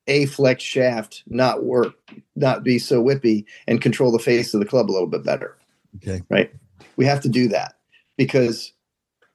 A 0.08 0.26
flex 0.28 0.64
shaft 0.64 1.24
not 1.28 1.64
work, 1.64 1.96
not 2.36 2.64
be 2.64 2.80
so 2.80 3.04
whippy, 3.04 3.46
and 3.68 3.82
control 3.82 4.12
the 4.12 4.20
face 4.20 4.54
of 4.54 4.60
the 4.60 4.66
club 4.66 4.90
a 4.90 4.94
little 4.94 5.08
bit 5.08 5.24
better. 5.24 5.58
okay. 5.98 6.22
Right? 6.30 6.52
We 6.98 7.06
have 7.06 7.22
to 7.22 7.30
do 7.30 7.48
that 7.50 7.76
because 8.18 8.74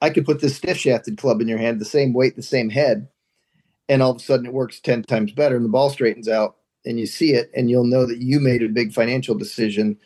I 0.01 0.09
could 0.09 0.25
put 0.25 0.41
this 0.41 0.55
stiff 0.55 0.77
shafted 0.77 1.17
club 1.17 1.41
in 1.41 1.47
your 1.47 1.57
hand, 1.59 1.79
the 1.79 1.85
same 1.85 2.13
weight, 2.13 2.35
the 2.35 2.43
same 2.43 2.69
head, 2.69 3.07
and 3.87 4.01
all 4.01 4.11
of 4.11 4.17
a 4.17 4.19
sudden 4.19 4.45
it 4.45 4.53
works 4.53 4.79
10 4.79 5.03
times 5.03 5.31
better 5.31 5.55
and 5.55 5.65
the 5.65 5.69
ball 5.69 5.89
straightens 5.89 6.27
out 6.27 6.55
and 6.85 6.99
you 6.99 7.05
see 7.05 7.33
it 7.33 7.51
and 7.55 7.69
you'll 7.69 7.83
know 7.83 8.05
that 8.05 8.19
you 8.19 8.39
made 8.39 8.63
a 8.63 8.69
big 8.69 8.93
financial 8.93 9.35
decision 9.35 9.97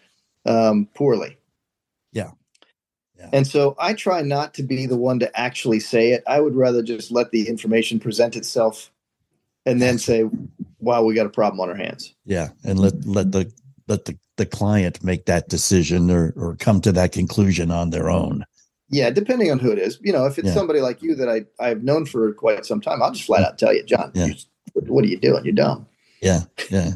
um, 0.46 0.90
poorly. 0.96 1.38
Yeah. 3.26 3.38
And 3.38 3.48
so 3.48 3.76
I 3.80 3.94
try 3.94 4.22
not 4.22 4.54
to 4.56 4.64
be 4.64 4.86
the 4.86 4.98
one 4.98 5.20
to 5.20 5.40
actually 5.40 5.80
say 5.80 6.12
it. 6.12 6.24
I 6.28 6.40
would 6.40 6.56
rather 6.56 6.82
just 6.84 7.12
let 7.12 7.32
the 7.32 7.48
information 7.48 8.00
present 8.00 8.36
itself 8.36 8.92
and 9.66 9.82
then 9.82 9.98
say, 9.98 10.30
wow, 10.80 11.04
we 11.04 11.16
got 11.16 11.26
a 11.26 11.30
problem 11.30 11.60
on 11.60 11.70
our 11.70 11.76
hands. 11.76 12.14
Yeah. 12.26 12.50
And 12.64 12.80
let 12.80 13.06
let 13.06 13.32
the 13.32 13.52
let 13.88 14.06
the, 14.06 14.18
the 14.38 14.46
client 14.46 15.04
make 15.04 15.26
that 15.26 15.50
decision 15.50 16.12
or 16.12 16.34
or 16.36 16.56
come 16.56 16.82
to 16.82 16.92
that 16.94 17.12
conclusion 17.12 17.72
on 17.72 17.90
their 17.90 18.10
own. 18.10 18.46
Yeah, 18.90 19.10
depending 19.10 19.52
on 19.52 19.58
who 19.60 19.72
it 19.72 19.80
is. 19.80 19.98
You 20.02 20.14
know, 20.14 20.26
if 20.26 20.38
it's 20.38 20.50
Yeah. 20.50 20.54
somebody 20.54 20.80
like 20.80 21.02
you 21.02 21.16
that 21.16 21.28
I, 21.28 21.46
I've 21.60 21.84
known 21.84 22.06
for 22.06 22.32
quite 22.34 22.66
some 22.66 22.82
time, 22.82 23.02
I'll 23.02 23.12
just 23.12 23.26
flat 23.26 23.44
out 23.44 23.58
tell 23.58 23.74
you, 23.74 23.84
John, 23.84 24.12
Yeah. 24.14 24.28
you- 24.28 24.36
what, 24.88 25.04
are 25.04 25.08
you 25.08 25.18
doing? 25.18 25.44
You're 25.46 25.56
dumb. 25.56 25.88
Yeah. 26.22 26.42
Yeah. 26.70 26.92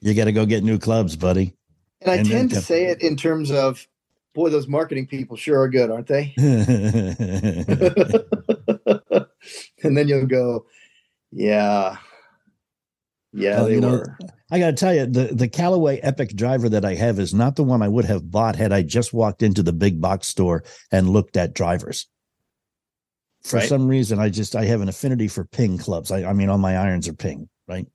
You 0.00 0.14
got 0.14 0.24
to 0.24 0.32
go 0.32 0.44
get 0.44 0.64
new 0.64 0.78
clubs, 0.78 1.14
buddy. 1.16 1.54
And 2.00 2.10
I 2.10 2.16
And 2.16 2.26
then 2.26 2.32
tend 2.32 2.50
to 2.50 2.60
say 2.60 2.86
it 2.86 3.00
in 3.00 3.16
terms 3.16 3.50
of, 3.52 3.86
boy, 4.34 4.50
those 4.50 4.68
marketing 4.68 5.06
people 5.06 5.36
sure 5.36 5.60
are 5.60 5.68
good, 5.68 5.90
aren't 5.90 6.06
they? 6.06 6.34
and 9.82 9.96
then 9.96 10.08
you'll 10.08 10.26
go, 10.26 10.66
yeah, 11.30 11.96
yeah, 13.32 13.56
Well, 13.56 13.64
they 13.66 13.74
you 13.74 13.80
know, 13.80 13.92
were. 13.92 14.16
I 14.50 14.58
got 14.58 14.66
to 14.66 14.72
tell 14.74 14.94
you, 14.94 15.06
the 15.06 15.34
the 15.34 15.48
Callaway 15.48 15.98
Epic 16.00 16.34
driver 16.36 16.68
that 16.68 16.84
I 16.84 16.94
have 16.94 17.18
is 17.18 17.32
not 17.32 17.56
the 17.56 17.64
one 17.64 17.80
I 17.82 17.88
would 17.88 18.04
have 18.04 18.30
bought 18.30 18.56
had 18.56 18.72
I 18.72 18.82
just 18.82 19.14
walked 19.14 19.42
into 19.42 19.62
the 19.62 19.72
big 19.72 20.00
box 20.00 20.28
store 20.28 20.64
and 20.90 21.08
looked 21.08 21.36
at 21.36 21.54
drivers. 21.54 22.06
For 23.44 23.56
Right. 23.56 23.68
some 23.68 23.88
reason, 23.88 24.18
I 24.18 24.28
just 24.28 24.54
I 24.54 24.66
have 24.66 24.82
an 24.82 24.88
affinity 24.88 25.28
for 25.28 25.44
ping 25.44 25.78
clubs. 25.78 26.12
I, 26.12 26.24
I 26.24 26.32
mean, 26.32 26.48
all 26.48 26.58
my 26.58 26.76
irons 26.76 27.08
are 27.08 27.14
ping, 27.14 27.48
right? 27.66 27.86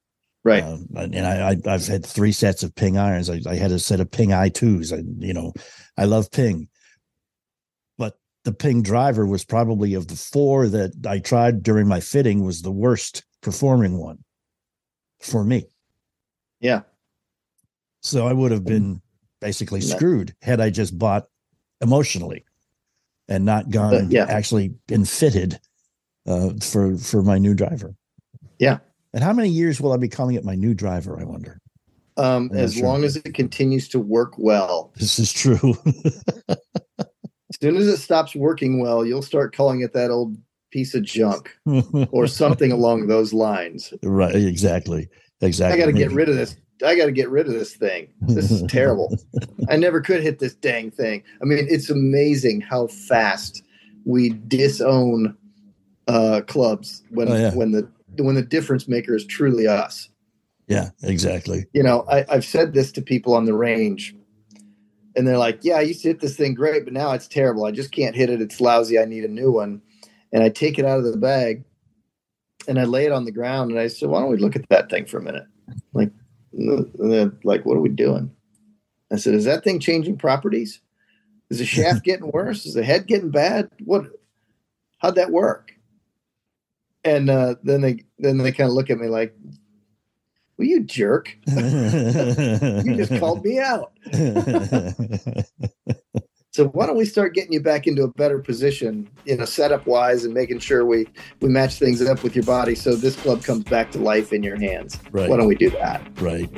Right. 0.43 0.63
Uh, 0.63 0.77
and 0.95 1.25
I, 1.27 1.49
I 1.51 1.73
I've 1.73 1.85
had 1.87 2.05
three 2.05 2.31
sets 2.31 2.63
of 2.63 2.73
ping 2.75 2.97
irons. 2.97 3.29
I, 3.29 3.41
I 3.47 3.55
had 3.55 3.71
a 3.71 3.79
set 3.79 3.99
of 3.99 4.09
ping 4.09 4.31
i 4.33 4.49
twos. 4.49 4.93
I 4.93 5.03
you 5.17 5.33
know, 5.33 5.53
I 5.97 6.05
love 6.05 6.31
ping, 6.31 6.69
but 7.97 8.17
the 8.45 8.53
ping 8.53 8.81
driver 8.81 9.25
was 9.25 9.43
probably 9.43 9.93
of 9.93 10.07
the 10.07 10.15
four 10.15 10.67
that 10.69 10.91
I 11.05 11.19
tried 11.19 11.63
during 11.63 11.87
my 11.87 11.99
fitting 11.99 12.43
was 12.45 12.61
the 12.61 12.71
worst 12.71 13.25
performing 13.41 13.97
one 13.97 14.23
for 15.21 15.43
me. 15.43 15.65
yeah. 16.61 16.81
So 18.01 18.25
I 18.27 18.31
would 18.31 18.51
have 18.51 18.63
been 18.63 19.01
basically 19.41 19.81
screwed 19.81 20.33
had 20.41 20.61
I 20.61 20.69
just 20.69 20.97
bought 20.97 21.25
emotionally 21.81 22.45
and 23.27 23.43
not 23.43 23.69
gone 23.69 23.93
Uh, 23.93 24.07
yeah. 24.09 24.25
actually 24.29 24.69
been 24.87 25.03
fitted 25.03 25.59
uh, 26.25 26.51
for 26.61 26.95
for 26.97 27.21
my 27.21 27.37
new 27.37 27.53
driver. 27.53 27.95
Yeah. 28.59 28.79
And 29.13 29.23
how 29.23 29.33
many 29.33 29.49
years 29.49 29.79
will 29.81 29.93
I 29.93 29.97
be 29.97 30.07
calling 30.09 30.35
it 30.35 30.43
my 30.45 30.55
new 30.55 30.73
driver? 30.73 31.19
I 31.19 31.23
wonder. 31.23 31.59
Um, 32.17 32.49
as 32.53 32.73
sure. 32.75 32.83
long 32.83 33.03
as 33.03 33.15
it 33.15 33.33
continues 33.33 33.87
to 33.89 33.99
work 33.99 34.33
well. 34.37 34.91
This 34.95 35.19
is 35.19 35.31
true. 35.31 35.75
As 36.49 36.57
soon 37.61 37.77
as 37.77 37.87
it 37.87 37.97
stops 37.97 38.35
working 38.35 38.79
well, 38.79 39.05
you'll 39.05 39.21
start 39.21 39.55
calling 39.55 39.81
it 39.81 39.93
that 39.93 40.09
old 40.09 40.35
piece 40.71 40.93
of 40.95 41.03
junk 41.03 41.55
or 42.11 42.27
something 42.27 42.71
along 42.71 43.07
those 43.07 43.33
lines. 43.33 43.93
Right. 44.03 44.35
Exactly. 44.35 45.07
Exactly. 45.41 45.81
I 45.81 45.85
got 45.85 45.91
to 45.91 45.97
get 45.97 46.11
rid 46.11 46.27
of 46.27 46.35
this. 46.35 46.55
I 46.85 46.95
got 46.95 47.05
to 47.05 47.11
get 47.11 47.29
rid 47.29 47.47
of 47.47 47.53
this 47.53 47.75
thing. 47.75 48.07
This 48.21 48.51
is 48.51 48.63
terrible. 48.63 49.15
I 49.69 49.77
never 49.77 50.01
could 50.01 50.21
hit 50.21 50.39
this 50.39 50.53
dang 50.55 50.91
thing. 50.91 51.23
I 51.41 51.45
mean, 51.45 51.65
it's 51.69 51.89
amazing 51.89 52.61
how 52.61 52.87
fast 52.87 53.63
we 54.05 54.29
disown 54.47 55.35
uh, 56.07 56.41
clubs 56.47 57.03
when 57.09 57.29
Oh, 57.29 57.35
yeah. 57.35 57.53
when 57.53 57.71
the 57.71 57.87
when 58.25 58.35
the 58.35 58.41
difference 58.41 58.87
maker 58.87 59.15
is 59.15 59.25
truly 59.25 59.67
us. 59.67 60.09
Yeah. 60.67 60.89
Exactly. 61.03 61.65
You 61.73 61.83
know, 61.83 62.05
I, 62.11 62.25
I've 62.29 62.45
said 62.45 62.73
this 62.73 62.91
to 62.93 63.01
people 63.01 63.33
on 63.33 63.45
the 63.45 63.53
range, 63.53 64.15
and 65.15 65.27
they're 65.27 65.37
like, 65.37 65.59
"Yeah, 65.63 65.75
I 65.75 65.81
used 65.81 66.01
to 66.03 66.09
hit 66.09 66.19
this 66.19 66.35
thing 66.37 66.53
great, 66.53 66.83
but 66.83 66.93
now 66.93 67.11
it's 67.11 67.27
terrible. 67.27 67.65
I 67.65 67.71
just 67.71 67.91
can't 67.91 68.15
hit 68.15 68.29
it. 68.29 68.41
It's 68.41 68.61
lousy. 68.61 68.99
I 68.99 69.05
need 69.05 69.23
a 69.23 69.29
new 69.29 69.51
one." 69.51 69.81
And 70.31 70.43
I 70.43 70.49
take 70.49 70.77
it 70.77 70.85
out 70.85 70.99
of 70.99 71.05
the 71.05 71.17
bag, 71.17 71.63
and 72.67 72.79
I 72.79 72.83
lay 72.83 73.05
it 73.05 73.11
on 73.11 73.25
the 73.25 73.31
ground, 73.31 73.71
and 73.71 73.79
I 73.79 73.87
said, 73.87 74.09
"Why 74.09 74.19
don't 74.19 74.29
we 74.31 74.37
look 74.37 74.55
at 74.55 74.67
that 74.69 74.89
thing 74.89 75.05
for 75.05 75.17
a 75.17 75.23
minute?" 75.23 75.45
Like, 75.93 76.11
like, 76.53 77.65
"What 77.65 77.77
are 77.77 77.81
we 77.81 77.89
doing?" 77.89 78.31
I 79.11 79.15
said, 79.15 79.33
"Is 79.33 79.45
that 79.45 79.63
thing 79.63 79.79
changing 79.79 80.17
properties? 80.17 80.81
Is 81.49 81.59
the 81.59 81.65
shaft 81.65 82.03
getting 82.03 82.31
worse? 82.31 82.65
Is 82.65 82.73
the 82.73 82.83
head 82.83 83.07
getting 83.07 83.31
bad? 83.31 83.69
What? 83.85 84.03
How'd 84.99 85.15
that 85.15 85.31
work?" 85.31 85.76
And 87.07 87.29
uh, 87.29 87.55
then 87.63 87.81
they 87.81 88.03
then 88.19 88.37
they 88.37 88.51
kind 88.51 88.69
of 88.69 88.73
look 88.73 88.89
at 88.89 88.97
me 88.97 89.07
like, 89.07 89.33
"Well, 90.57 90.67
you 90.67 90.83
jerk! 90.83 91.37
you 91.47 92.95
just 92.95 93.17
called 93.19 93.45
me 93.45 93.59
out." 93.59 93.93
So 96.57 96.69
why 96.69 96.87
don't 96.87 96.97
we 96.97 97.05
start 97.05 97.35
getting 97.35 97.53
you 97.53 97.61
back 97.61 97.85
into 97.85 98.01
a 98.01 98.07
better 98.07 98.39
position, 98.39 99.07
you 99.25 99.37
know, 99.37 99.45
setup 99.45 99.85
wise, 99.85 100.25
and 100.25 100.33
making 100.33 100.57
sure 100.57 100.87
we 100.87 101.05
we 101.39 101.49
match 101.49 101.75
things 101.75 102.01
up 102.01 102.23
with 102.23 102.35
your 102.35 102.45
body, 102.45 102.73
so 102.73 102.95
this 102.95 103.15
club 103.15 103.43
comes 103.43 103.63
back 103.65 103.91
to 103.91 103.99
life 103.99 104.33
in 104.33 104.41
your 104.41 104.59
hands. 104.59 104.99
Right. 105.11 105.29
Why 105.29 105.37
don't 105.37 105.45
we 105.45 105.53
do 105.53 105.69
that? 105.69 106.01
right. 106.19 106.49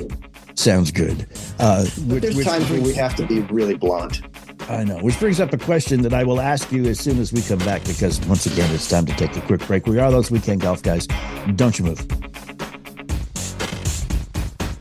Sounds 0.54 0.90
good. 0.90 1.26
Uh, 1.58 1.84
which, 2.06 2.22
There's 2.22 2.36
which 2.36 2.46
times 2.46 2.70
where 2.70 2.80
we 2.80 2.94
have 2.94 3.14
to 3.16 3.26
be 3.26 3.40
really 3.40 3.74
blunt. 3.74 4.22
I 4.70 4.84
know. 4.84 4.98
Which 4.98 5.18
brings 5.18 5.40
up 5.40 5.52
a 5.52 5.58
question 5.58 6.02
that 6.02 6.14
I 6.14 6.22
will 6.22 6.40
ask 6.40 6.70
you 6.70 6.86
as 6.86 7.00
soon 7.00 7.18
as 7.18 7.32
we 7.32 7.42
come 7.42 7.58
back, 7.58 7.84
because 7.84 8.20
once 8.26 8.46
again, 8.46 8.72
it's 8.72 8.88
time 8.88 9.04
to 9.06 9.12
take 9.14 9.36
a 9.36 9.40
quick 9.40 9.66
break. 9.66 9.86
We 9.86 9.98
are 9.98 10.10
those 10.12 10.30
weekend 10.30 10.60
golf 10.60 10.82
guys. 10.82 11.08
Don't 11.56 11.76
you 11.78 11.86
move. 11.86 12.06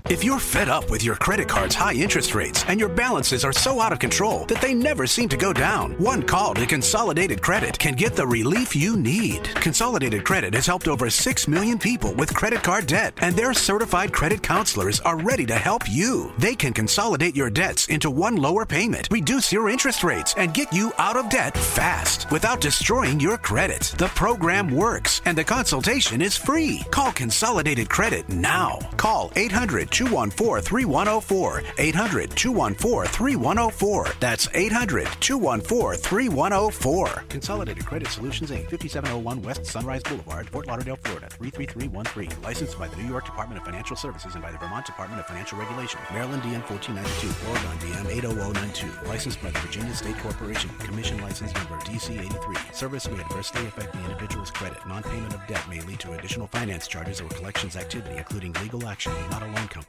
If 0.10 0.24
you're 0.24 0.39
fed 0.39 0.70
up 0.70 0.89
with 0.89 1.03
your 1.03 1.14
credit 1.18 1.47
card's 1.47 1.76
high 1.76 1.93
interest 1.93 2.34
rates 2.34 2.66
and 2.68 2.80
your 2.80 2.89
balances 2.89 3.45
are 3.45 3.53
so 3.53 3.80
out 3.80 3.93
of 3.93 3.99
control 3.99 4.45
that 4.45 4.60
they 4.60 4.74
never 4.74 5.05
seem 5.05 5.30
to 5.30 5.38
go 5.38 5.53
down, 5.53 5.91
one 5.99 6.24
call 6.24 6.55
to 6.55 6.66
Consolidated 6.66 7.43
Credit 7.43 7.78
can 7.78 7.93
get 7.93 8.16
the 8.16 8.26
relief 8.26 8.76
you 8.76 8.97
need. 8.97 9.43
Consolidated 9.62 10.26
Credit 10.26 10.55
has 10.55 10.66
helped 10.66 10.88
over 10.88 11.12
6 11.12 11.47
million 11.47 11.78
people 11.78 12.12
with 12.16 12.34
credit 12.34 12.64
card 12.64 12.88
debt, 12.88 13.14
and 13.22 13.36
their 13.36 13.53
certified 13.53 14.12
credit 14.12 14.41
counselors 14.41 14.99
are 15.01 15.20
ready 15.20 15.45
to 15.45 15.53
help 15.53 15.84
you. 15.88 16.34
They 16.39 16.55
can 16.55 16.74
consolidate 16.74 17.36
your 17.36 17.51
debts 17.51 17.88
into 17.88 18.10
one 18.10 18.36
lower 18.36 18.66
payment, 18.66 19.10
reduce 19.12 19.53
your 19.53 19.70
interest 19.70 20.03
rates, 20.03 20.34
and 20.38 20.55
get 20.55 20.74
you 20.74 20.91
out 20.97 21.18
of 21.18 21.30
debt 21.30 21.55
fast 21.55 22.32
without 22.32 22.62
destroying 22.62 23.20
your 23.20 23.38
credit. 23.38 23.93
The 23.99 24.07
program 24.07 24.72
works, 24.72 25.22
and 25.26 25.38
the 25.38 25.43
consultation 25.43 26.20
is 26.20 26.36
free. 26.36 26.82
Call 26.89 27.12
Consolidated 27.12 27.89
Credit 27.91 28.28
now. 28.28 28.80
Call 28.97 29.32
800 29.36 29.91
214 30.00 30.64
3104. 30.64 31.62
800 31.78 32.30
214 32.30 33.12
3104. 33.12 34.08
That's 34.22 34.47
800 34.54 35.06
214 35.20 36.00
3104. 36.00 37.08
Consolidated 37.28 37.86
Credit 37.86 38.08
Solutions 38.08 38.50
Inc., 38.50 38.70
5701 38.70 39.41
West 39.41 39.66
Sunrise 39.66 40.02
Boulevard, 40.04 40.47
Fort 40.47 40.68
Lauderdale, 40.68 40.95
Florida, 40.95 41.28
33313. 41.32 42.41
Licensed 42.41 42.80
by 42.80 42.88
the 42.88 42.95
New 42.95 43.10
York 43.10 43.26
Department 43.26 43.60
of 43.60 43.66
Financial 43.66 43.97
Services 43.97 44.36
and 44.36 44.41
by 44.41 44.54
the 44.54 44.58
Vermont 44.58 44.86
Department 44.86 45.20
of 45.20 45.26
Financial 45.26 45.60
Regulation. 45.60 46.00
Maryland 46.14 46.43
DM 46.43 46.64
1492, 46.72 47.28
Oregon 47.52 47.78
DM 47.84 48.18
80092. 48.20 49.10
Licensed 49.10 49.43
by 49.43 49.50
the 49.50 49.60
Virginia 49.60 49.93
State 49.93 50.18
Corporation. 50.20 50.70
Commission 50.80 51.22
license 51.22 51.54
number 51.56 51.76
DC 51.80 52.18
83. 52.18 52.56
Service 52.72 53.10
may 53.10 53.20
adversely 53.20 53.68
affect 53.68 53.91
the 53.91 54.02
individual's 54.06 54.50
credit. 54.50 54.80
Non-payment 54.88 55.34
of 55.34 55.45
debt 55.47 55.68
may 55.68 55.82
lead 55.82 56.00
to 56.00 56.14
additional 56.14 56.47
finance 56.47 56.88
charges 56.88 57.20
or 57.20 57.28
collections 57.36 57.76
activity, 57.76 58.16
including 58.16 58.54
legal 58.64 58.88
action, 58.88 59.12
not 59.30 59.43
a 59.43 59.45
loan 59.47 59.68
company. 59.68 59.89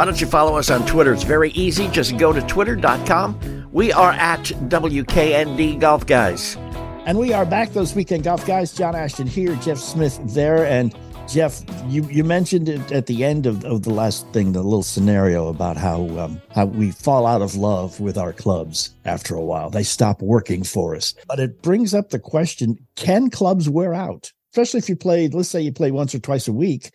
Why 0.00 0.06
don't 0.06 0.18
you 0.18 0.26
follow 0.26 0.56
us 0.56 0.70
on 0.70 0.86
Twitter? 0.86 1.12
It's 1.12 1.24
very 1.24 1.50
easy. 1.50 1.86
Just 1.88 2.16
go 2.16 2.32
to 2.32 2.40
twitter.com. 2.40 3.68
We 3.70 3.92
are 3.92 4.12
at 4.12 4.44
WKND 4.44 5.78
Golf 5.78 6.06
Guys. 6.06 6.56
And 7.04 7.18
we 7.18 7.34
are 7.34 7.44
back, 7.44 7.74
those 7.74 7.94
weekend 7.94 8.24
golf 8.24 8.46
guys. 8.46 8.72
John 8.72 8.96
Ashton 8.96 9.26
here, 9.26 9.54
Jeff 9.56 9.76
Smith 9.76 10.18
there. 10.32 10.64
And 10.64 10.96
Jeff, 11.28 11.62
you, 11.86 12.08
you 12.08 12.24
mentioned 12.24 12.70
it 12.70 12.90
at 12.90 13.08
the 13.08 13.24
end 13.24 13.44
of, 13.44 13.62
of 13.66 13.82
the 13.82 13.90
last 13.90 14.26
thing, 14.32 14.52
the 14.52 14.62
little 14.62 14.82
scenario 14.82 15.48
about 15.48 15.76
how 15.76 16.08
um, 16.18 16.40
how 16.54 16.64
we 16.64 16.92
fall 16.92 17.26
out 17.26 17.42
of 17.42 17.54
love 17.54 18.00
with 18.00 18.16
our 18.16 18.32
clubs 18.32 18.94
after 19.04 19.34
a 19.34 19.44
while. 19.44 19.68
They 19.68 19.82
stop 19.82 20.22
working 20.22 20.64
for 20.64 20.96
us. 20.96 21.12
But 21.28 21.40
it 21.40 21.60
brings 21.60 21.92
up 21.92 22.08
the 22.08 22.18
question 22.18 22.78
can 22.96 23.28
clubs 23.28 23.68
wear 23.68 23.92
out? 23.92 24.32
Especially 24.54 24.78
if 24.78 24.88
you 24.88 24.96
play, 24.96 25.28
let's 25.28 25.50
say 25.50 25.60
you 25.60 25.72
play 25.72 25.90
once 25.90 26.14
or 26.14 26.20
twice 26.20 26.48
a 26.48 26.54
week. 26.54 26.90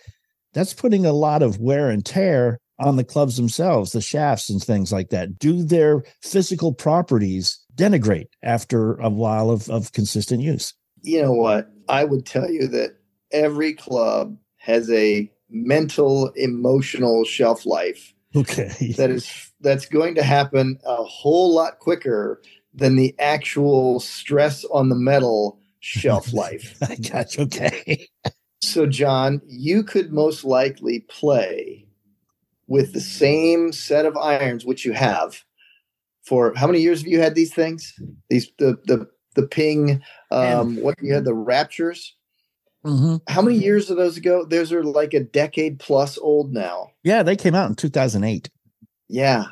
That's 0.54 0.74
putting 0.74 1.06
a 1.06 1.14
lot 1.14 1.44
of 1.44 1.60
wear 1.60 1.92
and 1.92 2.04
tear 2.04 2.60
on 2.80 2.98
the 2.98 3.04
clubs 3.04 3.38
themselves, 3.38 3.92
the 3.92 4.02
shafts 4.02 4.50
and 4.50 4.62
things 4.62 4.92
like 4.92 5.10
that. 5.10 5.40
Do 5.40 5.64
their 5.64 6.04
physical 6.22 6.74
properties 6.74 7.60
denigrate 7.76 8.28
after 8.44 8.96
a 8.96 9.10
while 9.10 9.50
of, 9.50 9.70
of 9.70 9.92
consistent 9.94 10.42
use? 10.42 10.74
You 11.02 11.22
know 11.22 11.34
what? 11.34 11.70
I 11.88 12.04
would 12.04 12.26
tell 12.26 12.50
you 12.50 12.68
that 12.68 12.98
every 13.32 13.74
club 13.74 14.38
has 14.58 14.90
a 14.90 15.32
mental, 15.50 16.32
emotional 16.36 17.24
shelf 17.24 17.66
life 17.66 18.16
Okay. 18.36 18.94
that 18.98 19.10
is 19.10 19.52
that's 19.62 19.86
going 19.86 20.16
to 20.16 20.24
happen 20.24 20.78
a 20.86 21.04
whole 21.04 21.54
lot 21.54 21.80
quicker 21.80 22.42
than 22.74 22.96
the 22.96 23.16
actual 23.20 24.00
stress 24.00 24.66
on 24.66 24.90
the 24.90 24.96
metal 24.96 25.60
shelf 25.80 26.34
life. 26.34 26.78
I 26.82 26.96
got 26.96 27.38
you. 27.38 27.44
Okay. 27.46 28.08
So, 28.62 28.86
John, 28.86 29.42
you 29.48 29.84
could 29.84 30.12
most 30.12 30.44
likely 30.44 31.02
play 31.02 31.85
with 32.68 32.94
the 32.94 33.02
same 33.02 33.72
set 33.72 34.06
of 34.06 34.18
irons, 34.18 34.66
which 34.66 34.86
you 34.86 34.94
have 34.94 35.44
for 36.26 36.54
how 36.56 36.68
many 36.68 36.80
years 36.80 37.02
have 37.02 37.08
you 37.08 37.20
had 37.20 37.36
these 37.36 37.54
things? 37.54 37.94
These 38.30 38.52
the 38.58 38.78
the 38.86 39.08
the 39.36 39.48
ping, 39.48 40.02
um, 40.32 40.78
what 40.82 40.96
you 41.02 41.14
had 41.14 41.26
the 41.26 41.34
Raptures. 41.34 42.16
Mm-hmm. 42.86 43.18
How 43.28 43.42
many 43.42 43.58
years 43.58 43.90
of 43.90 43.98
those 43.98 44.16
ago? 44.18 44.46
Those 44.46 44.72
are 44.72 44.84
like 44.84 45.14
a 45.14 45.20
decade 45.20 45.80
plus 45.80 46.18
old 46.18 46.54
now. 46.54 46.92
Yeah, 47.04 47.24
they 47.24 47.36
came 47.36 47.56
out 47.56 47.68
in 47.70 47.76
2008 47.76 48.50
Yeah. 49.10 49.46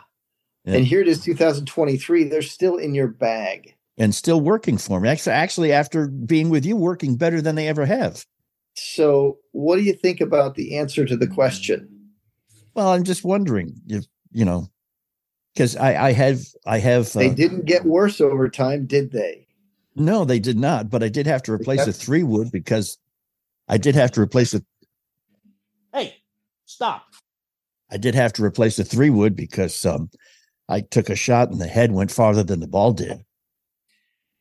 Yeah. 0.66 0.76
And 0.76 0.86
here 0.86 1.02
it 1.02 1.08
is 1.08 1.22
2023. 1.24 2.26
They're 2.26 2.42
still 2.42 2.78
in 2.78 2.94
your 2.96 3.08
bag. 3.08 3.76
and 3.98 4.16
still 4.16 4.40
working 4.40 4.78
for 4.78 5.00
me. 5.00 5.10
Actually, 5.10 5.34
actually, 5.34 5.72
after 5.72 6.08
being 6.08 6.50
with 6.50 6.66
you, 6.66 6.76
working 6.78 7.16
better 7.18 7.42
than 7.42 7.56
they 7.56 7.68
ever 7.68 7.86
have. 7.86 8.26
So, 8.76 9.38
what 9.52 9.76
do 9.76 9.82
you 9.84 9.94
think 9.94 10.22
about 10.22 10.56
the 10.56 10.78
answer 10.78 11.06
to 11.06 11.18
the 11.18 11.28
question? 11.28 11.93
Well, 12.76 12.90
I'm 12.90 13.04
just 13.04 13.24
wondering 13.24 13.76
if, 13.88 14.06
you 14.32 14.46
know, 14.46 14.70
because 15.54 15.76
I, 15.76 16.08
I 16.08 16.12
have 16.14 16.42
I 16.66 16.80
have 16.80 17.16
They 17.16 17.30
uh, 17.30 17.34
didn't 17.34 17.66
get 17.66 17.86
worse 17.86 18.20
over 18.20 18.50
time, 18.50 18.86
did 18.86 19.12
they? 19.12 19.48
no, 19.96 20.26
they 20.26 20.40
did 20.40 20.58
not, 20.58 20.90
but 20.90 21.04
I 21.04 21.10
did 21.10 21.28
have 21.28 21.44
to 21.44 21.54
replace 21.54 21.82
Okay. 21.82 21.92
a 21.92 21.94
three 21.94 22.24
wood 22.24 22.52
because 22.52 22.98
I 23.68 23.78
did 23.78 23.96
have 23.96 24.12
to 24.14 24.22
replace 24.22 24.54
a 24.54 24.64
Hey, 25.94 26.16
stop. 26.66 27.04
I 27.92 27.98
did 27.98 28.16
have 28.16 28.34
to 28.34 28.44
replace 28.44 28.80
a 28.80 28.84
three 28.84 29.12
wood 29.12 29.36
because 29.36 29.86
um 29.86 30.10
I 30.68 30.82
took 30.82 31.10
a 31.10 31.16
shot 31.16 31.52
and 31.52 31.62
the 31.62 31.68
head 31.68 31.92
went 31.92 32.10
farther 32.10 32.44
than 32.44 32.60
the 32.60 32.68
ball 32.68 32.94
did. 32.94 33.24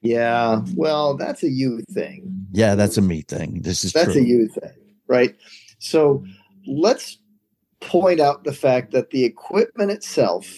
Yeah. 0.00 0.62
Well, 0.74 1.16
that's 1.16 1.42
a 1.42 1.50
you 1.50 1.82
thing. 1.90 2.46
Yeah, 2.52 2.74
that's 2.74 2.96
a 2.96 3.02
me 3.02 3.22
thing. 3.22 3.60
This 3.62 3.84
is 3.84 3.92
That's 3.92 4.14
true. 4.14 4.22
a 4.22 4.24
you 4.24 4.48
thing, 4.48 4.96
right? 5.06 5.36
So 5.78 6.24
let's 6.66 7.18
point 7.82 8.20
out 8.20 8.44
the 8.44 8.52
fact 8.52 8.92
that 8.92 9.10
the 9.10 9.24
equipment 9.24 9.90
itself 9.90 10.48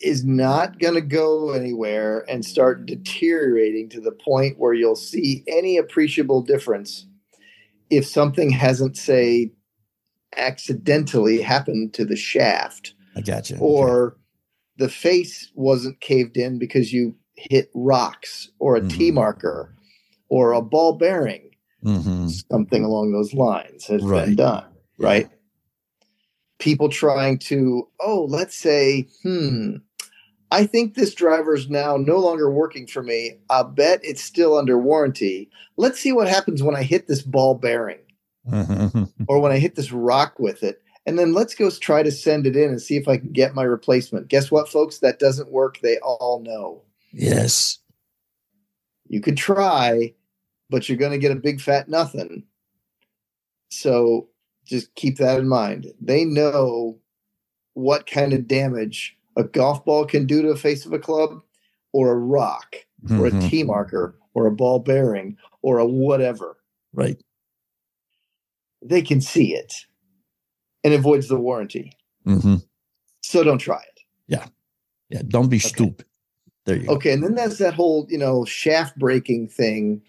is 0.00 0.24
not 0.24 0.78
going 0.78 0.94
to 0.94 1.00
go 1.00 1.50
anywhere 1.50 2.24
and 2.28 2.44
start 2.44 2.86
deteriorating 2.86 3.88
to 3.90 4.00
the 4.00 4.12
point 4.12 4.58
where 4.58 4.72
you'll 4.74 4.96
see 4.96 5.44
any 5.46 5.76
appreciable 5.76 6.42
difference 6.42 7.06
if 7.90 8.06
something 8.06 8.50
hasn't, 8.50 8.96
say, 8.96 9.52
accidentally 10.36 11.40
happened 11.42 11.92
to 11.94 12.04
the 12.04 12.16
shaft 12.16 12.94
I 13.16 13.20
got 13.20 13.50
you. 13.50 13.56
or 13.58 14.16
the 14.78 14.88
face 14.88 15.50
wasn't 15.54 16.00
caved 16.00 16.36
in 16.36 16.58
because 16.58 16.92
you 16.92 17.14
hit 17.36 17.70
rocks 17.74 18.50
or 18.58 18.76
a 18.76 18.88
tee 18.88 19.10
Mhm. 19.10 19.14
marker 19.14 19.74
or 20.28 20.52
a 20.52 20.62
ball 20.62 20.94
bearing 20.94 21.50
hmm 21.82 22.28
something 22.50 22.84
along 22.84 23.10
those 23.12 23.32
lines 23.34 23.86
has 23.86 24.02
been 24.26 24.36
done, 24.36 24.64
right? 25.00 25.28
People 26.58 26.88
trying 26.88 27.38
to, 27.38 27.88
oh, 28.00 28.26
let's 28.28 28.56
say, 28.56 29.08
hmm, 29.22 29.76
I 30.50 30.66
think 30.66 30.94
this 30.94 31.14
driver's 31.14 31.70
now 31.70 31.96
no 31.96 32.18
longer 32.18 32.50
working 32.50 32.86
for 32.86 33.02
me. 33.02 33.38
I 33.48 33.62
bet 33.62 34.00
it's 34.02 34.22
still 34.22 34.58
under 34.58 34.78
warranty. 34.78 35.48
Let's 35.76 36.00
see 36.00 36.12
what 36.12 36.28
happens 36.28 36.62
when 36.62 36.76
I 36.76 36.82
hit 36.82 37.06
this 37.06 37.22
ball 37.22 37.54
bearing 37.54 38.00
or 39.28 39.40
when 39.40 39.52
I 39.52 39.58
hit 39.58 39.76
this 39.76 39.92
rock 39.92 40.38
with 40.38 40.62
it. 40.62 40.82
And 41.06 41.18
then 41.18 41.32
let's 41.32 41.54
go 41.54 41.70
try 41.70 42.02
to 42.02 42.10
send 42.12 42.46
it 42.46 42.56
in 42.56 42.70
and 42.70 42.82
see 42.82 42.96
if 42.96 43.08
I 43.08 43.16
can 43.16 43.32
get 43.32 43.54
my 43.54 43.62
replacement. 43.62 44.28
Guess 44.28 44.50
what, 44.50 44.68
folks? 44.68 44.98
That 44.98 45.18
doesn't 45.18 45.50
work. 45.50 45.80
They 45.80 45.98
all 45.98 46.42
know. 46.44 46.82
yes. 47.12 47.78
You 49.08 49.20
could 49.20 49.36
try, 49.36 50.14
but 50.68 50.88
you're 50.88 50.98
going 50.98 51.10
to 51.10 51.18
get 51.18 51.32
a 51.32 51.36
big 51.36 51.60
fat 51.60 51.88
nothing. 51.88 52.44
So 53.70 54.28
just 54.70 54.94
keep 54.94 55.18
that 55.18 55.38
in 55.38 55.48
mind. 55.48 55.88
They 56.00 56.24
know 56.24 56.98
what 57.74 58.06
kind 58.06 58.32
of 58.32 58.46
damage 58.48 59.16
a 59.36 59.44
golf 59.44 59.84
ball 59.84 60.06
can 60.06 60.26
do 60.26 60.42
to 60.42 60.48
the 60.48 60.56
face 60.56 60.86
of 60.86 60.92
a 60.92 60.98
club, 60.98 61.40
or 61.92 62.10
a 62.12 62.16
rock, 62.16 62.76
or 63.10 63.26
a 63.26 63.30
tee 63.48 63.62
marker, 63.62 64.16
or 64.34 64.46
a 64.46 64.52
ball 64.52 64.78
bearing, 64.78 65.36
or 65.62 65.78
a 65.78 65.86
whatever. 65.86 66.56
Right. 66.92 67.22
They 68.82 69.02
can 69.02 69.20
see 69.20 69.54
it 69.54 69.74
and 70.84 70.94
avoids 70.94 71.28
the 71.28 71.36
warranty. 71.38 71.92
hmm 72.24 72.56
So 73.22 73.44
don't 73.44 73.58
try 73.58 73.80
it. 73.80 74.00
Yeah. 74.28 74.46
Yeah. 75.10 75.22
Don't 75.28 75.48
be 75.48 75.58
stupid. 75.58 76.06
There 76.66 76.76
you 76.76 76.86
go. 76.86 76.94
Okay, 76.94 77.12
and 77.12 77.22
then 77.22 77.34
that's 77.34 77.58
that 77.58 77.74
whole, 77.74 78.06
you 78.08 78.18
know, 78.18 78.44
shaft 78.44 78.96
breaking 78.98 79.48
thing 79.48 80.02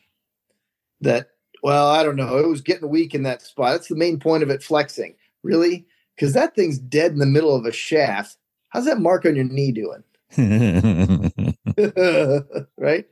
that, 1.01 1.30
well, 1.61 1.89
I 1.89 2.03
don't 2.03 2.15
know, 2.15 2.37
it 2.37 2.47
was 2.47 2.61
getting 2.61 2.89
weak 2.89 3.13
in 3.13 3.23
that 3.23 3.41
spot. 3.41 3.73
That's 3.73 3.87
the 3.87 3.95
main 3.95 4.19
point 4.19 4.43
of 4.43 4.49
it 4.49 4.63
flexing. 4.63 5.15
Really? 5.43 5.85
Because 6.15 6.33
that 6.33 6.55
thing's 6.55 6.79
dead 6.79 7.11
in 7.11 7.19
the 7.19 7.25
middle 7.25 7.55
of 7.55 7.65
a 7.65 7.71
shaft. 7.71 8.37
How's 8.69 8.85
that 8.85 8.99
mark 8.99 9.25
on 9.25 9.35
your 9.35 9.45
knee 9.45 9.71
doing? 9.71 10.03
right? 12.77 13.05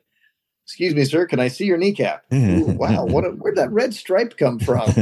Excuse 0.66 0.94
me, 0.94 1.04
sir. 1.04 1.26
Can 1.26 1.40
I 1.40 1.48
see 1.48 1.66
your 1.66 1.78
kneecap? 1.78 2.26
Ooh, 2.34 2.66
wow, 2.66 3.06
what 3.06 3.26
a, 3.26 3.30
where'd 3.30 3.58
that 3.58 3.72
red 3.72 3.94
stripe 3.94 4.38
come 4.38 4.60
from? 4.60 4.88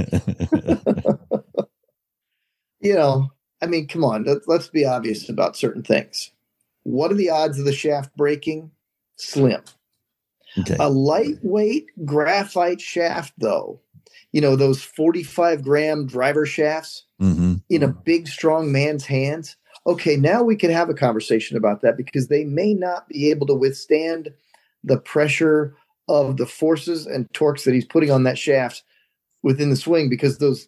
you 2.79 2.95
know, 2.95 3.31
I 3.61 3.65
mean, 3.65 3.87
come 3.87 4.03
on, 4.03 4.23
let, 4.23 4.47
let's 4.47 4.69
be 4.69 4.85
obvious 4.85 5.29
about 5.29 5.57
certain 5.57 5.83
things. 5.83 6.31
What 6.83 7.11
are 7.11 7.15
the 7.15 7.29
odds 7.29 7.59
of 7.59 7.65
the 7.65 7.73
shaft 7.73 8.15
breaking? 8.15 8.71
Slim. 9.17 9.61
Okay. 10.59 10.77
A 10.79 10.89
lightweight 10.89 11.87
graphite 12.05 12.81
shaft, 12.81 13.33
though, 13.37 13.79
you 14.31 14.41
know, 14.41 14.55
those 14.55 14.81
45 14.81 15.63
gram 15.63 16.05
driver 16.07 16.45
shafts 16.45 17.03
hmm 17.19 17.55
in 17.69 17.83
a 17.83 17.89
big, 17.89 18.29
strong 18.29 18.71
man's 18.71 19.05
hands. 19.05 19.57
Okay, 19.85 20.15
now 20.15 20.41
we 20.41 20.55
can 20.55 20.71
have 20.71 20.89
a 20.89 20.93
conversation 20.93 21.57
about 21.57 21.81
that 21.81 21.97
because 21.97 22.29
they 22.29 22.45
may 22.45 22.73
not 22.73 23.09
be 23.09 23.29
able 23.29 23.45
to 23.47 23.53
withstand 23.53 24.33
the 24.85 24.97
pressure 24.97 25.75
of 26.07 26.37
the 26.37 26.45
forces 26.45 27.05
and 27.05 27.31
torques 27.33 27.65
that 27.65 27.73
he's 27.73 27.85
putting 27.85 28.11
on 28.11 28.23
that 28.23 28.37
shaft 28.37 28.83
within 29.43 29.69
the 29.69 29.75
swing 29.75 30.09
because 30.09 30.37
those 30.37 30.67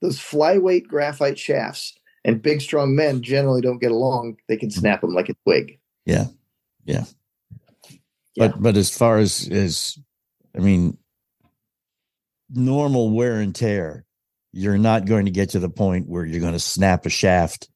those 0.00 0.18
flyweight 0.18 0.86
graphite 0.86 1.38
shafts 1.38 1.94
and 2.24 2.42
big 2.42 2.60
strong 2.60 2.94
men 2.94 3.22
generally 3.22 3.60
don't 3.60 3.80
get 3.80 3.90
along 3.90 4.36
they 4.48 4.56
can 4.56 4.70
snap 4.70 5.00
them 5.00 5.14
like 5.14 5.28
a 5.28 5.34
twig 5.44 5.78
Yeah. 6.06 6.26
Yeah. 6.84 7.04
Yeah. 8.38 8.48
But 8.48 8.62
but 8.62 8.76
as 8.76 8.96
far 8.96 9.18
as 9.18 9.48
as 9.48 9.98
I 10.56 10.60
mean, 10.60 10.96
normal 12.50 13.10
wear 13.10 13.40
and 13.40 13.54
tear, 13.54 14.04
you're 14.52 14.78
not 14.78 15.06
going 15.06 15.26
to 15.26 15.30
get 15.30 15.50
to 15.50 15.58
the 15.58 15.70
point 15.70 16.08
where 16.08 16.24
you're 16.24 16.40
going 16.40 16.52
to 16.52 16.60
snap 16.60 17.06
a 17.06 17.10
shaft 17.10 17.68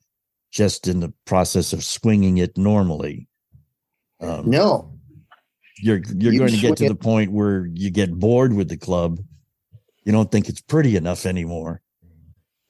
just 0.51 0.89
in 0.89 1.01
the 1.01 1.13
process 1.25 1.73
of 1.73 1.83
swinging 1.83 2.39
it 2.39 2.57
normally. 2.57 3.29
Um, 4.21 4.49
no 4.49 4.93
you're 5.83 6.01
you're 6.17 6.33
You 6.33 6.39
going 6.39 6.53
to 6.53 6.59
get 6.59 6.77
to 6.77 6.89
the 6.89 6.95
point 6.95 7.33
where 7.33 7.67
you 7.67 7.91
get 7.91 8.15
bored 8.15 8.53
with 8.53 8.69
the 8.69 8.77
club. 8.77 9.19
You 10.05 10.13
don't 10.13 10.31
think 10.31 10.49
it's 10.49 10.61
pretty 10.61 10.97
enough 10.97 11.27
anymore. 11.27 11.81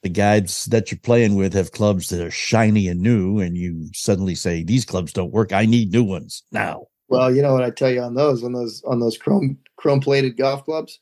The 0.01 0.09
guys 0.09 0.65
that 0.65 0.91
you're 0.91 0.99
playing 0.99 1.35
with 1.35 1.53
have 1.53 1.71
clubs 1.71 2.09
that 2.09 2.19
are 2.19 2.31
shiny 2.31 2.87
and 2.87 3.01
new, 3.01 3.39
and 3.39 3.55
you 3.55 3.89
suddenly 3.93 4.35
say 4.35 4.63
these 4.63 4.83
clubs 4.83 5.13
don't 5.13 5.31
work. 5.31 5.53
I 5.53 5.65
need 5.65 5.91
new 5.91 6.03
ones 6.03 6.43
now. 6.51 6.87
Well, 7.13 7.35
you 7.35 7.41
know 7.41 7.53
what 7.53 7.63
I 7.63 7.69
tell 7.69 7.89
you 7.91 8.01
on 8.01 8.15
those 8.15 8.43
on 8.43 8.53
those 8.53 8.83
on 8.85 8.99
those 8.99 9.17
chrome 9.17 9.57
chrome 9.77 9.99
plated 9.99 10.37
golf 10.37 10.65
clubs. 10.65 10.99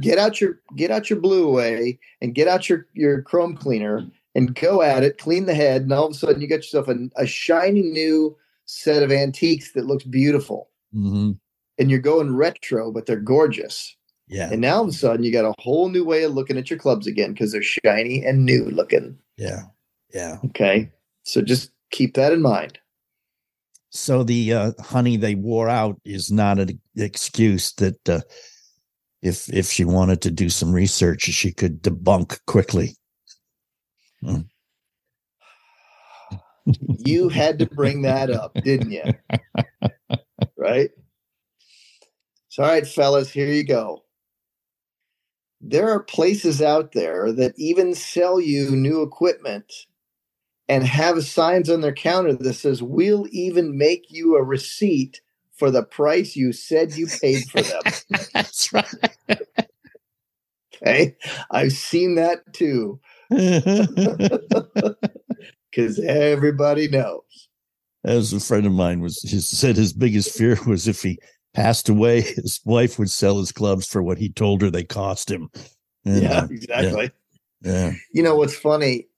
Get 0.00 0.18
out 0.18 0.40
your 0.40 0.60
get 0.76 0.90
out 0.90 1.10
your 1.10 1.20
blue 1.20 1.46
away 1.48 1.98
and 2.20 2.34
get 2.34 2.48
out 2.48 2.68
your 2.68 2.86
your 2.94 3.22
chrome 3.22 3.56
cleaner 3.56 4.06
and 4.34 4.54
go 4.54 4.82
at 4.82 5.02
it. 5.02 5.18
Clean 5.18 5.46
the 5.46 5.54
head, 5.54 5.82
and 5.82 5.92
all 5.92 6.06
of 6.06 6.12
a 6.12 6.14
sudden 6.14 6.40
you 6.40 6.46
get 6.46 6.60
yourself 6.60 6.88
a, 6.88 6.96
a 7.16 7.26
shiny 7.26 7.82
new 7.82 8.36
set 8.66 9.02
of 9.02 9.10
antiques 9.10 9.72
that 9.72 9.86
looks 9.86 10.04
beautiful. 10.04 10.70
hmm 10.92 11.32
And 11.78 11.90
you're 11.90 11.98
going 11.98 12.36
retro, 12.36 12.92
but 12.92 13.06
they're 13.06 13.16
gorgeous. 13.16 13.96
Yeah, 14.28 14.50
And 14.52 14.60
now 14.60 14.76
all 14.76 14.82
of 14.82 14.88
a 14.90 14.92
sudden 14.92 15.24
you 15.24 15.32
got 15.32 15.44
a 15.44 15.54
whole 15.58 15.88
new 15.88 16.04
way 16.04 16.22
of 16.22 16.32
looking 16.32 16.56
at 16.56 16.70
your 16.70 16.78
clubs 16.78 17.08
again 17.08 17.32
because 17.32 17.50
they're 17.50 17.62
shiny 17.62 18.24
and 18.24 18.46
new 18.46 18.66
looking. 18.66 19.18
yeah, 19.36 19.62
yeah. 20.14 20.36
Okay, 20.44 20.88
so 21.24 21.42
just 21.42 21.72
keep 21.90 22.14
that 22.14 22.32
in 22.32 22.40
mind. 22.40 22.78
So 23.90 24.22
the 24.22 24.52
uh, 24.52 24.72
honey 24.80 25.16
they 25.16 25.34
wore 25.34 25.68
out 25.68 26.00
is 26.04 26.30
not 26.30 26.60
an 26.60 26.80
excuse 26.96 27.72
that 27.74 28.08
uh, 28.08 28.20
if 29.20 29.52
if 29.52 29.66
she 29.66 29.84
wanted 29.84 30.22
to 30.22 30.30
do 30.30 30.48
some 30.48 30.72
research, 30.72 31.22
she 31.22 31.52
could 31.52 31.82
debunk 31.82 32.38
quickly. 32.46 32.96
you 36.98 37.28
had 37.28 37.58
to 37.58 37.66
bring 37.66 38.02
that 38.02 38.30
up, 38.30 38.54
didn't 38.62 38.92
you? 38.92 39.02
right? 40.56 40.90
So, 42.48 42.62
all 42.62 42.68
right, 42.68 42.86
fellas, 42.86 43.30
here 43.30 43.48
you 43.48 43.64
go. 43.64 44.04
There 45.60 45.90
are 45.90 46.02
places 46.02 46.62
out 46.62 46.92
there 46.92 47.32
that 47.32 47.54
even 47.56 47.94
sell 47.94 48.40
you 48.40 48.70
new 48.70 49.02
equipment 49.02 49.72
and 50.70 50.84
have 50.86 51.24
signs 51.26 51.68
on 51.68 51.80
their 51.80 51.92
counter 51.92 52.32
that 52.32 52.54
says, 52.54 52.80
We'll 52.80 53.26
even 53.32 53.76
make 53.76 54.06
you 54.08 54.36
a 54.36 54.42
receipt 54.42 55.20
for 55.52 55.68
the 55.68 55.82
price 55.82 56.36
you 56.36 56.52
said 56.52 56.92
you 56.92 57.08
paid 57.20 57.42
for 57.50 57.60
them. 57.60 57.82
That's 58.32 58.72
right. 58.72 58.86
Okay. 60.76 61.16
I've 61.50 61.72
seen 61.72 62.14
that 62.14 62.54
too, 62.54 63.00
because 65.70 65.98
everybody 65.98 66.88
knows. 66.88 67.48
As 68.04 68.32
a 68.32 68.38
friend 68.40 68.64
of 68.64 68.72
mine 68.72 69.00
was, 69.00 69.20
he 69.22 69.40
said 69.40 69.76
his 69.76 69.92
biggest 69.92 70.34
fear 70.38 70.56
was 70.66 70.86
if 70.86 71.02
he 71.02 71.18
passed 71.52 71.88
away, 71.88 72.20
his 72.20 72.60
wife 72.64 72.96
would 72.98 73.10
sell 73.10 73.38
his 73.40 73.50
clubs 73.50 73.88
for 73.88 74.02
what 74.04 74.18
he 74.18 74.30
told 74.30 74.62
her 74.62 74.70
they 74.70 74.84
cost 74.84 75.30
him. 75.30 75.50
And, 76.04 76.22
Yeah, 76.22 76.38
uh, 76.38 76.46
exactly. 76.48 77.10
yeah. 77.60 77.92
You 78.14 78.22
know 78.22 78.36
what's 78.36 78.56
funny? 78.56 79.08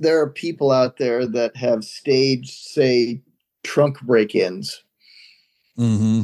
There 0.00 0.20
are 0.20 0.30
people 0.30 0.72
out 0.72 0.96
there 0.96 1.26
that 1.26 1.54
have 1.56 1.84
staged, 1.84 2.50
say, 2.50 3.22
trunk 3.62 4.00
break-ins. 4.00 4.82
hmm 5.76 6.22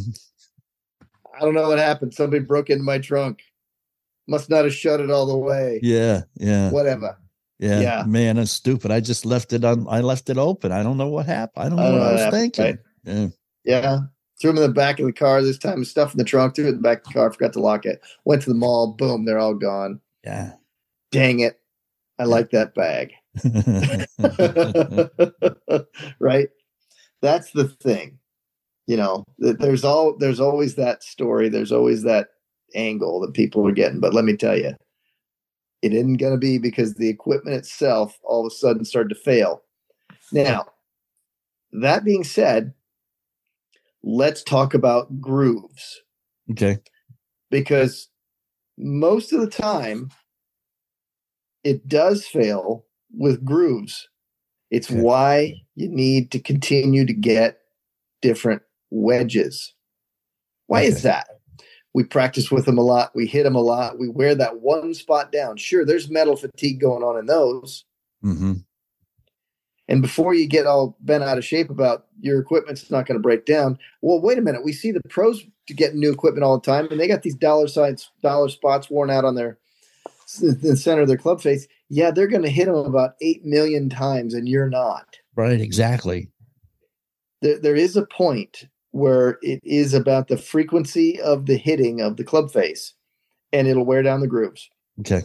I 1.36 1.40
don't 1.40 1.54
know 1.54 1.68
what 1.68 1.78
happened. 1.78 2.14
Somebody 2.14 2.42
broke 2.42 2.70
into 2.70 2.82
my 2.82 2.98
trunk. 2.98 3.40
Must 4.26 4.48
not 4.48 4.64
have 4.64 4.72
shut 4.74 5.00
it 5.00 5.10
all 5.10 5.26
the 5.26 5.36
way. 5.36 5.78
Yeah. 5.82 6.22
Yeah. 6.36 6.70
Whatever. 6.70 7.18
Yeah, 7.58 7.80
Yeah. 7.80 8.04
man, 8.06 8.36
that's 8.36 8.50
stupid. 8.50 8.90
I 8.90 9.00
just 9.00 9.24
left 9.26 9.52
it 9.52 9.64
on. 9.64 9.86
I 9.88 10.00
left 10.00 10.28
it 10.30 10.36
open. 10.38 10.72
I 10.72 10.82
don't 10.82 10.96
know 10.96 11.08
what 11.08 11.26
happened. 11.26 11.64
I 11.64 11.68
don't 11.68 11.76
know 11.78 11.82
I 11.84 11.90
don't 11.90 11.98
what 12.00 12.04
know 12.04 12.08
I 12.08 12.12
was 12.12 12.20
happened, 12.22 12.40
thinking. 12.54 12.64
right? 13.04 13.32
Yeah. 13.64 13.80
Yeah. 13.80 13.98
Threw 14.40 14.50
them 14.52 14.62
in 14.62 14.68
the 14.68 14.74
back 14.74 14.98
of 15.00 15.06
the 15.06 15.12
car 15.12 15.42
this 15.42 15.58
time. 15.58 15.84
Stuff 15.84 16.12
in 16.12 16.18
the 16.18 16.24
trunk. 16.24 16.54
Threw 16.54 16.64
it 16.66 16.68
in 16.70 16.76
the 16.76 16.82
back 16.82 16.98
of 16.98 17.04
the 17.04 17.12
car. 17.12 17.30
Forgot 17.32 17.52
to 17.54 17.60
lock 17.60 17.84
it. 17.86 18.00
Went 18.24 18.42
to 18.42 18.48
the 18.50 18.54
mall. 18.56 18.92
Boom. 18.92 19.24
They're 19.26 19.38
all 19.38 19.54
gone. 19.54 20.00
Yeah. 20.24 20.52
Dang 21.12 21.40
it. 21.40 21.60
I 22.18 22.24
like 22.24 22.50
that 22.50 22.74
bag. 22.74 23.12
right? 26.20 26.48
That's 27.22 27.50
the 27.52 27.68
thing. 27.80 28.18
You 28.86 28.96
know, 28.96 29.24
there's 29.38 29.84
all 29.84 30.16
there's 30.16 30.40
always 30.40 30.76
that 30.76 31.02
story. 31.02 31.48
There's 31.48 31.72
always 31.72 32.02
that 32.02 32.28
angle 32.74 33.20
that 33.20 33.34
people 33.34 33.66
are 33.66 33.72
getting. 33.72 34.00
But 34.00 34.14
let 34.14 34.24
me 34.24 34.36
tell 34.36 34.56
you, 34.56 34.74
it 35.82 35.92
isn't 35.92 36.18
going 36.18 36.32
to 36.32 36.38
be 36.38 36.58
because 36.58 36.94
the 36.94 37.08
equipment 37.08 37.56
itself 37.56 38.16
all 38.22 38.46
of 38.46 38.52
a 38.52 38.54
sudden 38.54 38.84
started 38.84 39.08
to 39.10 39.16
fail. 39.16 39.62
Now, 40.32 40.66
that 41.72 42.04
being 42.04 42.24
said, 42.24 42.74
let's 44.02 44.42
talk 44.42 44.74
about 44.74 45.20
grooves 45.20 46.02
okay. 46.50 46.78
because 47.50 48.08
most 48.78 49.32
of 49.32 49.40
the 49.40 49.50
time 49.50 50.10
it 51.64 51.88
does 51.88 52.26
fail 52.26 52.85
with 53.16 53.44
grooves. 53.44 54.08
It's 54.70 54.90
Okay. 54.90 55.00
why 55.00 55.54
you 55.74 55.88
need 55.88 56.30
to 56.32 56.40
continue 56.40 57.06
to 57.06 57.12
get 57.14 57.60
different 58.22 58.62
wedges. 58.90 59.74
Why 60.66 60.82
is 60.82 61.02
that? 61.02 61.28
We 61.94 62.04
practice 62.04 62.50
with 62.50 62.66
them 62.66 62.76
a 62.78 62.82
lot. 62.82 63.14
We 63.14 63.26
hit 63.26 63.44
them 63.44 63.54
a 63.54 63.60
lot. 63.60 63.98
We 63.98 64.08
wear 64.08 64.34
that 64.34 64.60
one 64.60 64.92
spot 64.92 65.32
down. 65.32 65.56
Sure, 65.56 65.84
there's 65.84 66.10
metal 66.10 66.36
fatigue 66.36 66.80
going 66.80 67.02
on 67.02 67.18
in 67.18 67.26
those. 67.26 67.84
hmm 68.20 68.54
And 69.88 70.02
before 70.02 70.34
you 70.34 70.46
get 70.48 70.66
all 70.66 70.96
bent 71.00 71.22
out 71.24 71.38
of 71.38 71.44
shape 71.44 71.70
about 71.70 72.06
your 72.20 72.40
equipment's 72.40 72.90
not 72.90 73.06
going 73.06 73.16
to 73.16 73.22
break 73.22 73.46
down, 73.46 73.78
well, 74.02 74.20
wait 74.20 74.36
a 74.36 74.42
minute. 74.42 74.64
We 74.64 74.72
see 74.72 74.90
the 74.90 75.00
pros 75.08 75.44
to 75.68 75.74
get 75.74 75.94
new 75.94 76.12
equipment 76.12 76.44
all 76.44 76.58
the 76.58 76.66
time, 76.66 76.88
and 76.90 77.00
they 77.00 77.08
got 77.08 77.22
these 77.22 77.34
dollar 77.36 77.68
signs, 77.68 78.10
dollar 78.20 78.48
spots 78.48 78.90
worn 78.90 79.10
out 79.10 79.24
on 79.24 79.34
their 79.36 79.58
the 80.40 80.76
center 80.76 81.02
of 81.02 81.08
their 81.08 81.16
club 81.16 81.40
face. 81.40 81.66
Yeah, 81.88 82.10
they're 82.10 82.26
going 82.26 82.42
to 82.42 82.50
hit 82.50 82.66
them 82.66 82.74
about 82.74 83.12
eight 83.20 83.44
million 83.44 83.88
times, 83.88 84.34
and 84.34 84.48
you're 84.48 84.68
not. 84.68 85.18
Right. 85.36 85.60
Exactly. 85.60 86.30
There, 87.42 87.58
there 87.58 87.76
is 87.76 87.96
a 87.96 88.06
point 88.06 88.64
where 88.90 89.38
it 89.42 89.60
is 89.62 89.94
about 89.94 90.28
the 90.28 90.38
frequency 90.38 91.20
of 91.20 91.46
the 91.46 91.56
hitting 91.56 92.00
of 92.00 92.16
the 92.16 92.24
club 92.24 92.50
face, 92.50 92.94
and 93.52 93.68
it'll 93.68 93.84
wear 93.84 94.02
down 94.02 94.20
the 94.20 94.26
grooves. 94.26 94.68
Okay. 95.00 95.22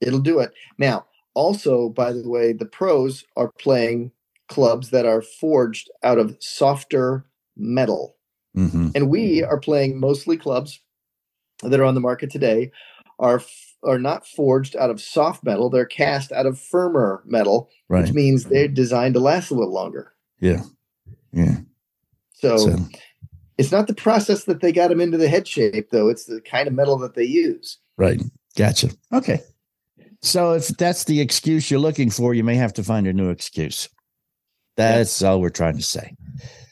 It'll 0.00 0.20
do 0.20 0.38
it. 0.38 0.52
Now, 0.78 1.06
also, 1.34 1.88
by 1.88 2.12
the 2.12 2.28
way, 2.28 2.52
the 2.52 2.64
pros 2.66 3.24
are 3.36 3.52
playing 3.58 4.12
clubs 4.48 4.90
that 4.90 5.04
are 5.04 5.22
forged 5.22 5.90
out 6.02 6.18
of 6.18 6.36
softer 6.40 7.26
metal. 7.56 8.16
hmm 8.54 8.88
And 8.94 9.10
we 9.10 9.42
are 9.42 9.58
playing 9.58 10.00
mostly 10.00 10.36
clubs 10.36 10.80
that 11.62 11.80
are 11.80 11.84
on 11.84 11.94
the 11.94 12.00
market 12.00 12.30
today 12.30 12.70
are 13.18 13.42
are 13.84 13.98
not 13.98 14.26
forged 14.26 14.74
out 14.76 14.90
of 14.90 15.00
soft 15.00 15.44
metal, 15.44 15.70
they're 15.70 15.86
cast 15.86 16.32
out 16.32 16.46
of 16.46 16.58
firmer 16.58 17.22
metal, 17.26 17.70
Right. 17.88 18.02
which 18.04 18.12
means 18.12 18.44
they're 18.44 18.68
designed 18.68 19.14
to 19.14 19.20
last 19.20 19.50
a 19.50 19.54
little 19.54 19.72
longer. 19.72 20.12
Yeah. 20.40 20.62
Yeah. 21.32 21.58
So, 22.32 22.56
So, 22.56 22.76
it's 23.56 23.72
not 23.72 23.86
the 23.86 23.94
process 23.94 24.44
that 24.44 24.60
they 24.60 24.72
got 24.72 24.88
them 24.88 25.00
into 25.00 25.18
the 25.18 25.28
head 25.28 25.46
shape 25.48 25.90
though, 25.90 26.08
it's 26.08 26.24
the 26.26 26.40
kind 26.40 26.66
of 26.68 26.74
metal 26.74 26.98
that 26.98 27.14
they 27.14 27.24
use. 27.24 27.78
right. 27.96 28.20
Gotcha. 28.56 28.90
Okay. 29.12 29.40
So 30.20 30.52
if 30.54 30.66
that's 30.68 31.04
the 31.04 31.20
excuse 31.20 31.70
you're 31.70 31.78
looking 31.78 32.10
for, 32.10 32.34
you 32.34 32.42
may 32.42 32.56
have 32.56 32.72
to 32.74 32.82
find 32.82 33.06
a 33.06 33.12
new 33.12 33.30
excuse. 33.30 33.88
That's 34.76 35.22
all 35.22 35.40
we're 35.40 35.50
trying 35.50 35.76
to 35.76 35.82
say. 35.82 36.16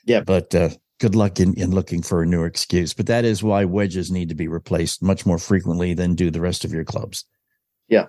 Yeah. 0.04 0.20
But 0.22 0.52
uh, 0.52 0.70
good 0.98 1.14
luck 1.14 1.40
in, 1.40 1.54
in 1.54 1.70
looking 1.72 2.02
for 2.02 2.22
a 2.22 2.26
new 2.26 2.44
excuse. 2.44 2.94
But 2.94 3.06
that 3.06 3.24
is 3.24 3.42
why 3.42 3.64
wedges 3.64 4.10
need 4.10 4.28
to 4.30 4.34
be 4.34 4.48
replaced 4.48 5.02
much 5.02 5.26
more 5.26 5.38
frequently 5.38 5.94
than 5.94 6.14
do 6.14 6.30
the 6.30 6.40
rest 6.40 6.64
of 6.64 6.72
your 6.72 6.84
clubs. 6.84 7.24
Yeah. 7.88 8.06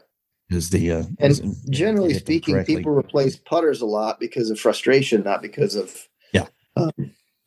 Is 0.49 0.69
the 0.69 0.91
uh, 0.91 1.03
And 1.19 1.31
is- 1.31 1.41
generally 1.69 2.13
speaking, 2.13 2.63
people 2.63 2.93
replace 2.93 3.35
putters 3.35 3.81
a 3.81 3.85
lot 3.85 4.19
because 4.19 4.49
of 4.49 4.59
frustration, 4.59 5.23
not 5.23 5.41
because 5.41 5.75
of 5.75 5.93
Yeah. 6.33 6.47
um, 6.77 6.91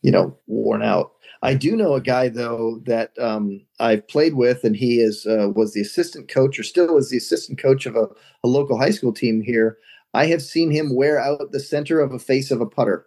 you 0.02 0.10
know, 0.10 0.36
worn 0.46 0.82
out. 0.82 1.12
I 1.42 1.54
do 1.54 1.74
know 1.74 1.94
a 1.94 2.02
guy 2.02 2.28
though 2.28 2.82
that 2.84 3.18
um, 3.18 3.64
I've 3.78 4.06
played 4.08 4.34
with, 4.34 4.62
and 4.64 4.76
he 4.76 5.00
is 5.00 5.24
uh, 5.26 5.48
was 5.54 5.72
the 5.72 5.80
assistant 5.80 6.28
coach, 6.28 6.58
or 6.58 6.62
still 6.62 6.98
is 6.98 7.08
the 7.08 7.16
assistant 7.16 7.58
coach 7.58 7.86
of 7.86 7.96
a, 7.96 8.08
a 8.44 8.48
local 8.48 8.76
high 8.78 8.90
school 8.90 9.14
team 9.14 9.40
here. 9.40 9.78
I 10.12 10.26
have 10.26 10.42
seen 10.42 10.70
him 10.70 10.94
wear 10.94 11.18
out 11.18 11.52
the 11.52 11.60
center 11.60 12.00
of 12.00 12.12
a 12.12 12.18
face 12.18 12.50
of 12.50 12.60
a 12.60 12.66
putter 12.66 13.06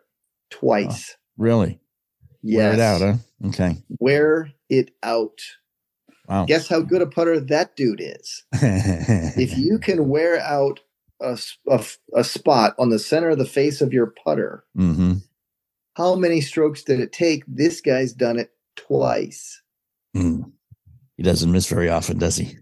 twice. 0.49 1.15
really 1.38 1.79
yes, 2.43 2.57
wear 2.57 2.73
it 2.73 2.79
out, 2.79 3.01
huh? 3.01 3.47
Okay. 3.49 3.77
wear 3.99 4.51
it 4.69 4.91
out. 5.01 5.39
Wow. 6.27 6.45
Guess 6.45 6.67
how 6.69 6.81
good 6.81 7.01
a 7.01 7.07
putter 7.07 7.39
that 7.39 7.75
dude 7.75 8.01
is. 8.01 8.43
if 8.53 9.57
you 9.57 9.79
can 9.79 10.07
wear 10.07 10.39
out 10.39 10.79
a 11.19 11.37
a 12.15 12.23
spot 12.23 12.75
on 12.77 12.89
the 12.89 12.99
center 12.99 13.29
of 13.29 13.37
the 13.37 13.45
face 13.45 13.81
of 13.81 13.93
your 13.93 14.13
putter, 14.23 14.63
hmm 14.75 15.15
how 15.95 16.15
many 16.15 16.41
strokes 16.41 16.83
did 16.83 16.99
it 16.99 17.11
take? 17.11 17.43
This 17.47 17.79
guy's 17.81 18.13
done 18.13 18.39
it 18.39 18.51
twice. 18.75 19.61
Mm. 20.15 20.51
He 21.17 21.23
doesn't 21.23 21.51
miss 21.51 21.67
very 21.67 21.89
often, 21.89 22.17
does 22.17 22.37
he? 22.37 22.57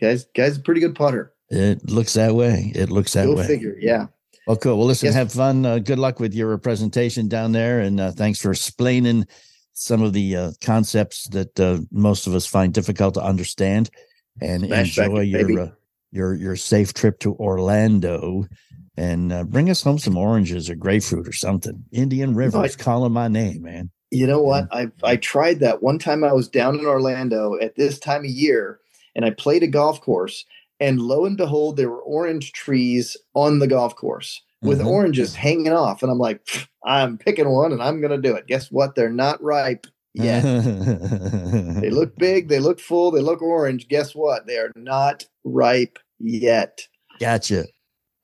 Guys, 0.00 0.26
guy's 0.36 0.58
a 0.58 0.60
pretty 0.60 0.80
good 0.80 0.94
putter. 0.94 1.32
It 1.48 1.88
looks 1.90 2.14
that 2.14 2.34
way. 2.34 2.72
It 2.74 2.90
looks 2.90 3.12
that 3.14 3.26
Go 3.26 3.36
way. 3.36 3.46
figure. 3.46 3.76
Yeah. 3.80 4.06
Well, 4.46 4.56
cool. 4.56 4.76
Well, 4.78 4.86
listen, 4.86 5.06
Yes. 5.06 5.14
have 5.14 5.32
fun. 5.32 5.64
Uh, 5.64 5.78
good 5.78 5.98
luck 5.98 6.20
with 6.20 6.34
your 6.34 6.56
presentation 6.58 7.28
down 7.28 7.52
there. 7.52 7.80
And 7.80 8.00
uh, 8.00 8.12
thanks 8.12 8.40
for 8.40 8.50
explaining 8.50 9.26
some 9.72 10.02
of 10.02 10.12
the 10.12 10.36
uh, 10.36 10.52
concepts 10.60 11.28
that 11.28 11.58
uh, 11.58 11.78
most 11.90 12.26
of 12.26 12.34
us 12.34 12.46
find 12.46 12.72
difficult 12.72 13.14
to 13.14 13.22
understand. 13.22 13.90
And 14.40 14.64
Smash 14.64 14.98
enjoy 14.98 15.20
it, 15.22 15.26
your 15.28 15.60
uh, 15.60 15.70
your 16.10 16.34
your 16.34 16.56
safe 16.56 16.92
trip 16.92 17.20
to 17.20 17.34
Orlando. 17.34 18.46
And 18.96 19.32
uh, 19.32 19.44
bring 19.44 19.70
us 19.70 19.82
home 19.82 19.98
some 19.98 20.16
oranges 20.16 20.70
or 20.70 20.76
grapefruit 20.76 21.26
or 21.26 21.32
something. 21.32 21.84
Indian 21.90 22.34
River's 22.34 22.76
calling 22.76 23.12
my 23.12 23.26
name, 23.28 23.62
man. 23.62 23.90
You 24.10 24.28
know 24.28 24.40
what? 24.40 24.68
I 24.70 24.90
I 25.02 25.16
tried 25.16 25.60
that 25.60 25.82
one 25.82 25.98
time. 25.98 26.22
I 26.22 26.32
was 26.32 26.48
down 26.48 26.78
in 26.78 26.86
Orlando 26.86 27.56
at 27.60 27.74
this 27.74 27.98
time 27.98 28.20
of 28.20 28.30
year, 28.30 28.78
and 29.16 29.24
I 29.24 29.30
played 29.30 29.64
a 29.64 29.66
golf 29.66 30.00
course. 30.00 30.44
And 30.84 31.00
lo 31.00 31.24
and 31.24 31.36
behold, 31.36 31.76
there 31.76 31.88
were 31.88 32.02
orange 32.02 32.52
trees 32.52 33.16
on 33.34 33.58
the 33.58 33.66
golf 33.66 33.96
course 33.96 34.42
with 34.62 34.80
Mhm. 34.80 34.86
oranges 34.86 35.34
hanging 35.34 35.72
off. 35.72 36.02
And 36.02 36.12
I'm 36.12 36.18
like, 36.18 36.40
I'm 36.84 37.16
picking 37.16 37.48
one, 37.48 37.72
and 37.72 37.82
I'm 37.82 38.00
going 38.00 38.10
to 38.10 38.28
do 38.28 38.34
it. 38.36 38.46
Guess 38.46 38.70
what? 38.70 38.94
They're 38.94 39.08
not 39.10 39.42
ripe 39.42 39.86
yet. 40.12 40.42
they 41.80 41.90
look 41.90 42.16
big, 42.16 42.48
they 42.48 42.60
look 42.60 42.78
full, 42.80 43.10
they 43.10 43.20
look 43.20 43.40
orange. 43.40 43.88
Guess 43.88 44.14
what? 44.14 44.46
They 44.46 44.58
are 44.58 44.72
not 44.76 45.24
ripe 45.44 45.98
yet. 46.20 46.86
Gotcha. 47.18 47.64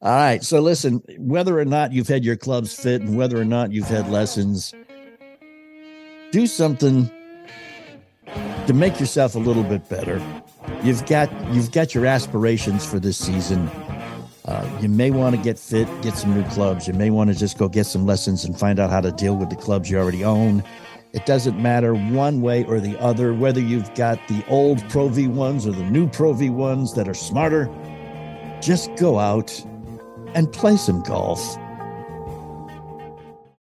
All 0.02 0.10
right. 0.12 0.42
So 0.42 0.60
listen, 0.60 1.02
whether 1.18 1.58
or 1.58 1.64
not 1.64 1.92
you've 1.92 2.08
had 2.08 2.24
your 2.24 2.36
clubs 2.36 2.74
fit 2.74 3.00
and 3.02 3.16
whether 3.16 3.38
or 3.40 3.44
not 3.44 3.72
you've 3.72 3.88
had 3.88 4.08
lessons, 4.10 4.74
do 6.30 6.46
something 6.46 7.10
to 8.66 8.72
make 8.74 9.00
yourself 9.00 9.34
a 9.34 9.38
little 9.38 9.64
bit 9.64 9.88
better. 9.88 10.22
You've 10.82 11.04
got 11.06 11.30
you've 11.52 11.72
got 11.72 11.94
your 11.94 12.06
aspirations 12.06 12.86
for 12.86 12.98
this 12.98 13.18
season. 13.18 13.68
Uh, 14.44 14.78
you 14.80 14.88
may 14.88 15.10
want 15.10 15.36
to 15.36 15.42
get 15.42 15.58
fit, 15.58 15.86
get 16.02 16.16
some 16.16 16.34
new 16.34 16.48
clubs. 16.50 16.88
You 16.88 16.94
may 16.94 17.10
want 17.10 17.30
to 17.30 17.36
just 17.36 17.58
go 17.58 17.68
get 17.68 17.86
some 17.86 18.06
lessons 18.06 18.44
and 18.44 18.58
find 18.58 18.80
out 18.80 18.90
how 18.90 19.00
to 19.00 19.12
deal 19.12 19.36
with 19.36 19.50
the 19.50 19.56
clubs 19.56 19.90
you 19.90 19.98
already 19.98 20.24
own. 20.24 20.64
It 21.12 21.26
doesn't 21.26 21.60
matter 21.60 21.94
one 21.94 22.40
way 22.40 22.64
or 22.64 22.80
the 22.80 22.98
other, 23.00 23.34
whether 23.34 23.60
you've 23.60 23.92
got 23.94 24.18
the 24.28 24.44
old 24.48 24.86
Pro 24.88 25.08
V 25.08 25.26
ones 25.26 25.66
or 25.66 25.72
the 25.72 25.84
new 25.84 26.08
Pro 26.08 26.32
V 26.32 26.50
ones 26.50 26.94
that 26.94 27.08
are 27.08 27.14
smarter. 27.14 27.68
Just 28.60 28.94
go 28.96 29.18
out 29.18 29.52
and 30.34 30.50
play 30.52 30.76
some 30.76 31.02
golf 31.02 31.56